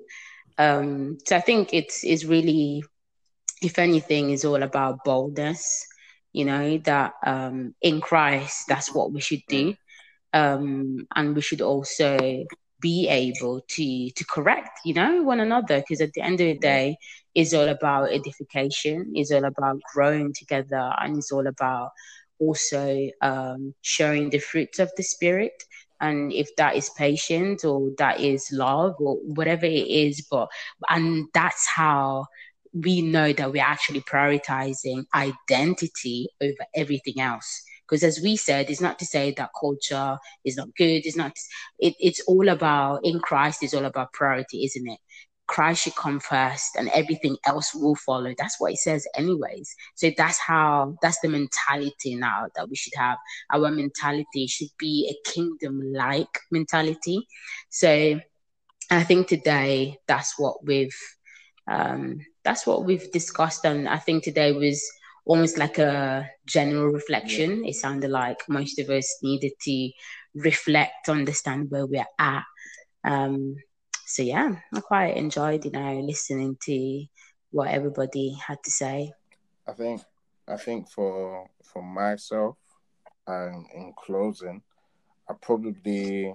Um, 0.58 1.18
so 1.26 1.36
I 1.36 1.40
think 1.40 1.70
it's 1.72 2.04
is 2.04 2.26
really, 2.26 2.84
if 3.62 3.78
anything, 3.78 4.30
is 4.30 4.44
all 4.44 4.62
about 4.62 5.04
boldness. 5.04 5.86
You 6.32 6.44
know 6.44 6.78
that 6.78 7.14
um, 7.24 7.74
in 7.80 8.00
Christ, 8.00 8.66
that's 8.68 8.92
what 8.92 9.12
we 9.12 9.20
should 9.20 9.42
do, 9.48 9.74
um, 10.32 11.06
and 11.14 11.34
we 11.34 11.40
should 11.40 11.60
also 11.60 12.18
be 12.80 13.08
able 13.08 13.62
to 13.68 14.10
to 14.10 14.24
correct, 14.26 14.80
you 14.84 14.94
know, 14.94 15.22
one 15.22 15.40
another. 15.40 15.78
Because 15.78 16.00
at 16.00 16.12
the 16.12 16.22
end 16.22 16.40
of 16.40 16.46
the 16.46 16.58
day, 16.58 16.96
it's 17.34 17.54
all 17.54 17.68
about 17.68 18.12
edification. 18.12 19.12
It's 19.14 19.32
all 19.32 19.44
about 19.44 19.80
growing 19.92 20.32
together, 20.32 20.92
and 21.00 21.16
it's 21.16 21.32
all 21.32 21.46
about 21.46 21.90
also 22.40 23.08
um, 23.22 23.74
showing 23.82 24.30
the 24.30 24.38
fruits 24.38 24.78
of 24.78 24.90
the 24.96 25.02
spirit 25.02 25.64
and 26.04 26.32
if 26.32 26.54
that 26.56 26.76
is 26.76 26.90
patience 26.90 27.64
or 27.64 27.90
that 27.98 28.20
is 28.20 28.50
love 28.52 28.94
or 28.98 29.16
whatever 29.16 29.66
it 29.66 29.88
is 29.88 30.26
but 30.30 30.48
and 30.88 31.26
that's 31.34 31.66
how 31.66 32.26
we 32.74 33.02
know 33.02 33.32
that 33.32 33.52
we're 33.52 33.62
actually 33.62 34.00
prioritizing 34.00 35.04
identity 35.14 36.28
over 36.42 36.66
everything 36.74 37.20
else. 37.20 37.62
Because 37.88 38.02
as 38.02 38.20
we 38.20 38.36
said 38.36 38.70
it's 38.70 38.80
not 38.80 38.98
to 38.98 39.06
say 39.06 39.32
that 39.36 39.50
culture 39.60 40.18
is 40.44 40.56
not 40.56 40.68
good 40.76 41.02
it's 41.04 41.16
not 41.16 41.32
it, 41.78 41.94
it's 42.00 42.20
all 42.26 42.48
about 42.48 43.00
in 43.04 43.20
christ 43.20 43.62
is 43.62 43.74
all 43.74 43.84
about 43.84 44.12
priority 44.14 44.64
isn't 44.64 44.88
it 44.88 44.98
Christ 45.46 45.82
should 45.82 45.96
come 45.96 46.20
first 46.20 46.76
and 46.76 46.88
everything 46.90 47.36
else 47.44 47.74
will 47.74 47.94
follow. 47.94 48.32
That's 48.36 48.58
what 48.58 48.72
it 48.72 48.78
says, 48.78 49.06
anyways. 49.14 49.74
So 49.94 50.10
that's 50.16 50.38
how, 50.38 50.96
that's 51.02 51.20
the 51.20 51.28
mentality 51.28 52.16
now 52.16 52.46
that 52.56 52.68
we 52.68 52.76
should 52.76 52.94
have. 52.96 53.18
Our 53.52 53.70
mentality 53.70 54.46
should 54.46 54.70
be 54.78 55.10
a 55.10 55.30
kingdom 55.30 55.80
like 55.92 56.40
mentality. 56.50 57.26
So 57.68 58.20
I 58.90 59.02
think 59.02 59.28
today 59.28 59.98
that's 60.06 60.38
what 60.38 60.64
we've, 60.64 60.96
um, 61.70 62.20
that's 62.42 62.66
what 62.66 62.84
we've 62.84 63.10
discussed. 63.12 63.64
And 63.64 63.88
I 63.88 63.98
think 63.98 64.24
today 64.24 64.52
was 64.52 64.82
almost 65.26 65.58
like 65.58 65.78
a 65.78 66.28
general 66.46 66.88
reflection. 66.88 67.64
It 67.64 67.74
sounded 67.74 68.10
like 68.10 68.38
most 68.48 68.78
of 68.78 68.90
us 68.90 69.18
needed 69.22 69.52
to 69.62 69.90
reflect, 70.34 71.08
understand 71.08 71.70
where 71.70 71.86
we're 71.86 72.06
at. 72.18 72.44
Um, 73.04 73.56
so 74.06 74.22
yeah, 74.22 74.56
I 74.72 74.80
quite 74.80 75.16
enjoyed, 75.16 75.64
you 75.64 75.70
know, 75.70 76.00
listening 76.00 76.56
to 76.62 77.04
what 77.50 77.68
everybody 77.68 78.34
had 78.34 78.62
to 78.64 78.70
say. 78.70 79.12
I 79.66 79.72
think 79.72 80.02
I 80.46 80.56
think 80.56 80.90
for 80.90 81.48
for 81.62 81.82
myself 81.82 82.56
and 83.26 83.66
in 83.74 83.94
closing, 83.96 84.62
I 85.28 85.34
probably 85.40 86.34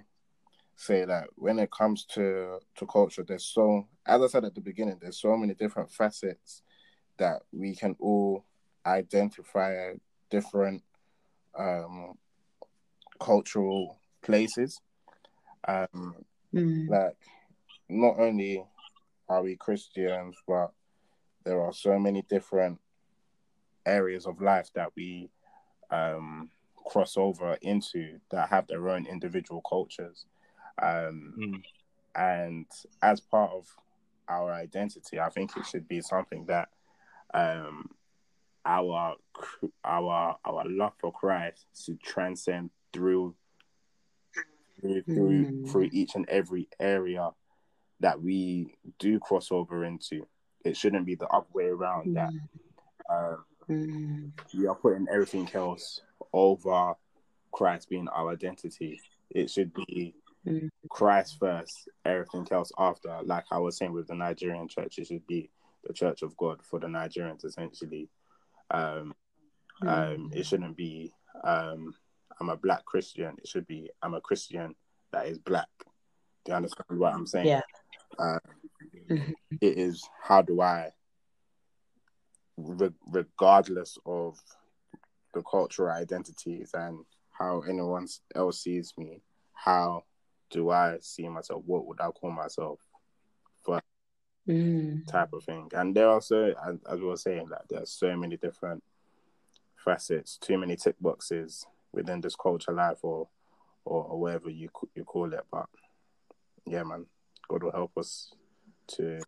say 0.76 1.04
that 1.06 1.28
when 1.36 1.60
it 1.60 1.72
comes 1.72 2.06
to 2.06 2.60
to 2.76 2.86
culture, 2.88 3.24
there's 3.28 3.46
so 3.46 3.88
as 4.06 4.22
I 4.22 4.28
said 4.28 4.46
at 4.46 4.56
the 4.56 4.62
beginning, 4.62 4.98
there's 5.00 5.22
so 5.22 5.36
many 5.38 5.54
different 5.54 5.92
facets 5.92 6.64
that 7.18 7.42
we 7.52 7.76
can 7.76 7.96
all 8.00 8.46
identify 8.86 9.94
different 10.30 10.82
um 11.58 12.18
cultural 13.20 14.00
places. 14.22 14.80
Um 15.68 16.16
mm. 16.54 16.90
like 16.90 17.18
not 17.90 18.20
only 18.20 18.64
are 19.28 19.44
we 19.44 19.56
Christians, 19.56 20.36
but 20.48 20.72
there 21.44 21.62
are 21.62 21.74
so 21.74 21.98
many 21.98 22.24
different 22.30 22.80
areas 23.86 24.26
of 24.26 24.42
life 24.42 24.70
that 24.76 24.92
we 24.96 25.30
um, 25.92 26.50
cross 26.76 27.18
over 27.18 27.58
into 27.62 28.20
that 28.32 28.50
have 28.50 28.68
their 28.68 28.90
own 28.90 29.06
individual 29.06 29.62
cultures. 29.62 30.26
Um, 30.82 31.34
mm. 31.38 31.64
And 32.16 32.66
as 33.02 33.20
part 33.20 33.52
of 33.52 33.68
our 34.28 34.52
identity, 34.52 35.20
I 35.20 35.30
think 35.30 35.56
it 35.58 35.66
should 35.66 35.88
be 35.88 36.02
something 36.02 36.46
that 36.46 36.70
um, 37.34 37.90
our 38.66 39.16
our 39.84 40.38
our 40.44 40.64
love 40.68 40.94
for 41.00 41.12
Christ 41.12 41.66
should 41.76 42.02
transcend 42.02 42.72
through 42.94 43.36
through 44.82 45.04
mm. 45.06 45.70
through 45.72 45.90
each 45.92 46.16
and 46.16 46.28
every 46.30 46.68
area 46.80 47.32
that 48.00 48.22
we 48.22 48.76
do 48.98 49.20
cross 49.20 49.52
over 49.52 49.86
into. 49.86 50.28
It 50.64 50.76
shouldn't 50.76 51.06
be 51.06 51.16
the 51.16 51.28
other 51.28 51.48
way 51.54 51.66
around 51.66 52.08
mm. 52.10 52.14
that 52.16 52.32
uh, 53.10 53.36
mm. 53.70 54.32
we 54.58 54.68
are 54.68 54.76
putting 54.76 55.08
everything 55.12 55.50
else 55.54 56.02
over 56.34 56.94
Christ 57.52 57.90
being 57.90 58.08
our 58.10 58.32
identity. 58.32 59.00
It 59.30 59.50
should 59.50 59.74
be 59.74 60.16
mm. 60.46 60.70
Christ 60.90 61.38
first, 61.40 61.90
everything 62.06 62.48
else 62.52 62.72
after. 62.78 63.18
Like 63.24 63.46
I 63.52 63.58
was 63.58 63.78
saying 63.78 63.94
with 63.94 64.08
the 64.08 64.16
Nigerian 64.16 64.68
church, 64.68 64.98
it 64.98 65.08
should 65.08 65.26
be 65.28 65.50
the 65.86 65.94
church 65.94 66.22
of 66.22 66.36
God 66.38 66.60
for 66.64 66.80
the 66.80 66.88
Nigerians 66.88 67.46
essentially. 67.46 68.10
Um, 68.72 69.14
um, 69.86 70.32
it 70.34 70.46
shouldn't 70.46 70.76
be 70.76 71.14
um, 71.44 71.94
I'm 72.40 72.50
a 72.50 72.58
black 72.58 72.86
Christian. 72.86 73.36
It 73.38 73.48
should 73.48 73.68
be 73.68 73.90
I'm 74.02 74.14
a 74.14 74.22
Christian 74.22 74.76
that 75.12 75.28
is 75.28 75.38
black. 75.38 75.68
Do 76.46 76.52
you 76.52 76.56
understand 76.56 77.00
what 77.00 77.14
I'm 77.14 77.28
saying? 77.28 77.48
Yeah. 77.48 77.62
Uh, 78.20 78.40
mm-hmm. 79.10 79.32
it 79.62 79.78
is 79.78 80.08
how 80.22 80.42
do 80.42 80.62
I, 80.62 80.90
re- 82.58 82.92
regardless 83.10 83.98
of 84.06 84.38
the 85.34 85.42
cultural 85.44 85.92
identities 85.92 86.72
and 86.74 87.06
how 87.32 87.62
anyone 87.62 88.08
else 88.36 88.62
sees 88.62 88.94
me, 88.98 89.22
how 89.54 90.04
do 90.50 90.70
I 90.70 90.98
see 91.02 91.30
myself? 91.30 91.64
What 91.66 91.86
would 91.86 92.02
I 92.02 92.10
call 92.10 92.32
myself? 92.32 92.80
For 93.64 93.82
mm. 94.48 95.06
type 95.08 95.34
of 95.34 95.44
thing. 95.44 95.70
And 95.74 95.96
there 95.96 96.10
are 96.10 96.22
so, 96.22 96.54
as, 96.68 96.78
as 96.90 97.00
we 97.00 97.06
were 97.06 97.18
saying, 97.18 97.48
that 97.50 97.64
there 97.70 97.84
are 97.84 97.86
so 97.86 98.16
many 98.18 98.38
different 98.38 98.84
facets, 99.78 100.38
too 100.38 100.58
many 100.58 100.76
tick 100.76 100.96
boxes 101.00 101.66
within 101.94 102.22
this 102.22 102.36
culture 102.36 102.74
life 102.74 103.00
or 103.02 103.28
or, 103.86 104.04
or 104.04 104.20
whatever 104.20 104.50
you 104.50 104.70
you 104.96 105.04
call 105.04 105.34
it. 105.34 105.46
But 105.52 105.68
yeah, 106.66 106.84
man, 106.84 107.06
God 107.50 107.64
will 107.64 107.72
help 107.72 107.98
us 107.98 108.32
to 108.90 109.20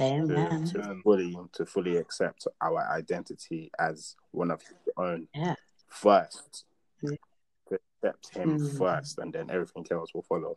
Amen. 0.00 0.64
To, 0.66 0.72
to 0.78 0.94
fully 1.02 1.36
to 1.52 1.66
fully 1.66 1.96
accept 1.96 2.46
our 2.60 2.88
identity 2.90 3.70
as 3.78 4.16
one 4.30 4.50
of 4.50 4.62
His 4.62 4.94
own 4.96 5.26
yeah. 5.34 5.54
first. 5.88 6.64
Yeah. 7.02 7.16
To 7.68 7.78
accept 8.02 8.36
Him 8.36 8.58
mm. 8.58 8.78
first, 8.78 9.18
and 9.18 9.32
then 9.32 9.50
everything 9.50 9.86
else 9.90 10.14
will 10.14 10.22
follow. 10.22 10.56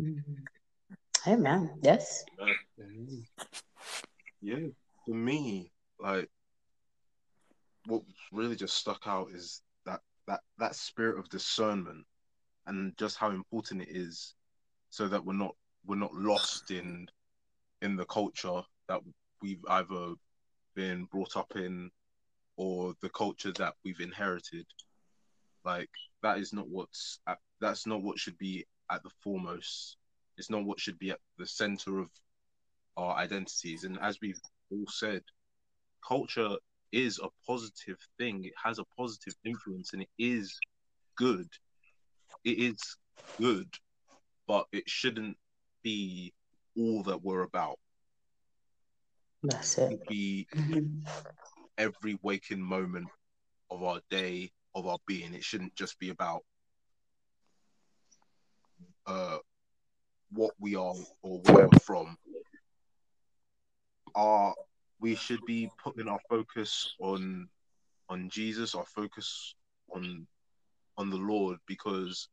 Mm. 0.00 0.22
Amen. 1.26 1.70
Yes. 1.82 2.24
Yeah, 4.40 4.68
for 5.04 5.14
me, 5.14 5.72
like 6.00 6.30
what 7.86 8.02
really 8.32 8.56
just 8.56 8.76
stuck 8.76 9.02
out 9.06 9.30
is 9.32 9.62
that 9.84 10.00
that 10.26 10.40
that 10.58 10.76
spirit 10.76 11.18
of 11.18 11.28
discernment 11.28 12.06
and 12.66 12.96
just 12.96 13.16
how 13.16 13.30
important 13.30 13.82
it 13.82 13.88
is 13.90 14.34
so 14.90 15.08
that 15.08 15.24
we're 15.24 15.32
not 15.32 15.54
we're 15.86 15.96
not 15.96 16.14
lost 16.14 16.70
in 16.70 17.08
in 17.82 17.96
the 17.96 18.04
culture 18.06 18.62
that 18.88 19.00
we've 19.42 19.64
either 19.68 20.14
been 20.74 21.04
brought 21.04 21.36
up 21.36 21.52
in 21.56 21.90
or 22.56 22.94
the 23.02 23.10
culture 23.10 23.52
that 23.52 23.74
we've 23.84 24.00
inherited. 24.00 24.66
Like 25.64 25.90
that 26.22 26.38
is 26.38 26.52
not 26.52 26.68
what's 26.68 27.20
at, 27.26 27.38
that's 27.60 27.86
not 27.86 28.02
what 28.02 28.18
should 28.18 28.38
be 28.38 28.66
at 28.90 29.02
the 29.02 29.10
foremost. 29.22 29.96
It's 30.36 30.50
not 30.50 30.64
what 30.64 30.80
should 30.80 30.98
be 30.98 31.10
at 31.10 31.20
the 31.36 31.46
center 31.46 32.00
of 32.00 32.08
our 32.96 33.16
identities. 33.16 33.84
And 33.84 33.98
as 34.00 34.18
we've 34.20 34.40
all 34.70 34.86
said 34.88 35.22
culture 36.06 36.56
is 36.92 37.20
a 37.22 37.28
positive 37.46 37.98
thing. 38.18 38.44
It 38.44 38.54
has 38.62 38.78
a 38.78 38.84
positive 38.96 39.34
influence 39.44 39.92
and 39.92 40.02
it 40.02 40.08
is 40.18 40.58
good. 41.16 41.48
It 42.44 42.58
is 42.58 42.78
good 43.38 43.68
but 44.48 44.66
it 44.72 44.88
shouldn't 44.88 45.36
be 45.84 46.32
all 46.76 47.04
that 47.04 47.22
we're 47.22 47.42
about. 47.42 47.78
That's 49.42 49.78
it. 49.78 50.00
be 50.08 50.48
mm-hmm. 50.56 51.06
every 51.76 52.18
waking 52.22 52.60
moment 52.60 53.06
of 53.70 53.84
our 53.84 54.00
day, 54.10 54.50
of 54.74 54.86
our 54.86 54.98
being. 55.06 55.34
It 55.34 55.44
shouldn't 55.44 55.76
just 55.76 55.98
be 56.00 56.08
about 56.08 56.42
uh, 59.06 59.38
what 60.32 60.54
we 60.58 60.74
are 60.74 60.94
or 61.22 61.40
where 61.44 61.68
we're 61.68 61.78
from. 61.84 62.16
our 64.14 64.54
we 65.00 65.14
should 65.14 65.44
be 65.46 65.70
putting 65.82 66.08
our 66.08 66.18
focus 66.28 66.94
on 67.00 67.48
on 68.08 68.28
Jesus, 68.28 68.74
our 68.74 68.86
focus 68.86 69.54
on 69.94 70.26
on 70.96 71.10
the 71.10 71.16
Lord, 71.16 71.58
because 71.66 72.28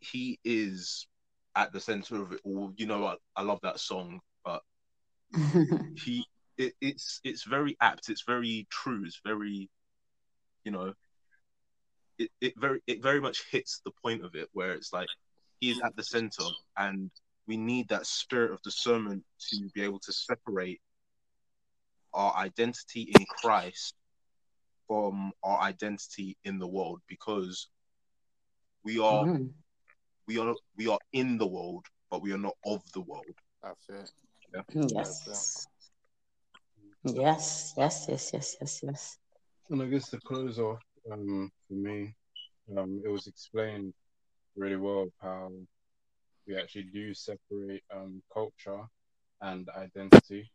He 0.00 0.38
is 0.44 1.06
at 1.54 1.72
the 1.72 1.80
center 1.80 2.22
of 2.22 2.32
it 2.32 2.40
all. 2.44 2.72
You 2.76 2.86
know, 2.86 3.04
I, 3.06 3.16
I 3.36 3.42
love 3.42 3.60
that 3.62 3.80
song, 3.80 4.20
but 4.44 4.62
he 5.94 6.24
it, 6.56 6.74
it's 6.80 7.20
it's 7.24 7.44
very 7.44 7.76
apt. 7.80 8.08
It's 8.08 8.24
very 8.26 8.66
true. 8.70 9.04
It's 9.04 9.20
very, 9.24 9.68
you 10.64 10.72
know, 10.72 10.94
it, 12.18 12.30
it 12.40 12.54
very 12.58 12.80
it 12.86 13.02
very 13.02 13.20
much 13.20 13.44
hits 13.50 13.80
the 13.84 13.92
point 14.02 14.24
of 14.24 14.34
it 14.34 14.48
where 14.52 14.72
it's 14.72 14.92
like 14.92 15.08
he 15.60 15.70
is 15.70 15.80
at 15.84 15.96
the 15.96 16.04
center, 16.04 16.44
and 16.76 17.10
we 17.46 17.56
need 17.56 17.88
that 17.88 18.06
spirit 18.06 18.52
of 18.52 18.62
discernment 18.62 19.24
to 19.50 19.68
be 19.74 19.82
able 19.82 20.00
to 20.00 20.12
separate 20.12 20.80
our 22.14 22.34
identity 22.36 23.02
in 23.02 23.24
Christ 23.26 23.94
from 24.86 25.32
our 25.42 25.60
identity 25.60 26.36
in 26.44 26.58
the 26.58 26.66
world 26.66 27.00
because 27.08 27.68
we 28.84 28.98
are 28.98 29.26
Mhm. 29.26 29.52
We 30.28 30.38
are 30.38 30.56
we 30.76 30.88
are 30.88 31.00
in 31.14 31.38
the 31.38 31.48
world 31.48 31.86
but 32.10 32.22
we 32.22 32.32
are 32.32 32.38
not 32.48 32.56
of 32.66 32.82
the 32.94 33.02
world 33.02 33.38
That's 33.62 33.90
it. 33.90 34.10
Yes. 34.74 35.68
Yes, 37.04 37.74
yes, 37.76 38.06
yes, 38.08 38.30
yes, 38.32 38.56
yes, 38.60 38.80
yes. 38.82 39.18
And 39.70 39.82
I 39.82 39.86
guess 39.86 40.10
the 40.10 40.20
close 40.20 40.58
off, 40.58 40.82
um, 41.10 41.50
for 41.68 41.74
me, 41.74 42.14
um, 42.76 43.02
it 43.04 43.08
was 43.08 43.26
explained 43.26 43.94
really 44.56 44.76
well 44.76 45.08
how 45.22 45.50
we 46.46 46.56
actually 46.56 46.84
do 46.92 47.14
separate 47.14 47.82
um, 47.94 48.22
culture 48.32 48.82
and 49.42 49.68
identity. 49.76 50.50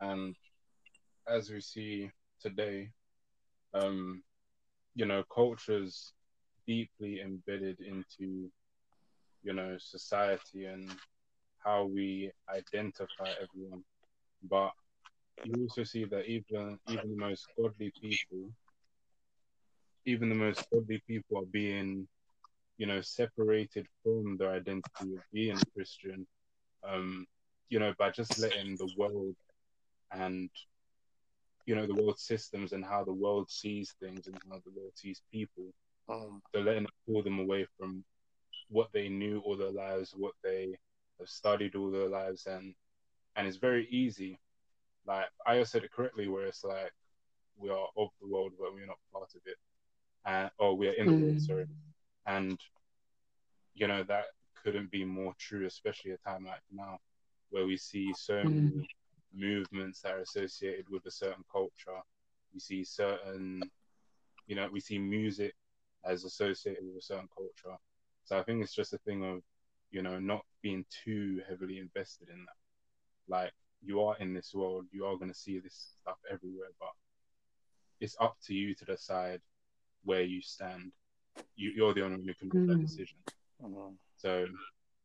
And 0.00 0.36
as 1.28 1.50
we 1.50 1.60
see 1.60 2.10
today, 2.40 2.90
um, 3.74 4.22
you 4.94 5.06
know, 5.06 5.24
culture's 5.34 6.12
deeply 6.66 7.20
embedded 7.20 7.80
into, 7.80 8.50
you 9.44 9.52
know, 9.52 9.76
society 9.78 10.66
and 10.66 10.90
how 11.64 11.84
we 11.86 12.32
identify 12.48 13.30
everyone. 13.42 13.84
But 14.48 14.72
you 15.44 15.62
also 15.62 15.84
see 15.84 16.04
that 16.06 16.26
even 16.26 16.78
even 16.88 17.10
the 17.10 17.16
most 17.16 17.46
godly 17.58 17.92
people, 18.00 18.50
even 20.06 20.28
the 20.30 20.34
most 20.34 20.66
godly 20.72 21.02
people 21.06 21.38
are 21.38 21.46
being, 21.52 22.08
you 22.78 22.86
know, 22.86 23.00
separated 23.02 23.86
from 24.02 24.36
their 24.38 24.52
identity 24.52 25.14
of 25.14 25.22
being 25.32 25.58
Christian, 25.74 26.26
um, 26.88 27.26
you 27.68 27.78
know, 27.78 27.94
by 27.98 28.10
just 28.10 28.38
letting 28.38 28.76
the 28.76 28.90
world 28.96 29.36
and 30.12 30.50
you 31.66 31.74
know 31.74 31.86
the 31.86 31.94
world 31.94 32.18
systems 32.18 32.72
and 32.72 32.84
how 32.84 33.04
the 33.04 33.12
world 33.12 33.50
sees 33.50 33.94
things 34.00 34.26
and 34.26 34.38
how 34.50 34.56
the 34.64 34.72
world 34.76 34.92
sees 34.94 35.22
people, 35.32 35.72
Um, 36.08 36.42
they're 36.52 36.62
letting 36.62 36.84
it 36.84 36.90
pull 37.06 37.22
them 37.22 37.38
away 37.40 37.66
from 37.78 38.04
what 38.68 38.92
they 38.92 39.08
knew 39.08 39.40
all 39.40 39.56
their 39.56 39.70
lives, 39.70 40.14
what 40.16 40.34
they 40.42 40.78
have 41.18 41.28
studied 41.28 41.74
all 41.76 41.90
their 41.90 42.08
lives, 42.08 42.46
and 42.46 42.74
and 43.36 43.46
it's 43.46 43.56
very 43.56 43.86
easy. 43.88 44.38
Like 45.06 45.26
I 45.46 45.62
said 45.64 45.84
it 45.84 45.92
correctly, 45.92 46.28
where 46.28 46.46
it's 46.46 46.64
like 46.64 46.92
we 47.56 47.70
are 47.70 47.88
of 47.96 48.08
the 48.20 48.28
world, 48.28 48.52
but 48.58 48.74
we're 48.74 48.86
not 48.86 48.98
part 49.12 49.30
of 49.34 49.42
it, 49.46 49.56
and 50.26 50.50
or 50.58 50.76
we 50.76 50.88
are 50.88 50.92
in 50.92 51.08
the 51.08 51.16
world, 51.16 51.38
Mm. 51.38 51.40
sorry, 51.40 51.66
and 52.26 52.58
you 53.74 53.86
know 53.86 54.02
that 54.04 54.24
couldn't 54.62 54.90
be 54.90 55.04
more 55.04 55.34
true, 55.38 55.66
especially 55.66 56.12
a 56.12 56.16
time 56.18 56.44
like 56.44 56.62
now, 56.70 56.98
where 57.50 57.66
we 57.66 57.76
see 57.76 58.12
so 58.14 58.44
Mm. 58.44 58.46
many 58.46 58.88
movements 59.34 60.00
that 60.02 60.12
are 60.14 60.20
associated 60.20 60.88
with 60.90 61.04
a 61.06 61.10
certain 61.10 61.44
culture. 61.50 62.00
We 62.52 62.60
see 62.60 62.84
certain, 62.84 63.70
you 64.46 64.56
know, 64.56 64.68
we 64.72 64.80
see 64.80 64.98
music 64.98 65.54
as 66.04 66.24
associated 66.24 66.84
with 66.84 66.96
a 66.96 67.02
certain 67.02 67.28
culture. 67.34 67.76
So 68.24 68.38
I 68.38 68.42
think 68.44 68.62
it's 68.62 68.74
just 68.74 68.92
a 68.94 68.98
thing 68.98 69.24
of, 69.24 69.40
you 69.90 70.02
know, 70.02 70.18
not 70.20 70.44
being 70.62 70.84
too 71.04 71.40
heavily 71.48 71.78
invested 71.78 72.28
in 72.28 72.38
that. 72.44 72.56
Like 73.28 73.52
you 73.82 74.02
are 74.02 74.16
in 74.18 74.34
this 74.34 74.52
world, 74.54 74.86
you 74.92 75.04
are 75.06 75.16
going 75.16 75.30
to 75.32 75.38
see 75.38 75.58
this 75.60 75.96
stuff 76.00 76.18
everywhere, 76.30 76.70
but 76.80 76.90
it's 78.00 78.16
up 78.20 78.36
to 78.46 78.54
you 78.54 78.74
to 78.74 78.84
decide 78.84 79.40
where 80.04 80.22
you 80.22 80.40
stand. 80.42 80.92
You, 81.56 81.72
you're 81.74 81.94
the 81.94 82.04
only 82.04 82.16
one 82.18 82.26
who 82.26 82.34
can 82.34 82.50
make 82.52 82.66
that 82.66 82.80
Mm. 82.80 82.80
decision. 82.80 83.18
um, 83.64 83.98
So, 84.16 84.46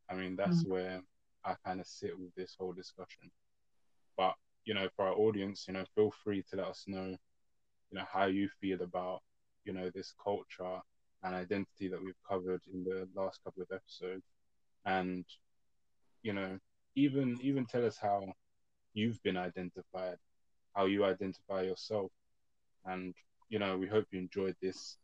I 0.10 0.16
mean, 0.16 0.36
that's 0.36 0.66
where 0.66 1.02
I 1.46 1.56
kind 1.66 1.80
of 1.80 1.88
sit 1.88 2.18
with 2.20 2.34
this 2.36 2.56
whole 2.60 2.74
discussion. 2.74 3.32
But, 4.18 4.36
you 4.66 4.74
know, 4.74 4.88
for 4.96 5.08
our 5.08 5.14
audience, 5.16 5.66
you 5.68 5.74
know, 5.74 5.86
feel 5.96 6.12
free 6.24 6.44
to 6.50 6.58
let 6.58 6.68
us 6.68 6.86
know, 6.88 7.08
you 7.92 7.98
know, 7.98 8.06
how 8.12 8.26
you 8.26 8.50
feel 8.62 8.82
about, 8.82 9.22
you 9.66 9.74
know, 9.74 9.90
this 9.94 10.14
culture 10.24 10.80
and 11.24 11.36
identity 11.36 11.88
that 11.90 12.04
we've 12.04 12.22
covered 12.28 12.62
in 12.74 12.84
the 12.84 13.08
last 13.16 13.40
couple 13.44 13.64
of 13.64 13.70
episodes. 13.74 14.24
And, 14.86 15.26
you 16.24 16.34
know, 16.34 16.58
even 16.96 17.38
even 17.42 17.66
tell 17.66 17.86
us 17.86 17.98
how 17.98 18.34
you've 18.94 19.22
been 19.24 19.38
identified, 19.38 20.18
how 20.74 20.86
you 20.86 21.06
identify 21.06 21.62
yourself. 21.62 22.12
And, 22.86 23.14
you 23.50 23.60
know, 23.60 23.78
we 23.78 23.88
hope 23.88 24.06
you 24.12 24.20
enjoyed 24.20 24.56
this 24.62 24.98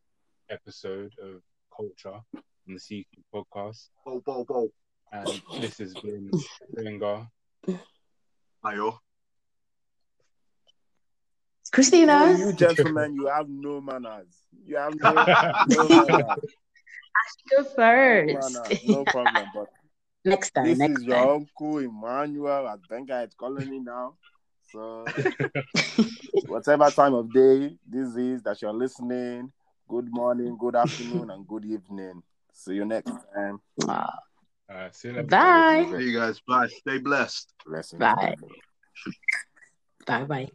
episode 0.49 1.11
of 1.21 1.41
Culture 1.75 2.19
on 2.67 2.73
the 2.73 2.79
CQ 2.79 3.05
podcast. 3.33 3.89
Bo, 4.05 4.21
bo, 4.25 4.45
bo. 4.45 4.69
And 5.11 5.41
this 5.59 5.77
has 5.79 5.93
been 5.95 6.31
Benga. 6.75 7.27
Ayo. 8.63 9.04
Christina, 11.75 12.35
you 12.37 12.53
gentlemen, 12.53 13.15
you 13.15 13.27
have 13.27 13.49
no 13.49 13.81
manners. 13.81 14.33
You 14.65 14.77
have 14.77 14.93
no, 14.95 15.13
no 15.67 15.89
manners. 15.89 16.39
go 17.49 17.57
No 17.57 17.63
first. 17.75 18.53
manners. 18.53 18.83
No 18.85 19.03
problem. 19.03 19.45
But 19.53 19.67
next 20.23 20.51
time, 20.51 20.63
this 20.69 20.79
next 20.79 21.01
is 21.01 21.03
your 21.05 21.17
time. 21.17 21.29
uncle 21.29 21.77
Emmanuel. 21.79 22.67
I 22.67 22.75
think 22.87 23.09
it's 23.09 23.35
calling 23.35 23.69
me 23.69 23.79
now. 23.79 24.13
So 24.71 25.05
whatever 26.47 26.89
time 26.91 27.13
of 27.13 27.31
day 27.33 27.77
this 27.85 28.15
is 28.15 28.41
that 28.43 28.61
you're 28.61 28.73
listening, 28.73 29.51
good 29.89 30.07
morning, 30.13 30.55
good 30.57 30.77
afternoon, 30.77 31.29
and 31.29 31.45
good 31.45 31.65
evening. 31.65 32.23
See 32.53 32.75
you 32.75 32.85
next 32.85 33.11
time. 33.35 33.59
Aw, 33.89 34.19
Uh, 34.69 34.89
see 34.91 35.09
you 35.09 35.13
later. 35.15 35.27
Bye. 35.27 35.87
See 35.91 36.03
you 36.05 36.17
guys. 36.17 36.39
Bye. 36.47 36.67
Stay 36.67 36.99
blessed. 36.99 37.53
Blessings. 37.65 37.99
Bye. 37.99 38.35
Bye 40.07 40.23
bye. 40.23 40.49